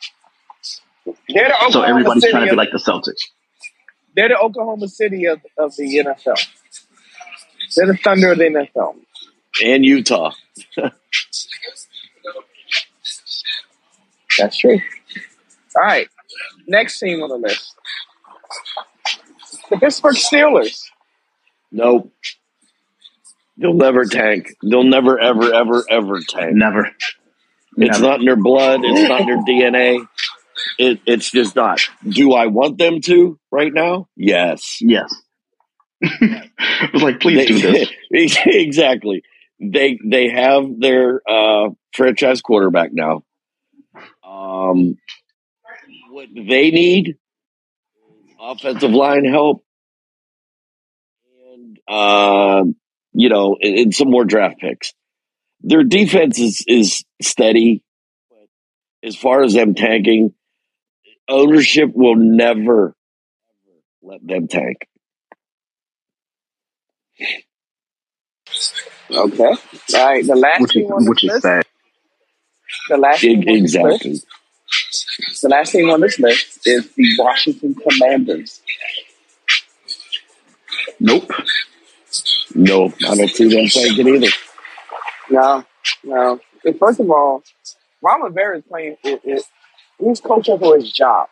[1.29, 3.23] They're the So everybody's trying to be like the Celtics.
[4.15, 6.47] They're the Oklahoma City of, of the NFL.
[7.77, 8.97] They're the Thunder of the NFL.
[9.65, 10.33] And Utah.
[14.39, 14.81] That's true.
[15.77, 16.09] All right.
[16.67, 17.75] Next team on the list.
[19.71, 20.81] The Pittsburgh Steelers.
[21.71, 22.13] Nope.
[23.57, 24.57] They'll never tank.
[24.63, 26.55] They'll never, ever, ever, ever tank.
[26.55, 26.91] Never.
[27.77, 28.03] It's Never.
[28.03, 28.81] not in their blood.
[28.85, 30.07] It's not in their DNA.
[30.79, 31.81] It, it's just not.
[32.07, 34.09] Do I want them to right now?
[34.17, 34.79] Yes.
[34.81, 35.15] Yes.
[36.01, 37.89] it was like, please do this.
[38.11, 39.23] Exactly.
[39.61, 43.23] They they have their uh, franchise quarterback now.
[44.27, 44.97] Um,
[46.11, 47.17] what they need
[48.41, 49.65] offensive line help,
[51.53, 52.65] and uh,
[53.13, 54.93] you know, and, and some more draft picks.
[55.61, 57.83] Their defense is is steady,
[58.29, 58.49] but
[59.09, 60.35] as far as them tanking,
[61.29, 62.95] ownership will never
[64.03, 64.87] let them tank.
[69.11, 69.45] Okay.
[69.45, 69.57] All
[70.07, 70.27] right.
[70.27, 71.43] The last Which is team on this which is list.
[71.43, 71.65] sad.
[72.89, 73.75] The last E- team on list.
[73.77, 74.21] Exactly.
[75.43, 78.61] The last team on this list is the Washington Commanders.
[81.01, 81.31] Nope.
[82.55, 84.29] No, I don't see them tanking either.
[85.31, 85.65] No,
[86.05, 86.41] no.
[86.65, 87.43] And first of all,
[88.03, 88.97] Ron Rivera is playing.
[89.05, 89.45] It, it,
[89.99, 91.29] he's coaching for his job.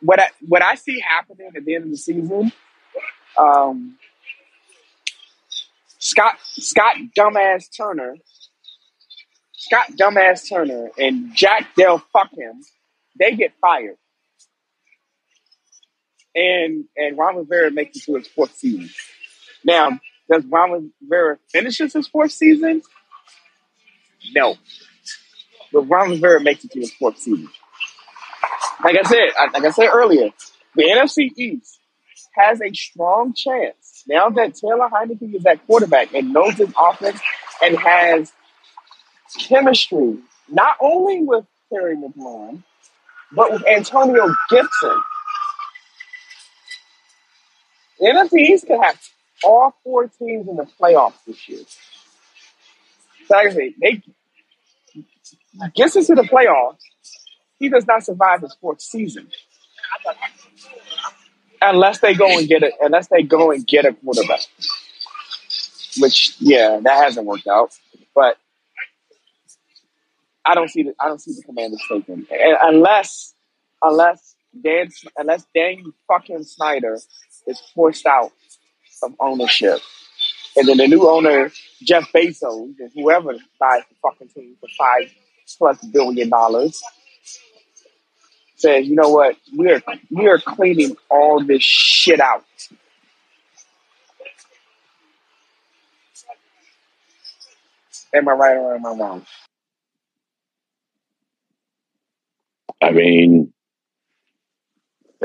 [0.00, 2.52] What I what I see happening at the end of the season,
[3.38, 3.96] um,
[5.98, 8.16] Scott Scott dumbass Turner,
[9.52, 12.62] Scott dumbass Turner, and Jack Dell fuck him.
[13.16, 13.96] They get fired,
[16.34, 18.90] and and Ron Rivera makes it to his fourth season.
[19.64, 22.82] Now, does Ron Rivera finishes his fourth season?
[24.34, 24.56] No.
[25.72, 27.48] But Ron Rivera makes it to his fourth season.
[28.84, 30.30] Like I said, like I said earlier,
[30.74, 31.78] the NFC East
[32.34, 37.20] has a strong chance now that Taylor Heinicke is at quarterback and knows his offense
[37.62, 38.32] and has
[39.38, 40.18] chemistry
[40.48, 42.62] not only with Terry McLaurin
[43.34, 45.02] but with Antonio Gibson.
[47.98, 49.00] The NFC East could have
[49.44, 51.60] all four teams in the playoffs this year.
[53.26, 54.02] So like I say, they
[55.74, 56.78] gets into the playoffs.
[57.58, 59.28] He does not survive his fourth season
[61.60, 62.74] unless they go and get it.
[62.80, 64.40] Unless they go and get a quarterback,
[65.98, 67.72] which yeah, that hasn't worked out.
[68.14, 68.36] But
[70.44, 73.34] I don't see the I don't see the Commanders taking and unless
[73.80, 76.98] unless Dan unless Dan fucking Snyder
[77.46, 78.32] is forced out
[79.02, 79.80] of ownership.
[80.56, 81.50] And then the new owner,
[81.82, 85.12] Jeff Bezos, and whoever buys the fucking team for five
[85.58, 86.82] plus billion dollars,
[88.56, 92.44] says, you know what, we're we're cleaning all this shit out.
[98.14, 99.26] Am I right or am I wrong?
[102.82, 103.52] I mean,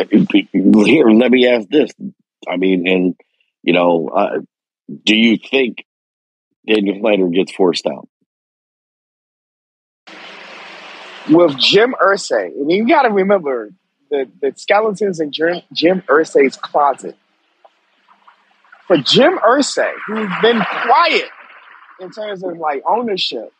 [0.09, 1.91] here, let me ask this.
[2.47, 3.15] I mean, and,
[3.63, 4.39] you know, uh,
[5.05, 5.85] do you think
[6.67, 8.07] Daniel Snyder gets forced out?
[11.29, 13.71] With Jim Irsay, and you got to remember
[14.09, 17.17] the, the skeletons in Jim, Jim Irsay's closet.
[18.87, 21.29] For Jim Irsay, who's been quiet
[21.99, 23.51] in terms of like ownership,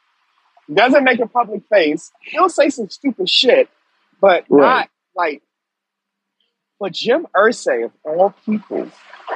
[0.74, 3.70] doesn't make a public face, he'll say some stupid shit,
[4.22, 4.62] but Right.
[4.62, 5.41] not like.
[6.80, 8.90] For Jim Irsay, of all people,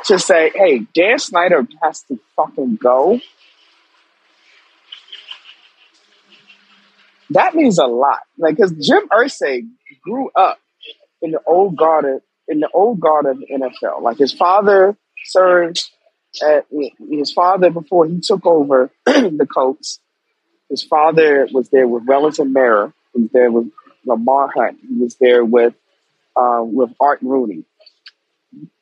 [0.05, 3.19] to say, "Hey, Dan Snyder has to fucking go,"
[7.31, 8.19] that means a lot.
[8.37, 9.67] Like, because Jim Irsay
[10.03, 10.59] grew up
[11.21, 14.01] in the old guard of, in the old guard of the NFL.
[14.01, 15.89] Like his father served
[16.45, 16.65] at
[17.09, 19.99] his father before he took over the Colts.
[20.69, 22.93] His father was there with Wellington Mara.
[23.13, 23.67] He was there with
[24.05, 24.79] Lamar Hunt.
[24.87, 25.73] He was there with
[26.35, 27.63] um, with Art Rooney,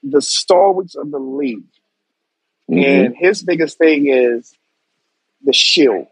[0.03, 1.63] the stalwarts of the league.
[2.69, 2.85] Mhm.
[2.85, 4.53] And his biggest thing is
[5.43, 6.07] the shield,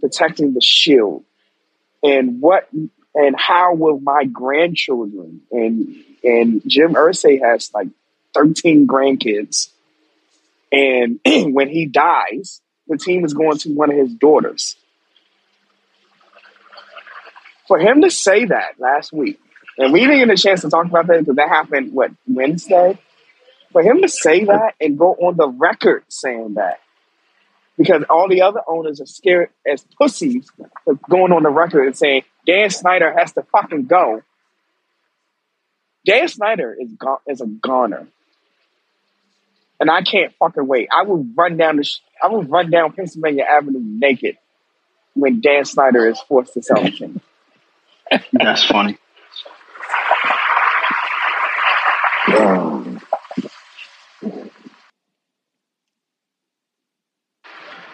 [0.00, 1.24] protecting the shield,
[2.02, 2.68] and what
[3.14, 7.88] and how will my grandchildren and and Jim Irsay has like
[8.32, 9.68] thirteen grandkids,
[10.72, 11.20] and
[11.54, 14.76] when he dies, the team is going to one of his daughters.
[17.66, 19.40] For him to say that last week,
[19.78, 22.98] and we didn't get a chance to talk about that because that happened what Wednesday.
[23.72, 26.80] For him to say that and go on the record saying that,
[27.76, 30.48] because all the other owners are scared as pussies
[31.08, 34.22] going on the record and saying Dan Snyder has to fucking go.
[36.06, 38.06] Dan Snyder is go- is a goner,
[39.80, 40.88] and I can't fucking wait.
[40.92, 44.36] I will run down the sh- I will run down Pennsylvania Avenue naked
[45.14, 47.20] when Dan Snyder is forced to sell the team.
[48.32, 48.98] That's funny.
[52.36, 53.00] Um,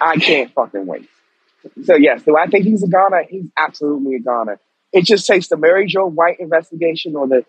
[0.00, 1.08] I can't fucking wait.
[1.84, 3.24] So yes, do I think he's a goner?
[3.28, 4.58] He's absolutely a goner.
[4.92, 7.44] It just takes the Mary Jo White investigation or the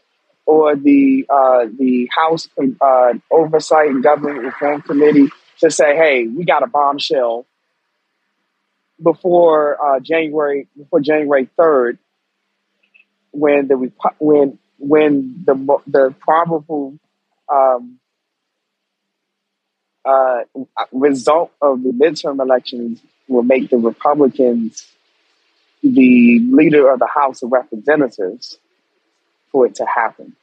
[0.46, 2.50] or the uh, the House
[2.82, 5.30] uh, Oversight and Government Reform Committee
[5.60, 7.46] to say, hey, we got a bombshell
[9.02, 11.98] before uh, January before January third,
[13.32, 16.98] when the when when the the probable
[17.52, 18.00] um,
[20.06, 20.42] uh,
[20.92, 24.88] result of the midterm elections will make the Republicans
[25.84, 28.58] the leader of the House of Representatives
[29.52, 30.36] for it to happen.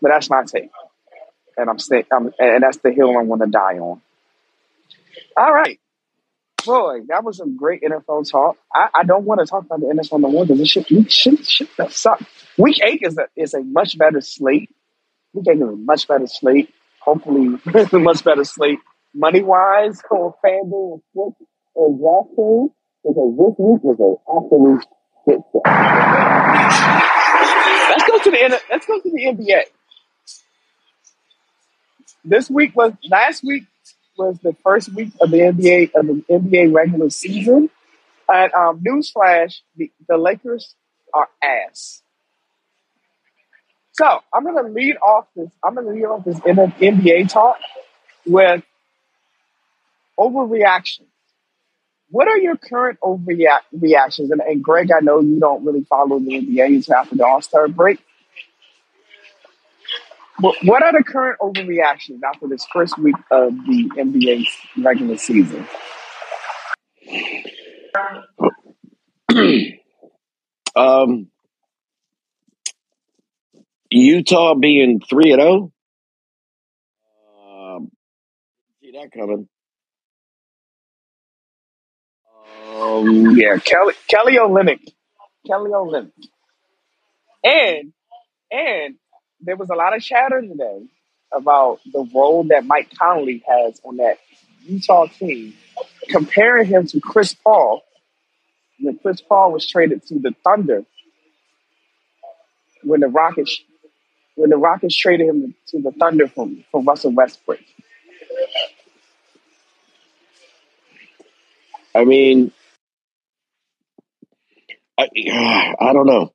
[0.00, 0.70] But that's my take,
[1.56, 2.06] and I'm staying.
[2.12, 4.00] I'm, and that's the hill I'm going to die on.
[5.36, 5.78] All right,
[6.64, 8.56] boy, that was some great NFL talk.
[8.74, 11.46] I, I don't want to talk about the NFL no more because this week should
[11.46, 12.24] should have sucked.
[12.58, 14.70] Week eight is a is a much better slate.
[15.32, 16.72] Week eight is a much better slate.
[17.00, 18.78] Hopefully, a much better slate
[19.14, 21.34] money wise for FanDuel and Flip
[21.74, 22.70] and DraftKings
[23.04, 24.84] because this week was an absolute
[25.26, 25.62] shit show.
[27.90, 29.62] Let's go to the let's go to the NBA.
[32.24, 33.64] This week was last week
[34.16, 37.70] was the first week of the NBA of the NBA regular season.
[38.28, 40.74] And um, newsflash: the, the Lakers
[41.12, 42.02] are ass.
[43.92, 45.50] So I'm gonna lead off this.
[45.62, 47.58] I'm gonna lead off this NBA talk
[48.26, 48.62] with
[50.18, 51.02] overreaction.
[52.08, 54.30] What are your current overreactions?
[54.30, 57.40] And, and Greg, I know you don't really follow the NBA until after the All
[57.40, 58.04] Star break.
[60.42, 64.44] What are the current overreactions after this first week of the NBA
[64.78, 65.64] regular season?
[70.74, 71.28] um,
[73.90, 75.72] Utah being three and zero.
[77.46, 77.92] Um,
[78.80, 79.48] see that coming.
[82.74, 84.80] Um, Yeah, Kelly Kelly Olynyk,
[85.46, 86.10] Kelly Olynyk,
[87.44, 87.92] and
[88.50, 88.96] and
[89.42, 90.86] there was a lot of chatter today
[91.32, 94.18] about the role that Mike Conley has on that
[94.64, 95.54] Utah team,
[96.08, 97.82] comparing him to Chris Paul
[98.80, 100.84] when Chris Paul was traded to the Thunder
[102.82, 103.60] when the Rockets
[104.34, 107.60] when the Rockets traded him to the Thunder from from Russell Westbrook.
[111.94, 112.52] I mean,
[114.98, 115.08] I,
[115.80, 116.32] I don't know.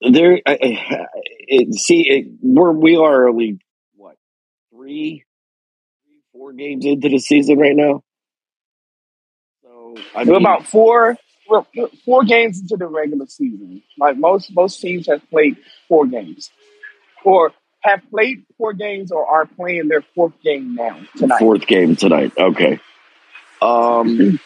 [0.00, 1.06] There, I, I-
[1.50, 3.58] it, see, it, we're we are only
[3.96, 4.16] what
[4.72, 5.24] three,
[6.32, 8.02] four games into the season right now.
[9.62, 11.16] So I We're mean, about four
[11.48, 13.82] we're we're four games into the regular season.
[13.98, 15.56] Like most most teams have played
[15.88, 16.50] four games,
[17.24, 21.38] or have played four games, or are playing their fourth game now tonight.
[21.38, 22.32] fourth game tonight.
[22.38, 22.78] Okay.
[23.62, 24.38] Um,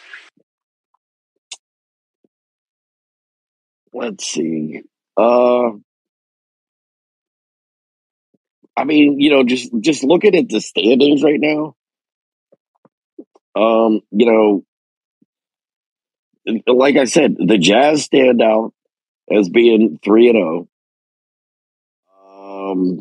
[3.93, 4.81] let's see.
[5.17, 5.71] Uh,
[8.75, 11.75] I mean, you know, just just looking at the standings right now.
[13.55, 14.63] Um, you know,
[16.67, 18.73] like I said, the Jazz stand out
[19.31, 20.67] as being three and zero.
[22.27, 22.99] Um,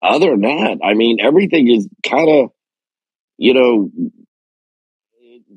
[0.00, 2.50] other than that, I mean, everything is kind of,
[3.38, 3.90] you know,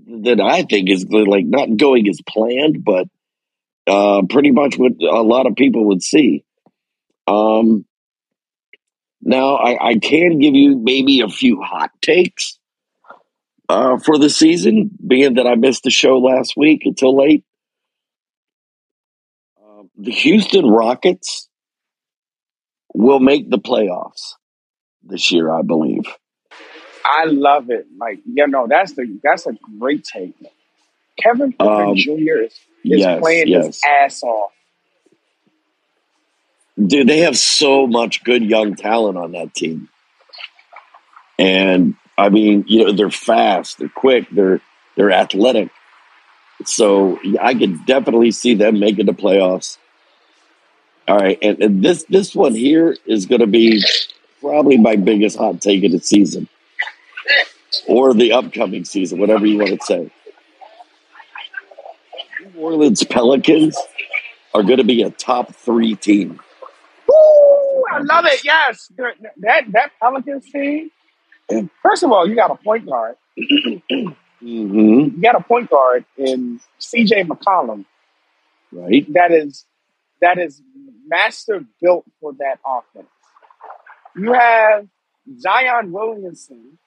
[0.06, 3.08] that I think is like not going as planned, but
[3.88, 6.44] uh, pretty much what a lot of people would see.
[7.28, 7.86] Um,
[9.22, 12.60] now, I, I can give you maybe a few hot takes
[13.68, 17.44] uh, for the season, being that I missed the show last week until late.
[19.60, 21.50] Uh, the Houston Rockets
[22.94, 24.34] will make the playoffs
[25.04, 26.06] this year, I believe.
[27.06, 27.86] I love it.
[27.98, 30.34] Like, you know, that's the that's a great take.
[31.22, 32.12] Kevin Porter Um, Jr.
[32.12, 33.66] is, is yes, playing yes.
[33.68, 34.52] his ass off.
[36.84, 39.88] Dude, they have so much good young talent on that team.
[41.40, 44.60] And I mean, you know, they're fast, they're quick, they're
[44.96, 45.70] they're athletic.
[46.66, 49.78] So I could definitely see them making the playoffs.
[51.08, 53.84] All right, and, and this this one here is going to be
[54.42, 56.48] probably my biggest hot take of the season,
[57.88, 60.12] or the upcoming season, whatever you want to say.
[62.42, 63.78] New Orleans Pelicans
[64.54, 66.40] are going to be a top three team.
[67.08, 67.84] Woo!
[67.92, 68.44] I love it.
[68.44, 68.92] Yes,
[69.38, 70.92] that that Pelicans team.
[71.82, 73.16] First of all, you got a point guard.
[73.38, 74.10] hmm
[74.42, 77.24] You got a point guard in C.J.
[77.24, 77.86] McCollum
[78.72, 79.06] Right?
[79.14, 79.66] that is
[80.22, 80.62] that is
[81.08, 83.08] master built for that offense.
[84.18, 84.88] You have
[85.40, 86.78] Zion Williamson,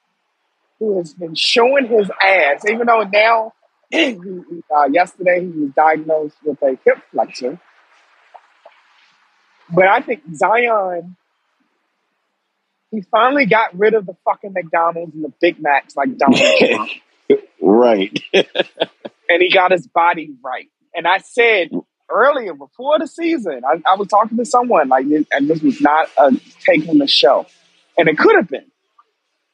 [0.78, 3.52] who has been showing his ass, even though now,
[3.92, 7.60] uh, yesterday he was diagnosed with a hip flexor.
[9.70, 11.16] But I think Zion,
[12.90, 16.90] he finally got rid of the fucking McDonald's and the Big Macs like Donald Trump,
[17.60, 18.18] Right.
[18.32, 20.68] and he got his body right.
[20.94, 21.70] And I said
[22.08, 26.08] earlier, before the season, I, I was talking to someone like, and this was not
[26.16, 27.46] a take on the show,
[27.98, 28.70] and it could have been.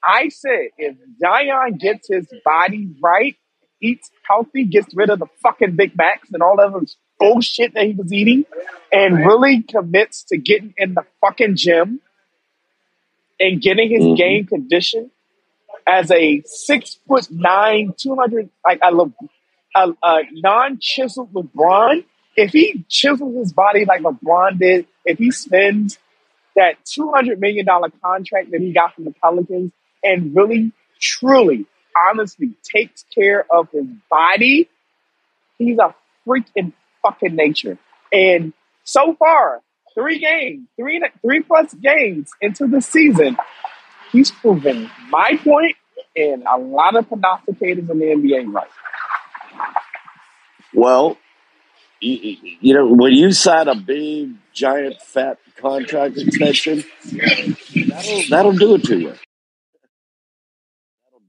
[0.06, 3.36] I said, if Zion gets his body right,
[3.82, 7.86] eats healthy, gets rid of the fucking Big Macs and all of this bullshit that
[7.86, 8.44] he was eating,
[8.93, 12.01] and really commits to getting in the fucking gym
[13.40, 14.16] and getting his Mhm.
[14.16, 15.10] game condition
[15.86, 19.12] as a six foot nine, 200, like a, Le-
[19.74, 22.05] a, a non chiseled LeBron,
[22.36, 25.98] if he chisels his body like LeBron did, if he spends
[26.56, 27.66] that $200 million
[28.02, 29.72] contract that he got from the Pelicans
[30.05, 31.66] and really, truly,
[31.97, 34.68] honestly takes care of his body,
[35.59, 35.94] he's a
[36.24, 36.72] freak in
[37.02, 37.78] fucking nature.
[38.12, 38.52] And
[38.85, 39.62] so far,
[39.94, 43.36] three games, three three plus games into the season,
[44.12, 45.76] he's proven my point
[46.16, 48.68] and a lot of prognosticators in the NBA right.
[50.72, 51.16] Well,
[52.01, 58.74] you, you know, when you sign a big, giant, fat contract extension, that'll, that'll do
[58.74, 59.14] it to you.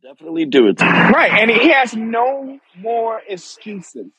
[0.05, 0.79] Definitely do it.
[0.79, 4.11] Right, and he has no more excuses.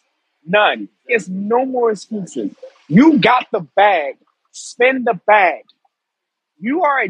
[0.45, 0.89] None.
[1.07, 2.51] He has no more excuses.
[2.89, 4.17] You got the bag.
[4.51, 5.63] Spend the bag.
[6.59, 7.09] You are a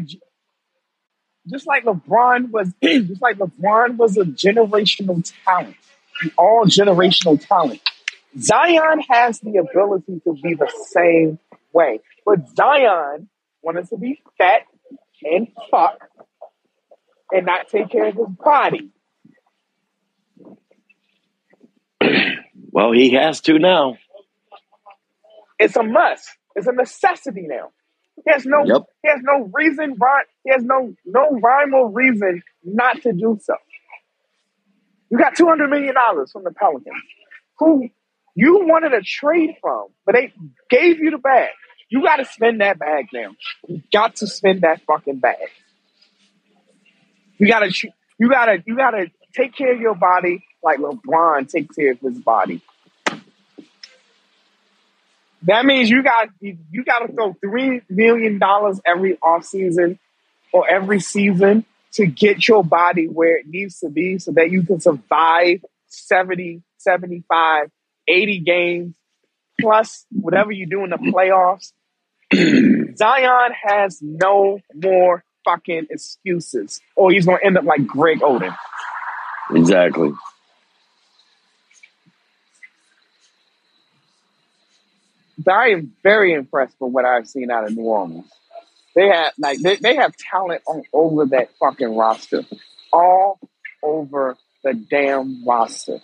[1.49, 2.71] just like LeBron was.
[2.83, 5.77] Just like LeBron was a generational talent,
[6.37, 7.81] all generational talent.
[8.37, 11.39] Zion has the ability to be the same
[11.73, 13.29] way, but Zion
[13.63, 14.63] wanted to be fat
[15.23, 15.99] and fuck
[17.31, 18.89] and not take care of his body.
[22.69, 23.97] Well, he has to now.
[25.57, 26.29] It's a must.
[26.55, 27.69] It's a necessity now.
[28.23, 28.63] He has no.
[28.65, 28.83] Yep.
[29.01, 29.95] He has no reason.
[29.99, 30.25] Right?
[30.43, 33.55] He has no no rhyme or reason not to do so.
[35.09, 37.01] You got two hundred million dollars from the Pelicans,
[37.57, 37.89] who
[38.35, 40.31] you wanted a trade from, but they
[40.69, 41.49] gave you the bag.
[41.89, 43.31] You got to spend that bag now.
[43.67, 45.37] You got to spend that fucking bag.
[47.37, 47.89] You got to.
[48.17, 48.63] You got to.
[48.65, 52.61] You got to take care of your body like LeBron takes care of his body.
[55.43, 59.99] That means you got you got to throw three million dollars every offseason
[60.51, 64.63] or every season to get your body where it needs to be so that you
[64.63, 67.71] can survive 70, 75,
[68.07, 68.95] 80 games
[69.59, 71.71] plus whatever you do in the playoffs.
[72.97, 78.55] Zion has no more fucking excuses, or he's gonna end up like Greg Oden.
[79.55, 80.11] Exactly.
[85.37, 88.25] But I am very impressed with what I've seen out of New Orleans.
[88.95, 92.43] They have like they, they have talent all over that fucking roster.
[92.91, 93.39] All
[93.83, 95.99] over the damn roster.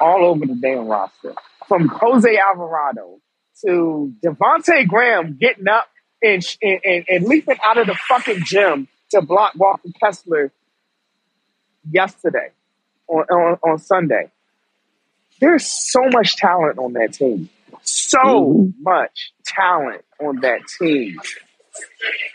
[0.00, 1.34] All over the damn roster.
[1.68, 3.18] From Jose Alvarado
[3.64, 5.86] to Devonte' Graham getting up
[6.24, 10.50] and, and, and leaping out of the fucking gym to block Walker Kessler
[11.90, 12.50] yesterday
[13.06, 14.30] on, on, on Sunday.
[15.40, 17.50] There's so much talent on that team.
[17.82, 18.82] So mm-hmm.
[18.82, 21.18] much talent on that team.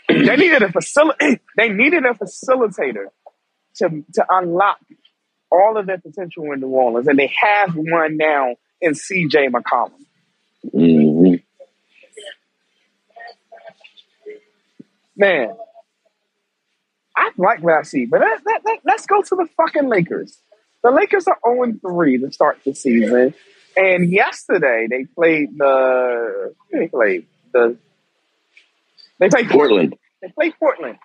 [0.08, 1.16] They needed a facil-
[1.56, 3.06] They needed a facilitator
[3.76, 4.78] to to unlock
[5.50, 9.48] all of their potential in New Orleans, and they have one now in C.J.
[9.48, 9.92] McCollum.
[10.74, 11.34] Mm-hmm.
[15.20, 15.54] Man,
[17.14, 20.40] I like what I see, but let, let, let, let's go to the fucking Lakers.
[20.82, 23.34] The Lakers are 0 3 to start the season.
[23.76, 27.76] And yesterday they played the they played the
[29.18, 29.90] they played Portland.
[29.90, 29.94] Portland.
[30.22, 30.98] They played Portland.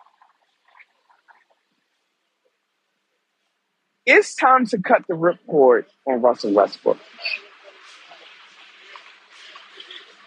[4.05, 6.99] It's time to cut the ripcord on Russell Westbrook.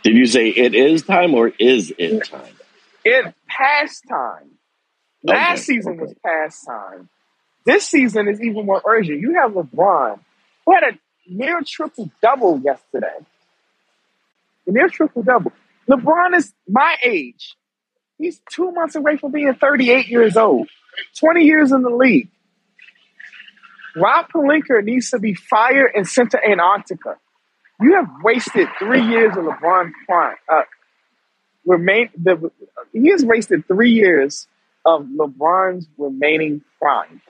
[0.02, 2.57] Did you say it is time or is it time?
[3.08, 4.50] It past time.
[5.24, 6.02] Last okay, season okay.
[6.02, 7.08] was past time.
[7.64, 9.20] This season is even more urgent.
[9.20, 10.20] You have LeBron,
[10.64, 10.98] who had a
[11.28, 13.16] near triple double yesterday.
[14.66, 15.52] A near triple double.
[15.88, 17.56] LeBron is my age.
[18.18, 20.68] He's two months away from being 38 years old,
[21.20, 22.28] 20 years in the league.
[23.96, 27.16] Rob Pelinka needs to be fired and sent to Antarctica.
[27.80, 30.36] You have wasted three years of LeBron prime.
[30.52, 30.62] Uh,
[31.68, 32.50] remain the
[32.92, 34.48] he has wasted three years
[34.84, 37.20] of LeBron's remaining prime.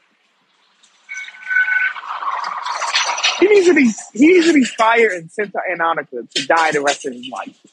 [3.41, 6.73] He needs to be he needs to be fired and sent to Antarctica to die
[6.73, 7.67] the rest of his life.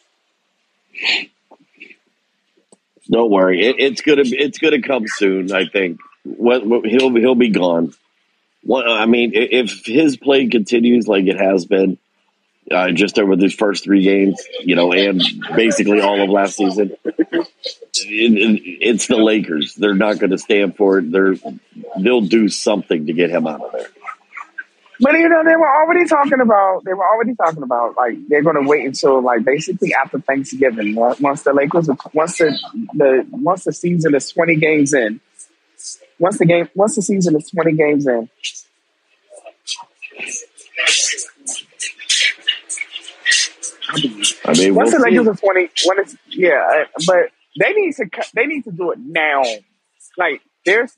[3.10, 5.52] Don't worry, it, it's gonna it's gonna come soon.
[5.52, 7.94] I think what, what, he'll he'll be gone.
[8.64, 12.00] What I mean, if his play continues like it has been,
[12.72, 15.22] uh, just over these first three games, you know, and
[15.56, 17.16] basically all of last season, it,
[17.98, 19.76] it, it's the Lakers.
[19.76, 21.12] They're not going to stand for it.
[21.12, 21.36] They're
[22.00, 23.88] they'll do something to get him out of there.
[25.00, 28.44] But you know, they were already talking about they were already talking about like they're
[28.44, 32.58] going to wait until like basically after Thanksgiving once the Lakers once the
[32.94, 35.20] the once the season is twenty games in
[36.18, 38.30] once the game once the season is twenty games in.
[44.46, 48.06] I mean, once we'll the Lakers are twenty, when it's yeah, but they need to
[48.34, 49.44] they need to do it now.
[50.18, 50.92] Like there's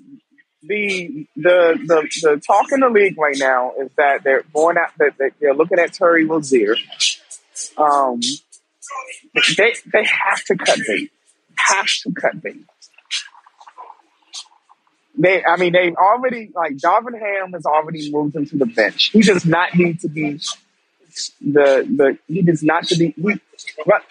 [0.64, 4.92] the the the the talk in the league right now is that they're going out
[4.98, 6.76] that they're looking at Terry Rozier.
[7.78, 8.22] Um,
[9.58, 11.12] they they have to cut bait.
[11.56, 12.66] Have to cut bait.
[15.20, 19.10] They, I mean, they've already like Darvin Ham has already moved him to the bench.
[19.10, 20.40] He does not need to be
[21.42, 22.18] the the.
[22.28, 23.16] He does not to be.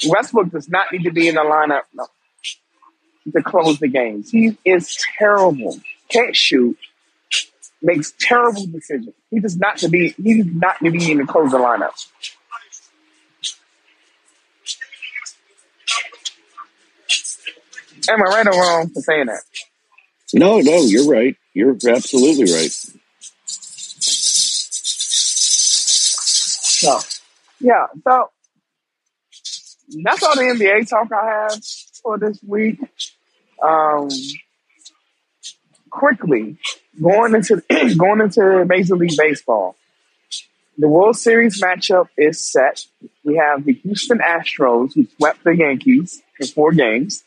[0.07, 2.07] Westbrook does not need to be in the lineup no,
[3.33, 4.31] to close the games.
[4.31, 6.77] He is terrible can't shoot,
[7.83, 9.15] makes terrible decisions.
[9.31, 12.07] He does not to be he does not to be in the closing lineup.
[18.09, 19.43] Am I right or wrong for saying that?
[20.33, 21.37] No, no, you're right.
[21.55, 22.96] You're absolutely right.
[26.79, 26.99] So,
[27.59, 28.31] yeah, so
[30.03, 31.65] that's all the NBA talk I have
[32.03, 32.79] for this week.
[33.63, 34.11] Um,
[35.89, 36.59] quickly
[37.01, 37.63] going into
[37.97, 39.75] going into Major League Baseball.
[40.77, 42.85] The World Series matchup is set.
[43.25, 47.25] We have the Houston Astros, who swept the Yankees in four games,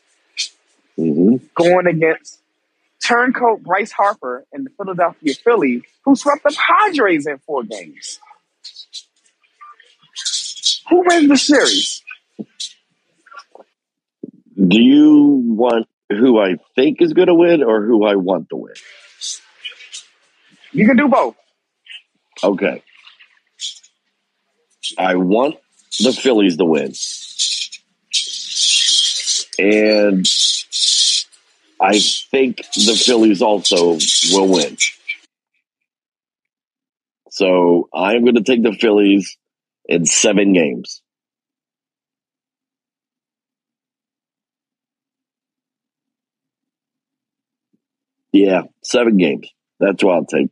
[0.96, 1.44] mm-hmm.
[1.56, 2.38] going against
[3.04, 8.20] turncoat Bryce Harper and the Philadelphia Phillies, who swept the Padres in four games.
[10.90, 12.02] Who wins the series?
[14.56, 18.56] Do you want who I think is going to win or who I want to
[18.56, 18.74] win?
[20.72, 21.36] You can do both.
[22.42, 22.82] Okay.
[24.98, 25.56] I want
[26.00, 26.92] the Phillies to win.
[29.58, 30.26] And
[31.80, 31.98] I
[32.30, 33.98] think the Phillies also
[34.32, 34.76] will win.
[37.30, 39.36] So I'm going to take the Phillies
[39.90, 41.02] in seven games.
[48.32, 49.48] Yeah, seven games.
[49.80, 50.50] That's what I'll take.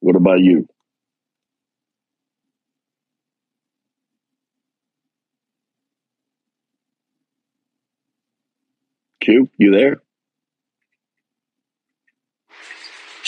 [0.00, 0.66] What about you?
[9.20, 10.02] Q, you there?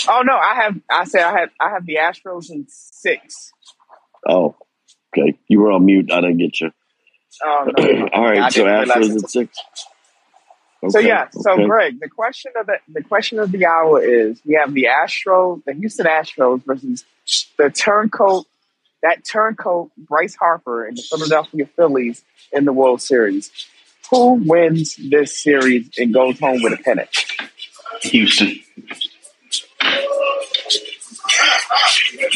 [0.09, 0.81] Oh no, I have.
[0.91, 1.51] I said I have.
[1.61, 3.53] I have the Astros in six.
[4.29, 4.57] Oh,
[5.17, 5.39] okay.
[5.49, 6.11] You were on mute.
[6.13, 6.71] I didn't get you.
[7.45, 8.09] Oh no.
[8.13, 9.25] All right, I so didn't Astros it.
[9.25, 9.59] at six.
[10.89, 11.67] So yeah, so okay.
[11.67, 15.63] Greg, the question of the the question of the hour is: we have the Astros,
[15.65, 17.05] the Houston Astros versus
[17.57, 18.47] the turncoat,
[19.03, 23.53] that turncoat Bryce Harper and the Philadelphia Phillies in the World Series.
[24.11, 27.09] Who wins this series and goes home with a pennant?
[28.03, 28.57] Houston.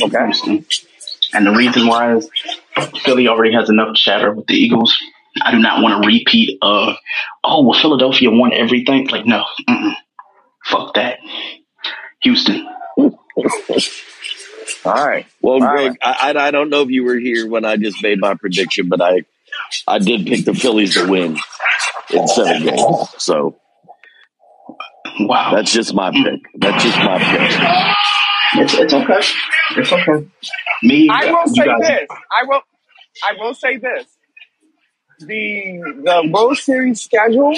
[0.01, 0.24] Okay.
[0.24, 0.66] Houston.
[1.35, 2.28] And the reason why is
[3.05, 4.97] Philly already has enough chatter with the Eagles.
[5.43, 6.97] I do not want to repeat of,
[7.44, 9.09] oh, well, Philadelphia won everything.
[9.09, 9.93] Like, no, mm-mm.
[10.64, 11.18] fuck that.
[12.23, 12.66] Houston.
[14.85, 15.27] All right.
[15.43, 18.02] Well, All Greg, I, I I don't know if you were here when I just
[18.02, 19.23] made my prediction, but I
[19.86, 21.36] I did pick the Phillies to win
[22.10, 22.82] in seven games.
[23.18, 23.56] So
[25.20, 25.52] Wow.
[25.55, 26.40] that's just my pick.
[26.56, 28.06] That's just my pick.
[28.55, 29.20] It's, it's okay.
[29.77, 30.28] It's okay.
[30.82, 32.09] Me, I will say guys, this.
[32.10, 32.60] I will.
[33.24, 34.06] I will say this.
[35.20, 37.56] The the World Series schedule.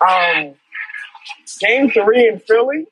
[0.00, 0.54] Um,
[1.60, 2.86] game three in Philly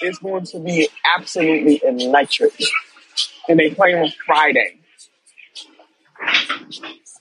[0.00, 2.54] is going to be absolutely electric,
[3.48, 4.78] and they play on Friday.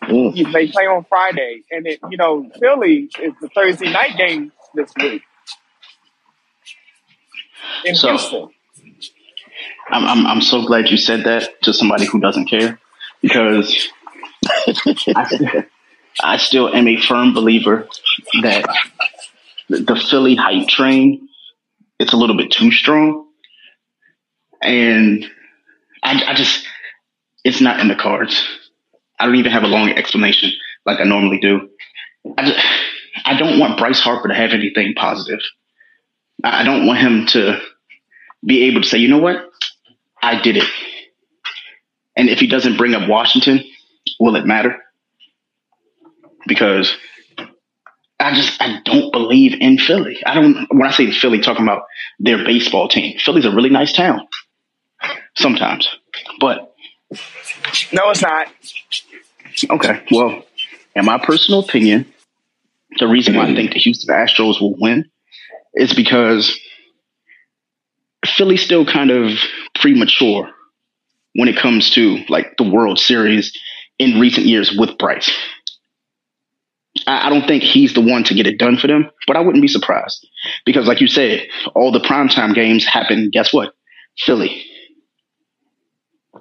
[0.03, 0.53] Mm.
[0.53, 4.91] They play on Friday, and it you know Philly is the Thursday night game this
[4.97, 5.23] week
[7.85, 8.49] in So- Houston.
[9.89, 12.77] I'm, I'm, I'm so glad you said that to somebody who doesn't care
[13.21, 13.88] because
[14.45, 15.65] I,
[16.21, 17.88] I still am a firm believer
[18.41, 18.65] that
[19.69, 21.27] the the Philly hype train
[21.99, 23.27] it's a little bit too strong,
[24.61, 25.25] and
[26.03, 26.65] I, I just
[27.43, 28.43] it's not in the cards.
[29.19, 30.51] I don't even have a long explanation
[30.85, 31.69] like I normally do.
[32.38, 32.65] I just,
[33.25, 35.39] I don't want Bryce Harper to have anything positive.
[36.43, 37.59] I don't want him to
[38.45, 39.49] be able to say, you know what,
[40.22, 40.65] I did it.
[42.15, 43.64] And if he doesn't bring up Washington,
[44.19, 44.81] will it matter?
[46.47, 46.95] Because
[48.19, 50.19] I just I don't believe in Philly.
[50.26, 51.84] I don't when I say Philly, talking about
[52.19, 53.19] their baseball team.
[53.19, 54.27] Philly's a really nice town.
[55.38, 55.88] Sometimes.
[56.39, 56.73] But
[57.91, 58.47] No, it's not.
[59.69, 60.43] okay, well,
[60.95, 62.11] in my personal opinion,
[62.97, 65.09] the reason why I think the Houston Astros will win
[65.78, 66.60] is because
[68.26, 69.32] Philly's still kind of
[69.76, 70.49] premature
[71.34, 73.58] when it comes to like the World Series
[73.99, 75.32] in recent years with Bryce.
[77.06, 79.41] I, I don't think he's the one to get it done for them, but I
[79.41, 80.28] wouldn't be surprised
[80.66, 83.30] because, like you said, all the primetime games happen.
[83.32, 83.74] Guess what?
[84.18, 84.64] Philly.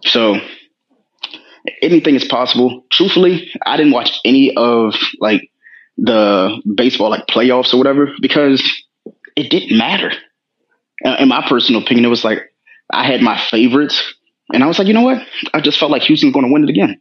[0.03, 0.37] So
[1.83, 2.85] anything is possible.
[2.91, 5.51] Truthfully, I didn't watch any of like
[5.99, 8.63] the baseball like playoffs or whatever because
[9.37, 10.13] it didn't matter.
[11.03, 12.53] In my personal opinion, it was like
[12.91, 14.15] I had my favorites,
[14.53, 15.23] and I was like, you know what?
[15.53, 17.01] I just felt like Houston's going to win it again,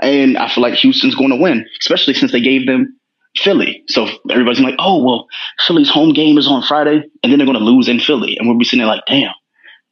[0.00, 2.98] and I feel like Houston's going to win, especially since they gave them
[3.36, 3.82] Philly.
[3.88, 5.26] So everybody's like, oh well,
[5.66, 8.48] Philly's home game is on Friday, and then they're going to lose in Philly, and
[8.48, 9.32] we'll be sitting there like, damn,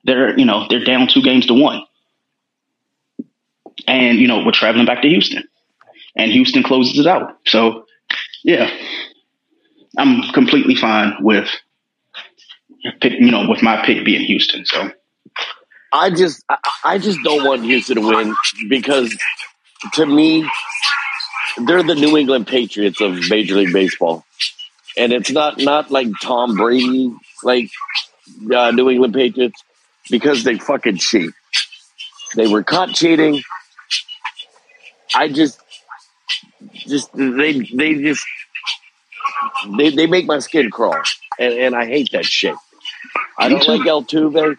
[0.05, 1.83] they're you know they're down two games to one,
[3.89, 5.43] and you know we're traveling back to Houston,
[6.15, 7.39] and Houston closes it out.
[7.47, 7.87] So
[8.45, 8.71] yeah,
[9.97, 11.49] I'm completely fine with
[13.01, 14.65] pick, you know, with my pick being Houston.
[14.67, 14.91] So
[15.93, 18.35] I just I, I just don't want Houston to win
[18.69, 19.17] because
[19.95, 20.49] to me
[21.67, 24.25] they're the New England Patriots of Major League Baseball,
[24.97, 27.71] and it's not not like Tom Brady like
[28.53, 29.63] uh, New England Patriots
[30.11, 31.31] because they fucking cheat.
[32.35, 33.43] They were caught cheating.
[35.15, 35.61] I just
[36.75, 38.25] just they they just
[39.79, 40.97] they they make my skin crawl,
[41.39, 42.55] and and I hate that shit.
[43.39, 44.57] I don't like Altuve.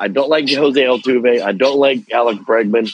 [0.00, 1.42] I don't like Jose Altuve.
[1.42, 2.90] I don't like Alex Bregman.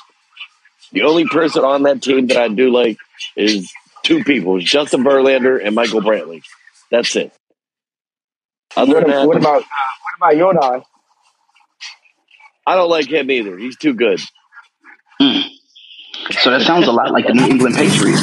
[0.93, 2.99] The only person on that team that I do like
[3.37, 3.73] is
[4.05, 6.43] two people: Justin Verlander and Michael Brantley.
[6.91, 7.33] That's it.
[8.77, 9.67] Other What, than that, what about uh,
[10.21, 10.85] what about Yodai?
[12.67, 13.57] I don't like him either.
[13.59, 14.21] He's too good.
[15.21, 15.43] mm.
[16.43, 18.23] so that sounds a lot like the New England Patriots.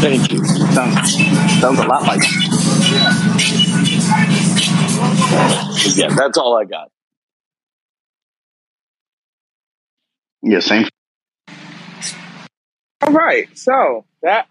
[0.00, 0.44] Thank you.
[0.44, 1.14] Sounds
[1.60, 2.22] sounds a lot like.
[5.96, 6.90] Yeah, that's all I got.
[10.42, 10.86] Yeah, same.
[13.02, 14.46] All right, so that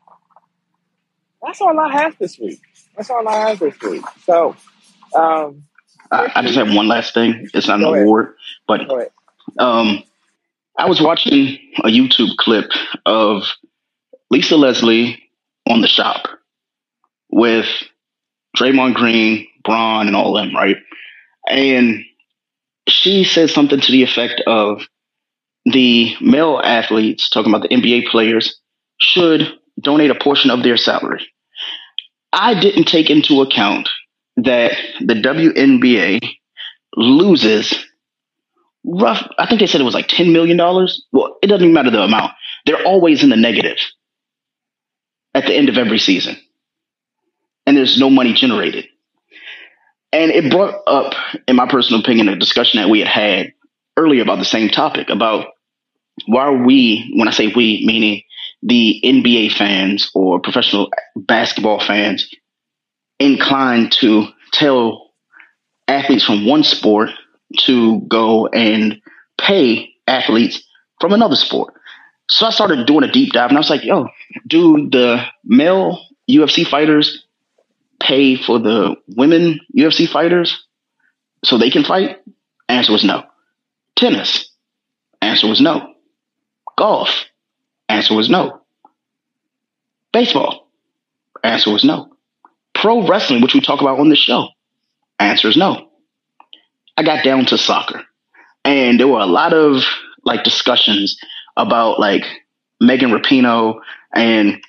[1.41, 2.59] that's all I have this week.
[2.95, 4.03] That's all I have this week.
[4.25, 4.55] So,
[5.15, 5.63] um,
[6.11, 7.47] I, I just have one last thing.
[7.53, 8.03] It's not an Go ahead.
[8.05, 8.35] award,
[8.67, 8.81] but
[9.59, 10.03] um,
[10.77, 12.69] I was watching a YouTube clip
[13.05, 13.43] of
[14.29, 15.23] Lisa Leslie
[15.69, 16.27] on the shop
[17.29, 17.67] with
[18.57, 20.77] Draymond Green, Braun, and all them, right?
[21.47, 22.03] And
[22.87, 24.81] she said something to the effect of
[25.65, 28.59] the male athletes, talking about the NBA players,
[28.99, 31.27] should donate a portion of their salary.
[32.33, 33.89] I didn't take into account
[34.37, 36.19] that the WNBA
[36.95, 37.73] loses
[38.83, 41.05] rough I think they said it was like 10 million dollars.
[41.11, 42.31] Well, it doesn't even matter the amount.
[42.65, 43.77] They're always in the negative
[45.37, 46.35] at the end of every season.
[47.67, 48.87] And there's no money generated.
[50.11, 51.13] And it brought up,
[51.47, 53.53] in my personal opinion, a discussion that we had had
[53.97, 55.47] earlier about the same topic about
[56.25, 58.23] why are we, when I say we, meaning
[58.63, 62.27] the NBA fans or professional basketball fans,
[63.19, 65.11] inclined to tell
[65.87, 67.11] athletes from one sport
[67.59, 68.99] to go and
[69.39, 70.63] pay athletes
[70.99, 71.75] from another sport.
[72.29, 74.09] So I started doing a deep dive and I was like, yo,
[74.45, 77.25] do the male UFC fighters
[77.99, 80.65] pay for the women UFC fighters
[81.43, 82.21] so they can fight?
[82.69, 83.23] Answer was no.
[83.95, 84.49] Tennis?
[85.21, 85.93] Answer was no.
[86.77, 87.25] Golf?
[87.89, 88.61] Answer was no.
[90.11, 90.69] Baseball?
[91.43, 92.11] Answer was no.
[92.73, 94.49] Pro wrestling, which we talk about on this show?
[95.19, 95.89] Answer is no.
[96.97, 98.03] I got down to soccer.
[98.65, 99.83] And there were a lot of
[100.23, 101.17] like discussions
[101.57, 102.23] about like
[102.79, 103.81] Megan Rapinoe
[104.13, 104.63] and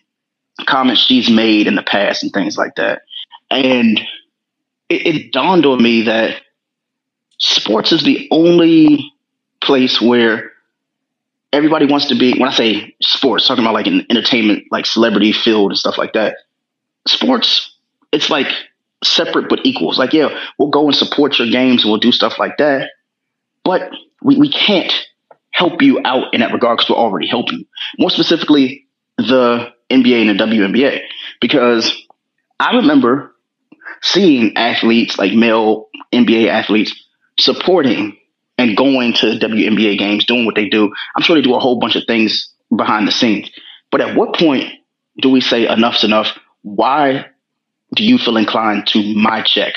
[0.66, 3.02] comments she's made in the past and things like that.
[3.50, 4.00] And
[4.88, 6.42] it, it dawned on me that
[7.38, 9.12] sports is the only
[9.62, 10.52] place where
[11.52, 15.32] everybody wants to be when I say sports, talking about like an entertainment, like celebrity
[15.32, 16.38] field and stuff like that.
[17.06, 17.74] Sports,
[18.12, 18.48] it's like
[19.04, 19.98] separate but equals.
[19.98, 22.90] Like, yeah, we'll go and support your games and we'll do stuff like that.
[23.64, 23.90] But
[24.22, 24.92] we, we can't
[25.58, 27.58] help you out in that regard because we're already helping.
[27.58, 27.66] You.
[27.98, 28.86] More specifically,
[29.16, 31.00] the NBA and the WNBA.
[31.40, 31.92] Because
[32.60, 33.34] I remember
[34.00, 36.94] seeing athletes, like male NBA athletes,
[37.40, 38.16] supporting
[38.56, 40.92] and going to WNBA games, doing what they do.
[41.16, 43.50] I'm sure they do a whole bunch of things behind the scenes.
[43.90, 44.72] But at what point
[45.20, 46.38] do we say enough's enough?
[46.62, 47.26] Why
[47.94, 49.74] do you feel inclined to my check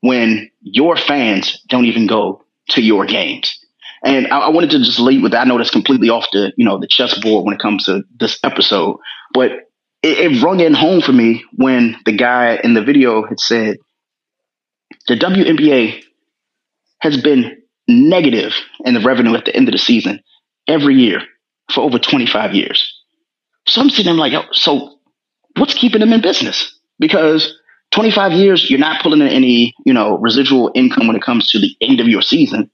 [0.00, 3.64] when your fans don't even go to your games?
[4.04, 5.42] And I, I wanted to just lead with that.
[5.42, 8.38] I know that's completely off the, you know, the chessboard when it comes to this
[8.42, 8.98] episode,
[9.32, 9.52] but
[10.02, 13.76] it, it rung in home for me when the guy in the video had said
[15.08, 16.02] the WNBA
[17.00, 18.54] has been negative
[18.84, 20.20] in the revenue at the end of the season
[20.66, 21.22] every year
[21.72, 22.94] for over 25 years.
[23.66, 24.98] So I'm sitting there like, so
[25.56, 26.78] what's keeping them in business?
[26.98, 27.56] because
[27.92, 31.58] 25 years, you're not pulling in any, you know, residual income when it comes to
[31.58, 32.70] the end of your season.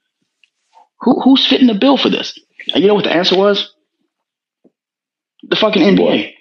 [1.04, 2.38] Who, who's fitting the bill for this?
[2.72, 3.74] And you know what the answer was?
[5.42, 6.32] The fucking NBA.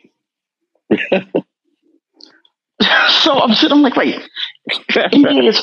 [3.10, 4.16] so I'm sitting, I'm like, wait,
[4.90, 5.62] NBA is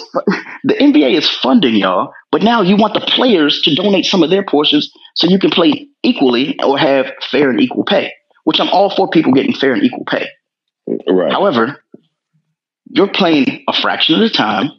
[0.65, 4.29] the NBA is funding y'all, but now you want the players to donate some of
[4.29, 8.13] their portions so you can play equally or have fair and equal pay.
[8.45, 10.27] Which I'm all for people getting fair and equal pay.
[11.07, 11.33] Right.
[11.33, 11.83] However,
[12.91, 14.71] you're playing a fraction of the time.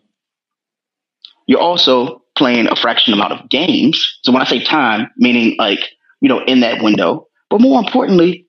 [1.48, 4.18] You're also playing a fraction amount of games.
[4.24, 5.78] So when I say time, meaning like,
[6.22, 8.48] you know, in that window, but more importantly,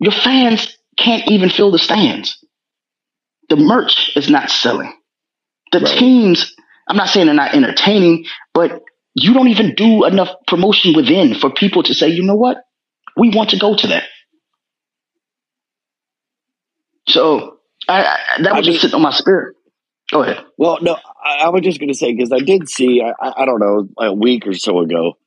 [0.00, 2.44] your fans can't even fill the stands.
[3.48, 4.92] The merch is not selling.
[5.70, 5.98] The right.
[5.98, 6.52] teams,
[6.88, 8.24] I'm not saying they're not entertaining,
[8.54, 8.82] but
[9.14, 12.56] you don't even do enough promotion within for people to say, you know what?
[13.16, 14.02] We want to go to that.
[17.06, 17.58] So
[17.88, 19.54] I, I, that was I just mean, sitting on my spirit.
[20.10, 20.44] Go ahead.
[20.56, 23.60] Well, no, I, I was just going to say because I did see, I, don't
[23.60, 25.18] know, a week or so ago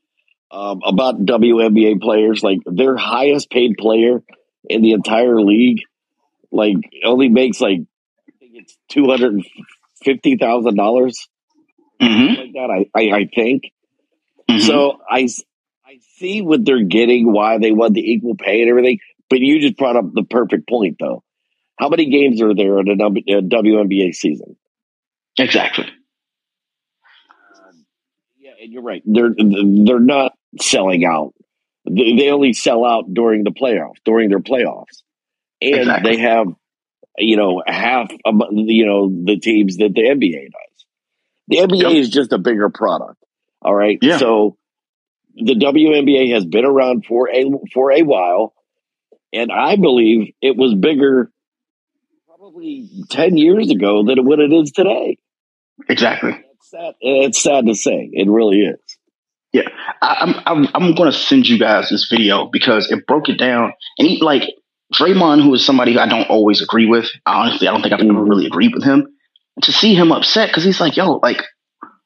[0.50, 2.44] um, about WNBA players.
[2.44, 4.24] Like their highest paid player
[4.68, 5.82] in the entire league,
[6.52, 7.80] like only makes like
[8.28, 9.44] I think it's two hundred
[10.04, 11.28] fifty thousand dollars,
[12.02, 12.42] mm-hmm.
[12.42, 12.70] like that.
[12.72, 13.72] I I, I think.
[14.50, 14.62] Mm-hmm.
[14.62, 15.28] So I
[15.86, 19.00] I see what they're getting, why they want the equal pay and everything.
[19.30, 21.24] But you just brought up the perfect point, though.
[21.78, 24.58] How many games are there in a WNBA season?
[25.38, 25.86] Exactly.
[27.56, 27.86] Um,
[28.38, 29.02] yeah, and you're right.
[29.06, 31.34] They're they're not selling out.
[31.86, 35.02] They only sell out during the playoffs, during their playoffs,
[35.62, 36.16] and exactly.
[36.16, 36.48] they have
[37.18, 40.86] you know half of you know the teams that the NBA does.
[41.48, 41.92] The NBA yep.
[41.94, 43.24] is just a bigger product.
[43.62, 43.98] All right.
[44.02, 44.18] Yeah.
[44.18, 44.58] So
[45.36, 48.54] the WNBA has been around for a for a while,
[49.34, 51.32] and I believe it was bigger
[52.52, 55.18] probably 10 years ago than what it is today.
[55.88, 56.32] Exactly.
[56.32, 58.10] It's sad, it's sad to say.
[58.12, 58.80] It really is.
[59.54, 59.68] Yeah,
[60.02, 63.38] I, am I'm, I'm going to send you guys this video because it broke it
[63.38, 63.74] down.
[63.98, 64.44] And he, like
[64.94, 67.10] Draymond, who is somebody I don't always agree with.
[67.26, 69.08] Honestly, I don't think I've ever really agreed with him.
[69.64, 71.44] to see him upset because he's like, yo, like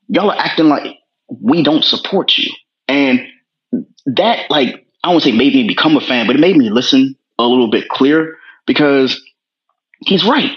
[0.08, 0.98] y'all are acting like
[1.30, 2.52] we don't support you.
[2.88, 3.22] And
[4.08, 7.16] that like I won't say made me become a fan, but it made me listen
[7.38, 9.22] a little bit clearer because
[10.00, 10.52] he's right.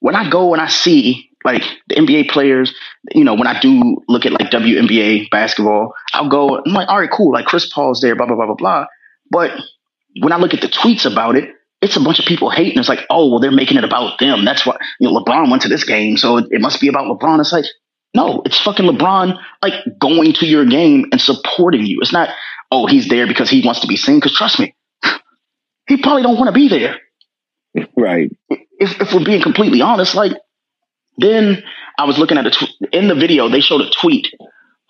[0.00, 2.74] When I go and I see like the NBA players,
[3.12, 6.98] you know, when I do look at like WNBA basketball, I'll go, I'm like, all
[6.98, 8.86] right, cool, like Chris Paul's there, blah, blah, blah, blah, blah.
[9.30, 9.52] But
[10.20, 11.50] when I look at the tweets about it,
[11.80, 12.78] it's a bunch of people hating.
[12.78, 14.44] It's like, oh, well, they're making it about them.
[14.44, 17.06] That's why you know, LeBron went to this game, so it, it must be about
[17.06, 17.40] LeBron.
[17.40, 17.64] It's like,
[18.14, 21.98] no, it's fucking LeBron like going to your game and supporting you.
[22.00, 22.28] It's not,
[22.70, 24.16] oh, he's there because he wants to be seen.
[24.16, 24.74] Because trust me,
[25.88, 27.00] he probably don't want to be there.
[27.96, 28.30] Right.
[28.50, 30.32] If, if we're being completely honest, like
[31.18, 31.62] then
[31.98, 34.28] I was looking at a tw- in the video they showed a tweet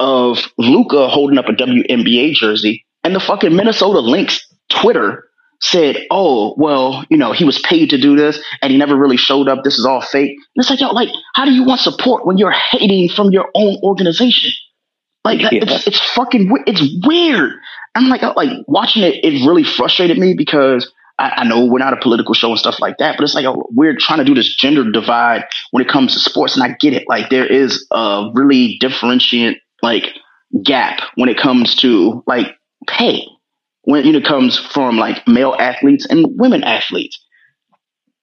[0.01, 5.29] of Luka holding up a WNBA jersey, and the fucking Minnesota Lynx Twitter
[5.61, 9.17] said, "Oh, well, you know, he was paid to do this, and he never really
[9.17, 9.63] showed up.
[9.63, 12.39] This is all fake." And it's like, yo, like, how do you want support when
[12.39, 14.51] you're hating from your own organization?
[15.25, 15.51] Like, yeah.
[15.53, 17.53] it's, it's fucking, it's weird.
[17.95, 21.79] I'm like, oh, like watching it, it really frustrated me because I, I, know we're
[21.79, 24.25] not a political show and stuff like that, but it's like oh, we're trying to
[24.25, 27.05] do this gender divide when it comes to sports, and I get it.
[27.09, 30.07] Like, there is a really differentiate like
[30.63, 32.57] gap when it comes to like
[32.87, 33.27] pay
[33.83, 37.19] when you know, it comes from like male athletes and women athletes.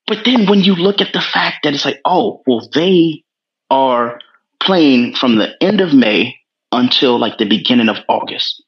[0.06, 3.22] But then when you look at the fact that it's like, oh, well, they
[3.70, 4.18] are
[4.58, 6.36] playing from the end of May
[6.72, 8.64] until like the beginning of August.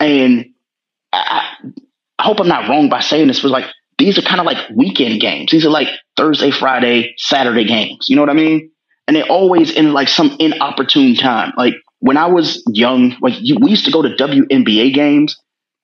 [0.00, 0.46] And
[1.12, 1.56] I,
[2.20, 3.64] I hope I'm not wrong by saying this, but like
[3.96, 5.50] these are kind of like weekend games.
[5.50, 5.88] These are like
[6.18, 8.08] Thursday, Friday, Saturday games.
[8.10, 8.70] You know what I mean?
[9.08, 11.52] And they're always in like some inopportune time.
[11.56, 15.34] Like when I was young, like you, we used to go to WNBA games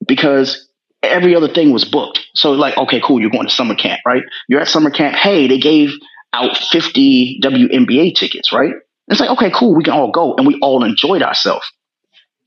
[0.07, 0.69] because
[1.03, 2.21] every other thing was booked.
[2.35, 4.23] So like, okay, cool, you're going to summer camp, right?
[4.47, 5.17] You're at summer camp.
[5.17, 5.91] Hey, they gave
[6.35, 8.75] out 50 WNBA tickets, right?
[9.09, 11.67] It's like, okay, cool, we can all go, and we all enjoyed ourselves.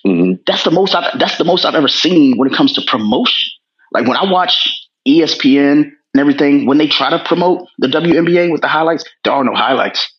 [0.06, 0.42] Mm-hmm.
[0.46, 0.94] That's the most.
[0.94, 3.50] I've, that's the most I've ever seen when it comes to promotion.
[3.92, 4.70] Like when I watch
[5.08, 9.44] ESPN and everything, when they try to promote the WNBA with the highlights, there are
[9.44, 10.12] no highlights.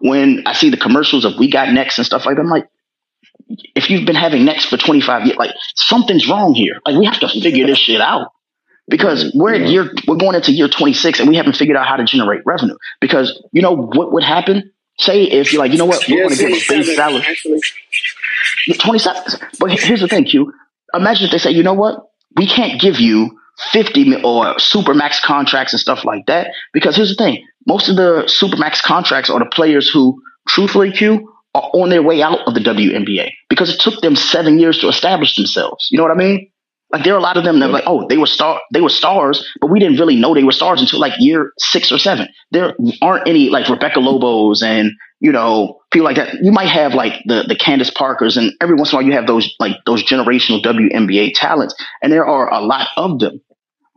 [0.00, 2.68] When I see the commercials of We Got Next and stuff like that, I'm like,
[3.74, 6.80] if you've been having next for 25 years, like something's wrong here.
[6.84, 8.32] Like we have to figure this shit out
[8.88, 11.96] because we're in year, we're going into year 26 and we haven't figured out how
[11.96, 14.72] to generate revenue because you know what would happen?
[14.98, 17.24] Say if you're like, you know what, we're going to give a base salary.
[18.78, 19.22] 27.
[19.58, 20.52] But here's the thing, Q.
[20.94, 23.38] Imagine if they say, you know what, we can't give you
[23.72, 27.44] 50 or super max contracts and stuff like that because here's the thing.
[27.66, 32.02] Most of the super max contracts are the players who truthfully, Q, are on their
[32.02, 35.88] way out of the WNBA because it took them seven years to establish themselves.
[35.90, 36.50] You know what I mean?
[36.90, 38.88] Like there are a lot of them that like, oh, they were star, they were
[38.88, 42.28] stars, but we didn't really know they were stars until like year six or seven.
[42.50, 46.34] There aren't any like Rebecca Lobos and you know people like that.
[46.42, 49.12] You might have like the the Candace Parkers, and every once in a while you
[49.14, 53.40] have those like those generational WNBA talents, and there are a lot of them,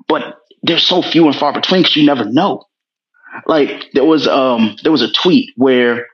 [0.07, 2.63] but they're so few and far between because you never know.
[3.45, 6.07] Like there was um there was a tweet where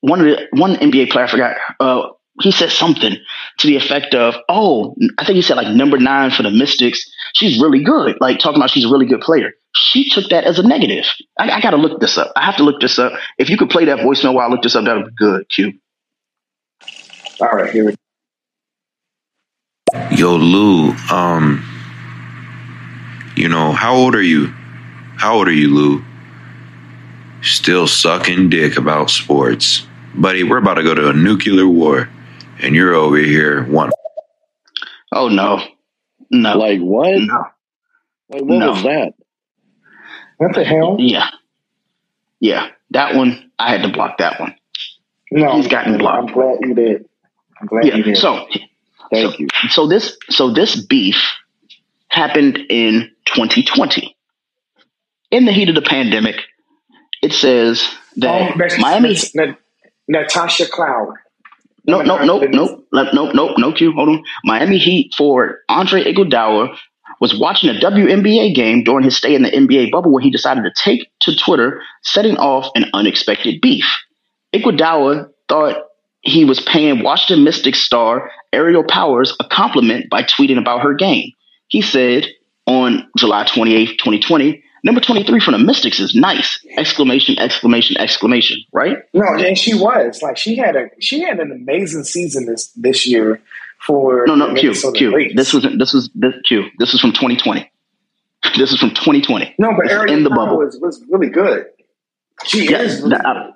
[0.00, 1.56] one of the one NBA player I forgot.
[1.80, 2.08] Uh,
[2.40, 3.16] he said something
[3.58, 7.00] to the effect of, "Oh, I think he said like number nine for the Mystics.
[7.34, 8.16] She's really good.
[8.20, 11.04] Like talking about she's a really good player." She took that as a negative.
[11.38, 12.32] I, I got to look this up.
[12.36, 13.12] I have to look this up.
[13.38, 15.48] If you could play that voicemail while I look this up, that would be good.
[15.48, 15.72] Q.
[17.40, 17.92] All right, here we.
[17.92, 17.98] go.
[20.10, 20.90] Yo, Lou.
[21.12, 21.64] Um,
[23.36, 24.46] you know how old are you?
[25.16, 26.04] How old are you, Lou?
[27.42, 29.86] Still sucking dick about sports
[30.18, 32.08] buddy, we're about to go to a nuclear war,
[32.60, 33.90] and you're over here one.
[35.12, 35.62] Oh no,
[36.30, 37.18] no, like what?
[37.20, 37.44] No,
[38.30, 38.70] like what no.
[38.70, 39.14] was that?
[40.38, 40.96] What the hell?
[40.98, 41.30] Yeah,
[42.40, 44.54] yeah, that one I had to block that one.
[45.30, 46.28] No, he's gotten blocked.
[46.28, 47.08] I'm glad you did.
[47.60, 48.16] I'm glad yeah, you did.
[48.16, 48.46] So,
[49.10, 49.48] thank so, you.
[49.68, 51.16] So this, so this beef
[52.08, 54.16] happened in 2020.
[55.30, 56.36] In the heat of the pandemic,
[57.22, 57.86] it says
[58.16, 59.18] that oh, Miami.
[60.08, 61.16] Natasha Cloud.
[61.88, 63.92] No, no, no, no, no, no, no, no, Q.
[63.92, 64.22] Hold on.
[64.44, 66.76] Miami Heat for Andre Iguodala
[67.20, 70.64] was watching a WNBA game during his stay in the NBA bubble when he decided
[70.64, 73.86] to take to Twitter, setting off an unexpected beef.
[74.54, 75.82] Iguodala thought
[76.20, 81.30] he was paying Washington Mystics star Aerial Powers a compliment by tweeting about her game.
[81.68, 82.26] He said
[82.66, 86.58] on July 28, 2020, Number 23 from the Mystics is nice.
[86.76, 88.98] Exclamation, exclamation, exclamation, right?
[89.12, 90.22] No, and she was.
[90.22, 93.40] Like she had a she had an amazing season this this year
[93.86, 95.32] for No, no, Q, Q.
[95.34, 96.64] This was this was this Q.
[96.78, 97.70] This is from 2020.
[98.56, 99.54] This is from 2020.
[99.58, 101.66] No, but Aerial in the bubble was, was really good.
[102.44, 103.02] She Yeah, is.
[103.08, 103.50] that- I-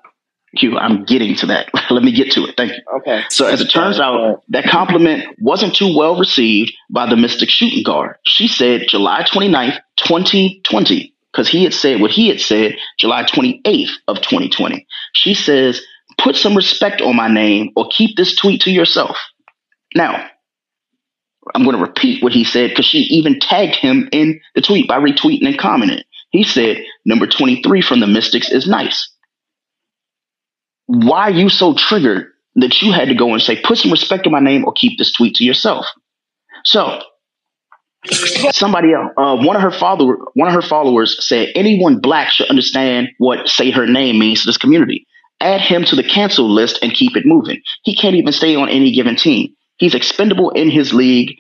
[0.55, 1.71] Q, I'm getting to that.
[1.91, 2.59] Let me get to it.
[2.59, 2.79] Thank you.
[2.99, 3.23] Okay.
[3.31, 7.83] So as it turns out, that compliment wasn't too well received by the Mystic shooting
[7.83, 8.17] guard.
[8.27, 13.93] She said July 29th, 2020, because he had said what he had said July 28th
[14.09, 14.87] of 2020.
[15.15, 15.81] She says,
[16.19, 19.17] put some respect on my name or keep this tweet to yourself.
[19.95, 20.29] Now,
[21.55, 24.87] I'm going to repeat what he said because she even tagged him in the tweet
[24.87, 26.05] by retweeting and commenting.
[26.31, 29.13] He said, number 23 from the Mystics is nice
[30.87, 34.27] why are you so triggered that you had to go and say, put some respect
[34.27, 35.87] on my name or keep this tweet to yourself?
[36.65, 37.01] So
[38.53, 42.49] somebody else, uh, one of her follower, one of her followers said, anyone black should
[42.49, 45.07] understand what say her name means to this community.
[45.41, 47.61] Add him to the cancel list and keep it moving.
[47.83, 49.55] He can't even stay on any given team.
[49.77, 51.37] He's expendable in his league.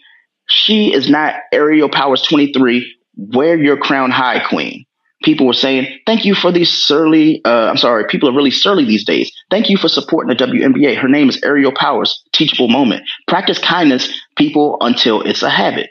[0.49, 2.85] She is not Aerial Powers 23.
[3.17, 4.85] Wear your crown high, queen
[5.23, 8.85] people were saying, "Thank you for these surly." Uh, I'm sorry, people are really surly
[8.85, 9.33] these days.
[9.51, 10.97] Thank you for supporting the WNBA.
[10.97, 12.23] Her name is Aerial Powers.
[12.33, 13.05] Teachable moment.
[13.29, 15.91] Practice kindness, people, until it's a habit.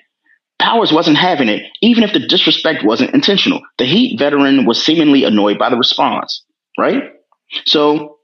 [0.61, 3.61] Powers wasn't having it, even if the disrespect wasn't intentional.
[3.77, 6.43] The Heat veteran was seemingly annoyed by the response.
[6.77, 7.03] Right?
[7.65, 8.17] So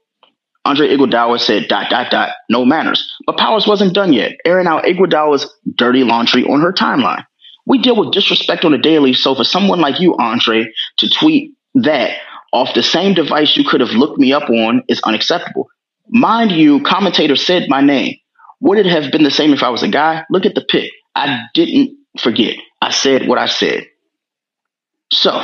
[0.64, 4.84] Andre Iguodala said, "Dot dot dot, no manners." But Powers wasn't done yet, airing out
[4.84, 7.24] Iguodala's dirty laundry on her timeline.
[7.66, 9.12] We deal with disrespect on a daily.
[9.12, 10.66] So for someone like you, Andre,
[10.98, 12.16] to tweet that
[12.52, 15.68] off the same device you could have looked me up on is unacceptable.
[16.08, 18.16] Mind you, commentator said my name.
[18.60, 20.24] Would it have been the same if I was a guy?
[20.30, 20.90] Look at the pic.
[21.14, 22.56] I didn't forget.
[22.80, 23.86] I said what I said.
[25.12, 25.42] So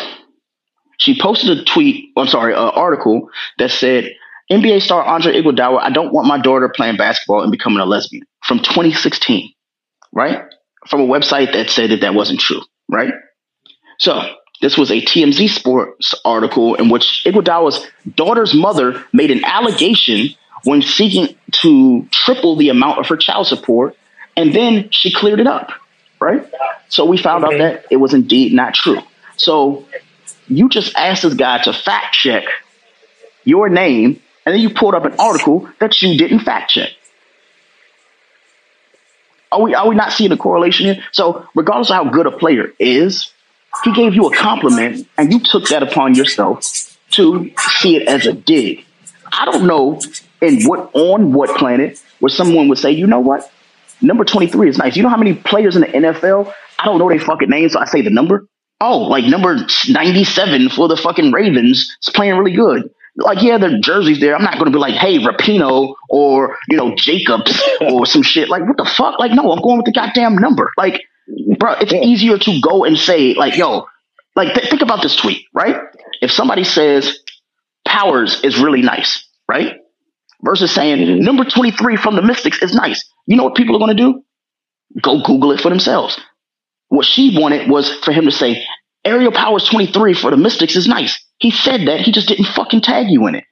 [0.99, 4.11] she posted a tweet, I'm sorry, an article that said,
[4.51, 8.25] NBA star Andre Iguodala, I don't want my daughter playing basketball and becoming a lesbian
[8.43, 9.53] from 2016,
[10.13, 10.43] right?
[10.87, 12.61] From a website that said that that wasn't true,
[12.91, 13.15] right?
[13.99, 14.21] So
[14.61, 20.29] this was a TMZ Sports article in which Iguodala's daughter's mother made an allegation
[20.65, 23.97] when seeking to triple the amount of her child support,
[24.37, 25.71] and then she cleared it up,
[26.21, 26.49] right?
[26.89, 29.01] So we found out that it was indeed not true.
[29.37, 29.87] So
[30.47, 32.45] you just asked this guy to fact check
[33.45, 36.91] your name, and then you pulled up an article that you didn't fact check.
[39.53, 41.05] Are we are we not seeing a correlation here?
[41.13, 43.33] So regardless of how good a player is,
[43.85, 46.63] he gave you a compliment and you took that upon yourself
[47.13, 48.85] to see it as a dig.
[49.33, 50.01] I don't know
[50.41, 53.51] in what on what planet where someone would say, you know what?
[54.05, 54.97] Number 23 is nice.
[54.97, 56.53] You know how many players in the NFL?
[56.79, 58.47] I don't know their fucking names, so I say the number.
[58.81, 59.57] Oh, like number
[59.89, 62.91] 97 for the fucking Ravens is playing really good.
[63.17, 64.35] Like, yeah, the jerseys there.
[64.35, 68.49] I'm not going to be like, hey, Rapinoe or, you know, Jacobs or some shit.
[68.49, 69.19] Like, what the fuck?
[69.21, 70.71] Like, no, I'm going with the goddamn number.
[70.77, 71.01] Like,
[71.59, 73.87] bro, it's easier to go and say, like, yo,
[74.35, 75.77] like, th- think about this tweet, right?
[76.21, 77.21] If somebody says
[77.87, 79.77] Powers is really nice, right?
[80.45, 83.05] Versus saying number 23 from the Mystics is nice.
[83.27, 84.23] You know what people are going to do?
[85.01, 86.21] Go Google it for themselves.
[86.89, 88.65] What she wanted was for him to say,
[89.05, 91.19] Aerial Powers 23 for the Mystics is nice.
[91.39, 92.01] He said that.
[92.01, 93.45] He just didn't fucking tag you in it.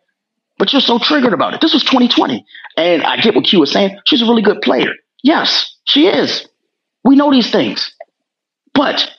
[0.58, 1.60] But you're so triggered about it.
[1.60, 2.44] This was 2020.
[2.76, 3.98] And I get what Q was saying.
[4.06, 4.92] She's a really good player.
[5.22, 6.46] Yes, she is.
[7.04, 7.94] We know these things.
[8.74, 9.10] But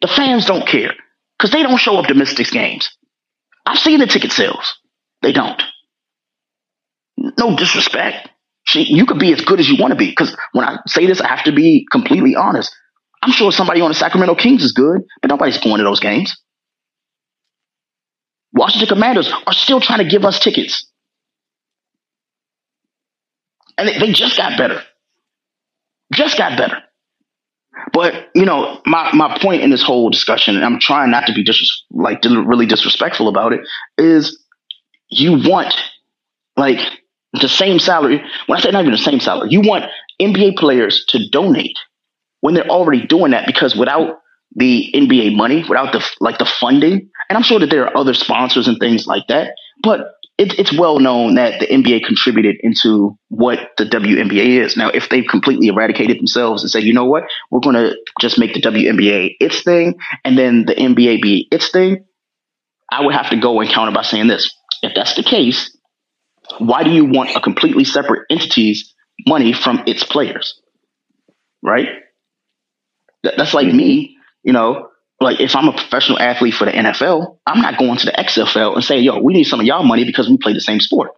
[0.00, 0.94] the fans don't care
[1.38, 2.90] because they don't show up to Mystics games.
[3.66, 4.78] I've seen the ticket sales.
[5.22, 5.62] They don't.
[7.16, 8.28] No disrespect.
[8.64, 10.08] She, you could be as good as you want to be.
[10.08, 12.74] Because when I say this, I have to be completely honest.
[13.22, 16.36] I'm sure somebody on the Sacramento Kings is good, but nobody's going to those games.
[18.52, 20.88] Washington Commanders are still trying to give us tickets.
[23.78, 24.82] And they, they just got better.
[26.12, 26.82] Just got better.
[27.92, 31.32] But you know, my, my point in this whole discussion, and I'm trying not to
[31.32, 33.60] be dis- like really disrespectful about it,
[33.98, 34.44] is
[35.08, 35.74] you want
[36.56, 36.80] like
[37.40, 38.22] the same salary.
[38.46, 39.84] When I say not even the same salary, you want
[40.20, 41.78] NBA players to donate
[42.40, 44.18] when they're already doing that because without
[44.54, 48.14] the NBA money, without the like the funding, and I'm sure that there are other
[48.14, 53.16] sponsors and things like that, but it, it's well known that the NBA contributed into
[53.28, 54.76] what the WNBA is.
[54.76, 58.38] Now, if they've completely eradicated themselves and say, you know what, we're going to just
[58.38, 62.04] make the WNBA its thing, and then the NBA be its thing,
[62.90, 65.76] I would have to go and counter by saying this: if that's the case,
[66.58, 68.94] why do you want a completely separate entity's
[69.26, 70.60] money from its players?
[71.62, 71.88] Right?
[73.22, 74.88] That, that's like me, you know,
[75.20, 78.74] like if I'm a professional athlete for the NFL, I'm not going to the XFL
[78.74, 81.12] and say, yo, we need some of y'all money because we play the same sport.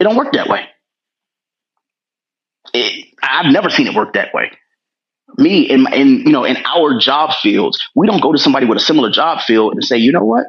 [0.00, 0.64] It don't work that way.
[2.72, 4.50] It, I've never seen it work that way.
[5.36, 8.78] Me in, in you know in our job fields, we don't go to somebody with
[8.78, 10.46] a similar job field and say, you know what,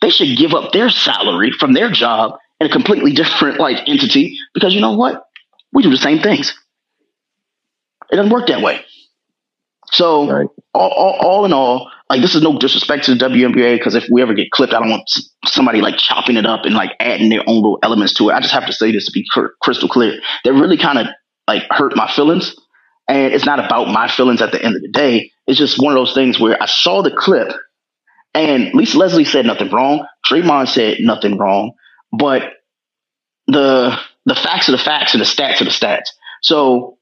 [0.00, 4.36] they should give up their salary from their job in a completely different like entity
[4.54, 5.24] because you know what?
[5.72, 6.54] We do the same things.
[8.12, 8.84] It doesn't work that way.
[9.92, 10.48] So Right.
[10.74, 14.04] all, all, all in all, like this is no disrespect to the WNBA because if
[14.10, 15.08] we ever get clipped, I don't want
[15.46, 18.34] somebody like chopping it up and like adding their own little elements to it.
[18.34, 20.20] I just have to say this to be cr- crystal clear.
[20.44, 21.06] That really kind of
[21.48, 22.54] like hurt my feelings,
[23.08, 25.32] and it's not about my feelings at the end of the day.
[25.46, 27.52] It's just one of those things where I saw the clip,
[28.34, 30.06] and Lisa Leslie said nothing wrong.
[30.30, 31.72] Draymond said nothing wrong,
[32.12, 32.42] but
[33.46, 36.10] the the facts are the facts and the stats are the stats.
[36.42, 36.98] So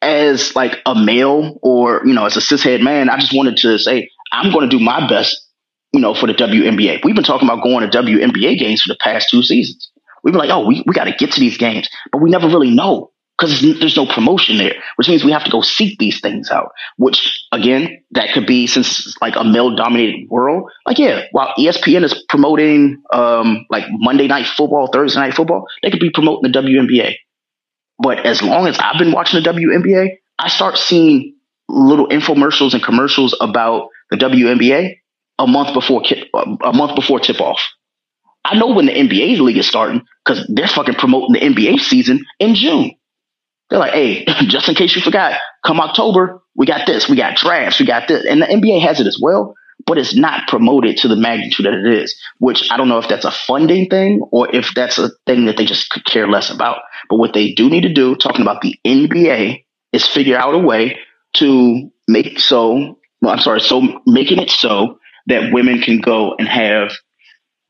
[0.00, 3.78] as like a male or you know as a cishet man, I just wanted to
[3.78, 5.36] say I'm going to do my best,
[5.92, 7.04] you know, for the WNBA.
[7.04, 9.90] We've been talking about going to WNBA games for the past two seasons.
[10.22, 12.48] We've been like, oh, we, we got to get to these games, but we never
[12.48, 16.20] really know because there's no promotion there, which means we have to go seek these
[16.20, 16.70] things out.
[16.96, 20.70] Which again, that could be since like a male dominated world.
[20.86, 25.90] Like yeah, while ESPN is promoting um like Monday night football, Thursday night football, they
[25.90, 27.14] could be promoting the WNBA.
[27.98, 31.36] But as long as I've been watching the WNBA, I start seeing
[31.68, 34.96] little infomercials and commercials about the WNBA
[35.38, 36.02] a month before
[36.34, 37.60] a month before tip off.
[38.44, 42.24] I know when the NBA league is starting because they're fucking promoting the NBA season
[42.38, 42.92] in June.
[43.74, 47.34] They're like, hey, just in case you forgot, come October, we got this, we got
[47.34, 48.24] drafts, we got this.
[48.24, 51.74] And the NBA has it as well, but it's not promoted to the magnitude that
[51.74, 55.10] it is, which I don't know if that's a funding thing or if that's a
[55.26, 56.82] thing that they just could care less about.
[57.10, 60.58] But what they do need to do, talking about the NBA, is figure out a
[60.58, 60.96] way
[61.38, 66.46] to make so, well, I'm sorry, so making it so that women can go and
[66.46, 66.92] have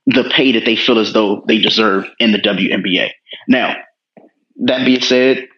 [0.04, 3.08] the pay that they feel as though they deserve in the WNBA.
[3.48, 3.76] Now,
[4.66, 5.48] that being said,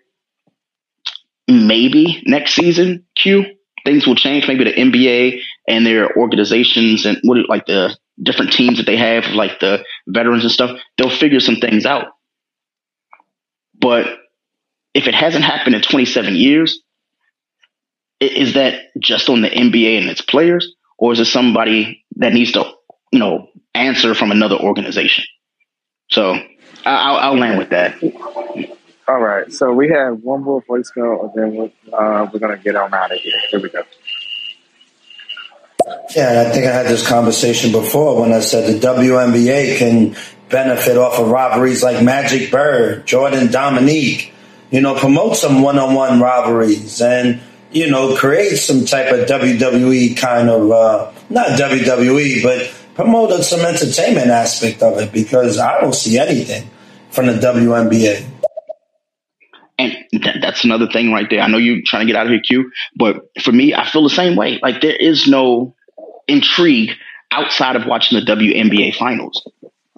[1.48, 3.44] maybe next season, Q,
[3.84, 4.48] things will change.
[4.48, 9.26] Maybe the NBA and their organizations and what like the different teams that they have,
[9.28, 12.06] like the veterans and stuff, they'll figure some things out.
[13.78, 14.06] But
[14.94, 16.82] if it hasn't happened in 27 years,
[18.18, 22.52] is that just on the NBA and its players, or is it somebody that needs
[22.52, 22.64] to,
[23.12, 25.24] you know, answer from another organization?
[26.10, 26.34] So
[26.86, 27.96] I'll, I'll land with that.
[29.08, 29.52] All right.
[29.52, 33.12] So we have one more voicemail, and then we're, uh, we're gonna get on out
[33.12, 33.38] of here.
[33.50, 33.82] Here we go.
[36.16, 40.16] Yeah, I think I had this conversation before when I said the WNBA can
[40.48, 44.32] benefit off of rivalries like Magic Bird, Jordan Dominique.
[44.72, 50.50] You know, promote some one-on-one rivalries and you know create some type of WWE kind
[50.50, 56.18] of uh, not WWE, but promote some entertainment aspect of it because I don't see
[56.18, 56.68] anything
[57.10, 58.35] from the WNBA.
[59.78, 61.40] And that, that's another thing right there.
[61.40, 64.02] I know you're trying to get out of here, Q, but for me, I feel
[64.02, 64.58] the same way.
[64.62, 65.74] Like there is no
[66.26, 66.90] intrigue
[67.30, 69.46] outside of watching the WNBA finals.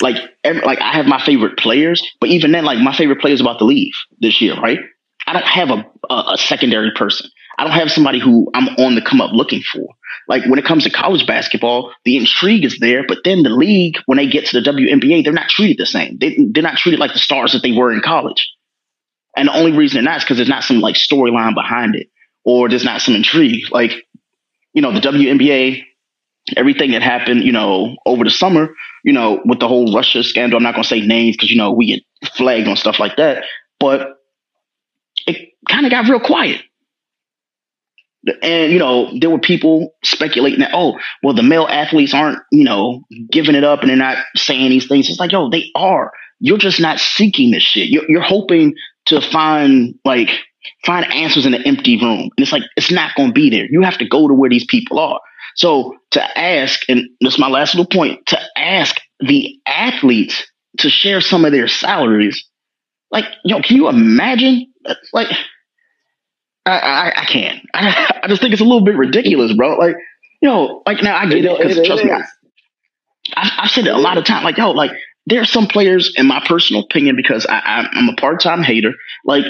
[0.01, 3.41] Like, every, like I have my favorite players, but even then, like my favorite players
[3.41, 4.79] about to leave this year, right?
[5.27, 7.31] I don't have a, a, a secondary person.
[7.59, 9.87] I don't have somebody who I'm on the come up looking for.
[10.29, 13.97] Like when it comes to college basketball, the intrigue is there, but then the league,
[14.07, 16.19] when they get to the WNBA, they're not treated the same.
[16.19, 18.49] They, they're not treated like the stars that they were in college.
[19.39, 22.09] And the only reason they're not is because there's not some like storyline behind it
[22.45, 23.63] or there's not some intrigue.
[23.71, 23.93] Like,
[24.75, 25.85] you know, the WNBA,
[26.57, 28.75] everything that happened, you know, over the summer,
[29.05, 31.57] you know, with the whole Russia scandal, I'm not going to say names because, you
[31.57, 32.03] know, we get
[32.35, 33.45] flagged on stuff like that.
[33.79, 34.19] But
[35.29, 36.61] it kind of got real quiet.
[38.43, 42.65] And, you know, there were people speculating that, oh, well, the male athletes aren't, you
[42.65, 45.09] know, giving it up and they're not saying these things.
[45.09, 46.11] It's like, yo, they are.
[46.41, 47.89] You're just not seeking this shit.
[47.89, 48.75] You're, you're hoping
[49.09, 50.31] to find, like,
[50.85, 52.21] find answers in an empty room.
[52.21, 53.67] And it's like, it's not going to be there.
[53.71, 55.21] You have to go to where these people are.
[55.57, 60.47] So to ask, and this is my last little point, to ask the athletes
[60.79, 62.45] to share some of their salaries,
[63.11, 64.73] like, yo, can you imagine?
[65.13, 65.29] Like,
[66.67, 67.61] I, I, I can't.
[67.75, 69.77] I, I just think it's a little bit ridiculous, bro.
[69.77, 69.97] Like,
[70.41, 72.23] you know, like now I get it because trust me, I,
[73.59, 74.45] I've said it a lot of times.
[74.45, 74.93] Like, yo, like
[75.29, 78.93] there are some players, in my personal opinion, because I, I'm a part time hater.
[79.25, 79.45] Like,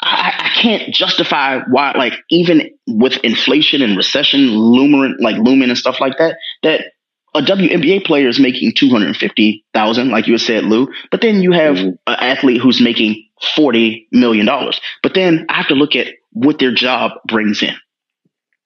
[0.00, 5.78] I, I can't justify why, like, even with inflation and recession looming, like looming and
[5.78, 6.92] stuff like that, that
[7.34, 10.88] a WNBA player is making two hundred fifty thousand, like you said, Lou.
[11.10, 11.98] But then you have Mhm.
[12.06, 13.24] an athlete who's making
[13.54, 14.80] forty million dollars.
[15.02, 17.74] But then I have to look at what their job brings in.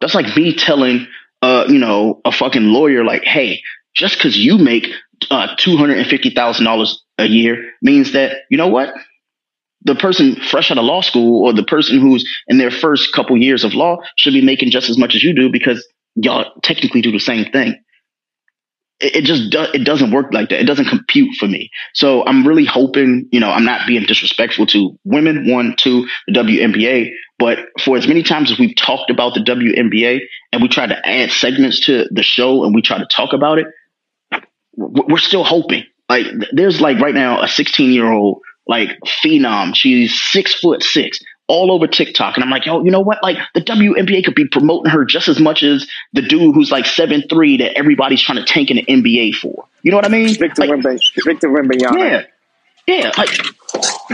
[0.00, 1.06] That's like me telling,
[1.42, 3.62] uh, you know, a fucking lawyer, like, hey,
[3.94, 4.86] just because you make
[5.30, 8.94] uh, two hundred and fifty thousand dollars a year means that you know what
[9.84, 13.36] the person fresh out of law school or the person who's in their first couple
[13.36, 17.02] years of law should be making just as much as you do because y'all technically
[17.02, 17.76] do the same thing.
[19.00, 20.60] it, it just do, it doesn't work like that.
[20.60, 21.70] It doesn't compute for me.
[21.94, 25.50] So I'm really hoping, you know, I'm not being disrespectful to women.
[25.50, 27.10] One, two, the WNBA.
[27.38, 30.20] But for as many times as we've talked about the WNBA
[30.52, 33.58] and we try to add segments to the show and we try to talk about
[33.58, 33.66] it,
[34.76, 35.84] we're still hoping.
[36.08, 38.90] Like there's like right now a 16 year old like
[39.24, 39.74] phenom.
[39.74, 42.36] She's six foot six all over TikTok.
[42.36, 43.22] And I'm like, yo, you know what?
[43.22, 46.86] Like the WNBA could be promoting her just as much as the dude who's like
[46.86, 49.66] seven three that everybody's trying to tank in the NBA for.
[49.82, 50.34] You know what I mean?
[50.34, 51.48] Victor like, Wemby, Victor.
[51.98, 52.22] Yeah.
[52.86, 53.12] Yeah.
[53.16, 53.30] Like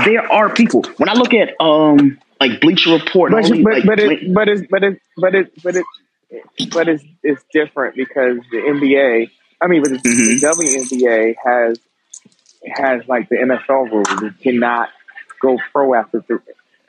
[0.04, 0.82] there are people.
[0.96, 4.48] When I look at um like Bleacher Report, But, these, but, like, but, it, but
[4.48, 5.84] it's but it but it but it
[6.72, 9.30] but it's it's different because the NBA.
[9.60, 10.40] I mean, but the, Mhm.
[10.40, 11.78] the WNBA has
[12.76, 14.04] has like the NFL rule.
[14.22, 14.90] You cannot
[15.40, 16.40] go pro after th-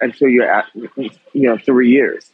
[0.02, 2.30] until you're at you know three years.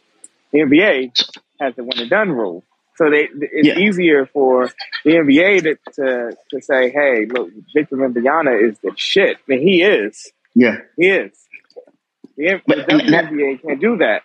[0.52, 1.12] The NBA
[1.60, 2.64] has the one and done rule,
[2.96, 3.78] so they it's Yeah.
[3.78, 4.70] easier for
[5.04, 9.62] the NBA to, to to say, "Hey, look, Victor Wembanyama is the shit." I mean,
[9.66, 10.32] he is.
[10.54, 10.78] yeah.
[10.96, 11.32] He is.
[12.36, 13.30] The, But- the and that-
[13.66, 14.22] can't do that.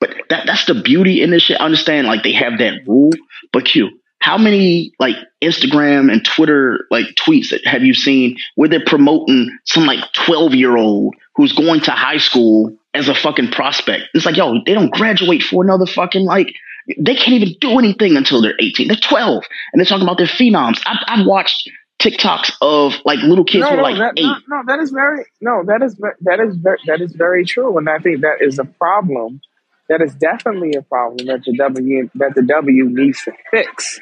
[0.00, 1.60] But that that's the beauty in this shit.
[1.60, 3.10] I understand like they have that rule,
[3.52, 3.90] but Q,
[4.20, 9.56] how many like Instagram and Twitter like tweets that have you seen where they're promoting
[9.64, 14.04] some like 12 year old who's going to high school as a fucking prospect?
[14.14, 16.52] It's like, yo, they don't graduate for another fucking like
[16.98, 18.88] they can't even do anything until they're 18.
[18.88, 20.80] They're 12 and they're talking about their phenoms.
[20.86, 21.70] I've, I've watched
[22.00, 24.24] TikToks of like little kids no, who are no, like that, eight.
[24.24, 27.76] no, no, that is very no, that is, that is, very, that is very true,
[27.76, 29.40] and I think that is a problem.
[29.88, 34.00] That is definitely a problem that the W that the W needs to fix.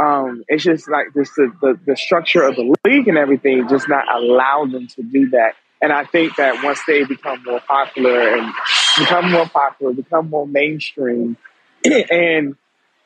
[0.00, 3.88] Um, it's just like this the, the the structure of the league and everything just
[3.88, 5.54] not allow them to do that.
[5.80, 8.52] And I think that once they become more popular and
[8.98, 11.36] become more popular, become more mainstream,
[12.10, 12.56] and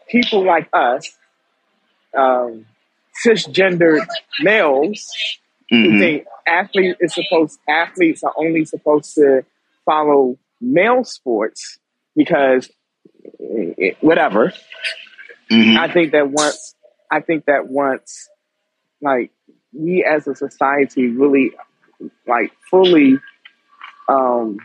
[0.09, 1.09] people like us,
[2.17, 2.67] um,
[3.25, 4.07] cisgendered
[4.43, 5.07] males
[5.69, 5.99] who Mhm.
[5.99, 9.45] think athlete is supposed athletes are only supposed to
[9.85, 11.79] follow male sports
[12.17, 12.71] because
[13.79, 14.53] eh, whatever.
[15.51, 15.77] Mhm.
[15.77, 16.75] I think that once
[17.11, 18.29] I think that once
[19.03, 19.33] like
[19.73, 21.53] we as a society really
[22.27, 23.19] like fully
[24.09, 24.59] um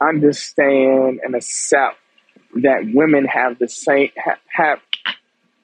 [0.00, 1.96] understand and accept
[2.56, 4.80] that women have the same ha, have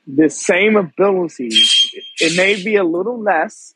[0.07, 1.91] the same abilities.
[2.19, 3.75] It may be a little less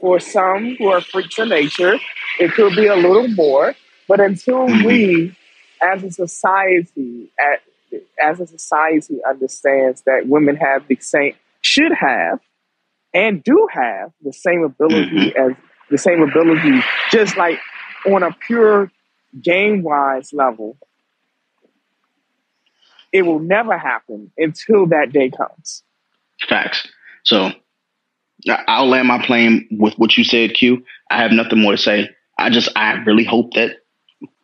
[0.00, 1.98] for some who are freaks of nature.
[2.38, 3.74] It could be a little more,
[4.06, 5.36] but until we,
[5.82, 7.60] as a society, at,
[8.22, 12.40] as a society, understands that women have the same, should have,
[13.12, 15.50] and do have the same ability mm-hmm.
[15.50, 15.56] as
[15.90, 16.80] the same ability,
[17.10, 17.58] just like
[18.06, 18.90] on a pure
[19.42, 20.76] game wise level,
[23.12, 25.82] it will never happen until that day comes.
[26.48, 26.86] Facts.
[27.24, 27.50] So
[28.48, 30.84] I'll land my plane with what you said, Q.
[31.10, 32.08] I have nothing more to say.
[32.38, 33.78] I just I really hope that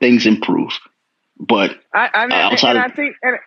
[0.00, 0.72] things improve.
[1.38, 3.38] But I, I Uh, outside and of- I think and,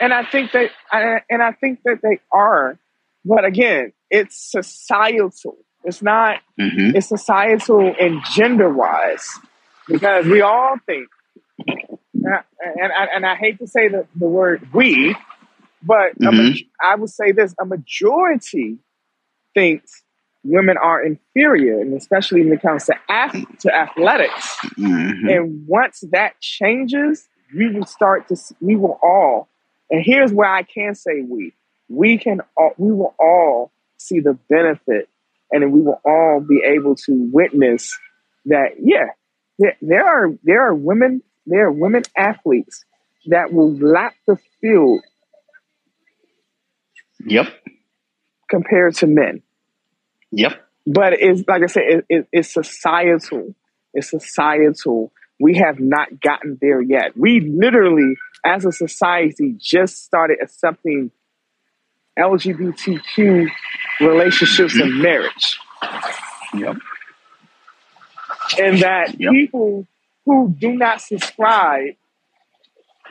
[0.00, 2.78] and I think that I, and I think that they are,
[3.24, 5.58] but again, it's societal.
[5.84, 6.40] It's not.
[6.58, 6.94] mhm.
[6.94, 9.26] It's societal and gender wise
[9.88, 11.08] because we all think,
[11.66, 12.40] and I,
[12.82, 15.16] and I, and I hate to say the, the word we,
[15.82, 16.36] but a Mhm.
[16.36, 18.78] maj- I would say this: a majority
[19.54, 20.02] thinks
[20.44, 24.56] women are inferior, and especially when it comes to ath- to athletics.
[24.78, 25.36] Mhm.
[25.36, 29.48] And once that changes, we will start to, we will all,
[29.90, 31.52] and here's where I can say we,
[31.88, 35.08] we can, all, we will all see the benefit
[35.50, 37.98] and then we will all be able to witness
[38.46, 39.08] that, yeah,
[39.58, 42.84] there, there are, there are women, there are women athletes
[43.26, 45.02] that will lap the field
[47.26, 47.48] Yep.
[48.48, 49.42] compared to men.
[50.32, 50.60] Yep.
[50.86, 53.54] But it's like I said, it, it, it's societal.
[53.92, 55.12] It's societal.
[55.38, 57.16] We have not gotten there yet.
[57.16, 61.10] We literally, as a society, just started accepting
[62.18, 63.48] LGBTQ
[64.00, 65.02] relationships and mm-hmm.
[65.02, 65.58] marriage,
[66.54, 66.76] Yep.
[68.58, 69.32] and that Yep.
[69.32, 69.86] people
[70.24, 71.94] who do not subscribe,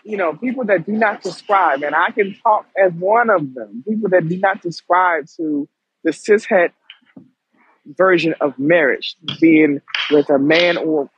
[0.04, 3.84] you know, people that do not subscribe, and I can talk as one of them,
[3.88, 5.68] people that do not subscribe to
[6.04, 6.72] the cishet
[7.98, 11.10] version of marriage, being with a man or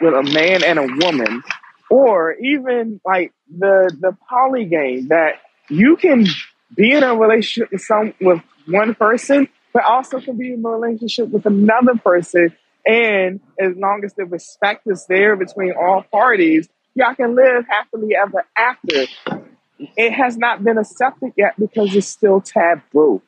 [0.00, 1.42] with a man and a woman,
[1.90, 5.34] or even like the the poly game that
[5.68, 6.26] you can
[6.74, 10.68] be in a relationship with some with one person, but also can be in a
[10.68, 12.54] relationship with another person,
[12.86, 18.14] and as long as the respect is there between all parties, y'all can live happily
[18.16, 19.06] ever after.
[19.96, 23.22] it has not been accepted yet because it's still taboo.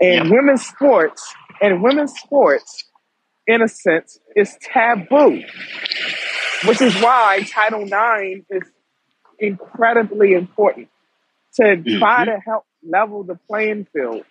[0.00, 2.84] And women's sports and women's sports,
[3.46, 5.42] in a sense, is taboo,
[6.66, 8.62] which is why Title IX is
[9.38, 10.88] incredibly important
[11.54, 11.98] to mm-hmm.
[11.98, 14.24] try to help level the playing field.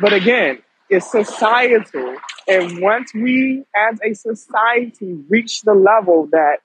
[0.00, 2.16] But again, it's societal.
[2.48, 6.58] And once we as a society reach the level that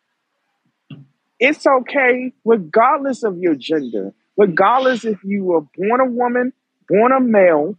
[1.40, 6.54] it's okay, regardless of your gender, regardless if you were born a woman,
[6.88, 7.76] born a male,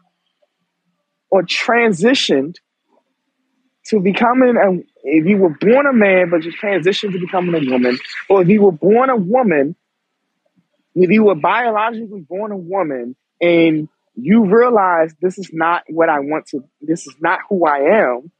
[1.33, 2.57] or transitioned
[3.87, 4.73] to becoming a,
[5.05, 7.99] if you were born a man but you transitioned to becoming a woman,
[8.29, 9.75] or if you were born a woman,
[10.95, 16.21] if you were biologically born a woman and you realize this is not what I
[16.21, 18.31] want to, this is not who I am,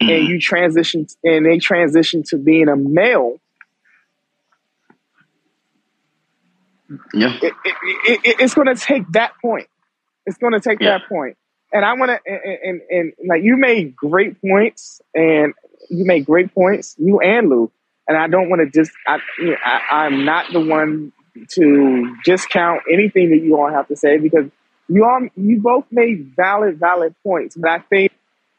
[0.00, 3.40] and you transition and they transition to being a male,
[7.14, 7.38] Yeah.
[7.42, 9.68] it, it, it- it's going to take that point.
[10.26, 10.98] It's going to take Yeah.
[10.98, 11.36] that point.
[11.74, 15.52] And I want to, and, and, and like you made great points, and
[15.90, 17.70] you made great points, you and Lou.
[18.06, 21.12] And I don't want to just, I, you know, I, I'm not the one
[21.54, 24.48] to discount anything that you all have to say because
[24.88, 27.56] you all, you both made valid, valid points.
[27.56, 28.12] But I think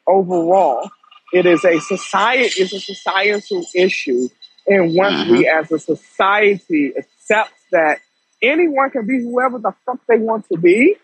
[0.05, 0.89] overall,
[1.31, 4.27] it is a society, it's a societal issue.
[4.67, 7.99] And once we as a society accept that
[8.41, 10.97] anyone can be whoever the fuck they want to be,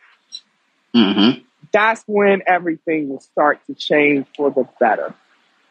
[0.95, 1.41] Mm-hmm.
[1.71, 5.13] That's when everything will start to change for the better.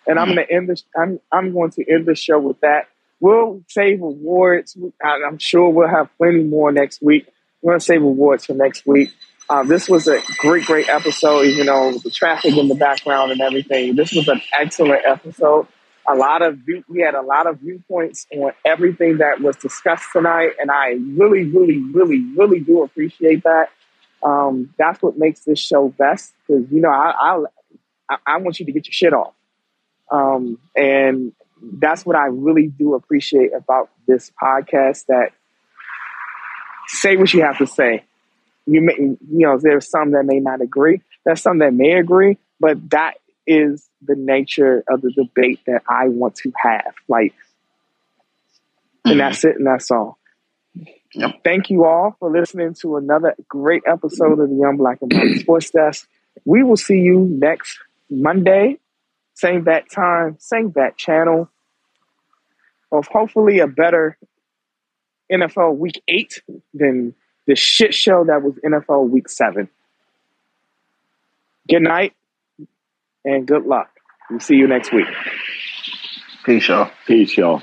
[0.06, 0.82] And I'm going to end this.
[0.97, 2.89] I'm I'm going to end the show with that.
[3.20, 4.77] We'll save awards.
[5.05, 7.28] I'm sure we'll have plenty more next week.
[7.60, 9.10] We're going to save awards for next week.
[9.48, 11.43] Uh, this was a great, great episode.
[11.43, 15.66] Even though with the traffic in the background and everything, this was an excellent episode.
[16.09, 20.06] A lot of view, we had a lot of viewpoints on everything that was discussed
[20.12, 23.68] tonight, and I really, really, really, really do appreciate that
[24.22, 27.44] um, that's what makes this show best because you know I,
[28.09, 29.34] I I want you to get your shit off,
[30.10, 35.06] um, and that's what I really do appreciate about this podcast.
[35.06, 35.32] That
[36.86, 38.05] say what you have to say.
[38.66, 41.02] You may you know there's some that may not agree.
[41.24, 43.14] There's some that may agree, but that
[43.47, 46.94] is the nature of the debate that I want to have.
[47.09, 47.34] Like,
[49.05, 50.19] and that's it, and that's all.
[51.15, 51.43] Yep.
[51.43, 55.41] Thank you all for listening to another great episode of the Young Black and White
[55.41, 56.09] Sports Desk.
[56.45, 57.78] We will see you next
[58.09, 58.78] Monday,
[59.35, 61.51] same bat time, same bat channel,
[62.93, 64.16] of hopefully a better
[65.31, 66.43] NFL Week Eight
[66.74, 67.15] than
[67.47, 69.69] the shit show that was NFL Week Seven.
[71.69, 72.15] Good night
[73.24, 73.91] and good luck.
[74.31, 75.07] We'll see you next week.
[76.45, 76.91] Peace, y'all.
[77.07, 77.62] Peace, y'all.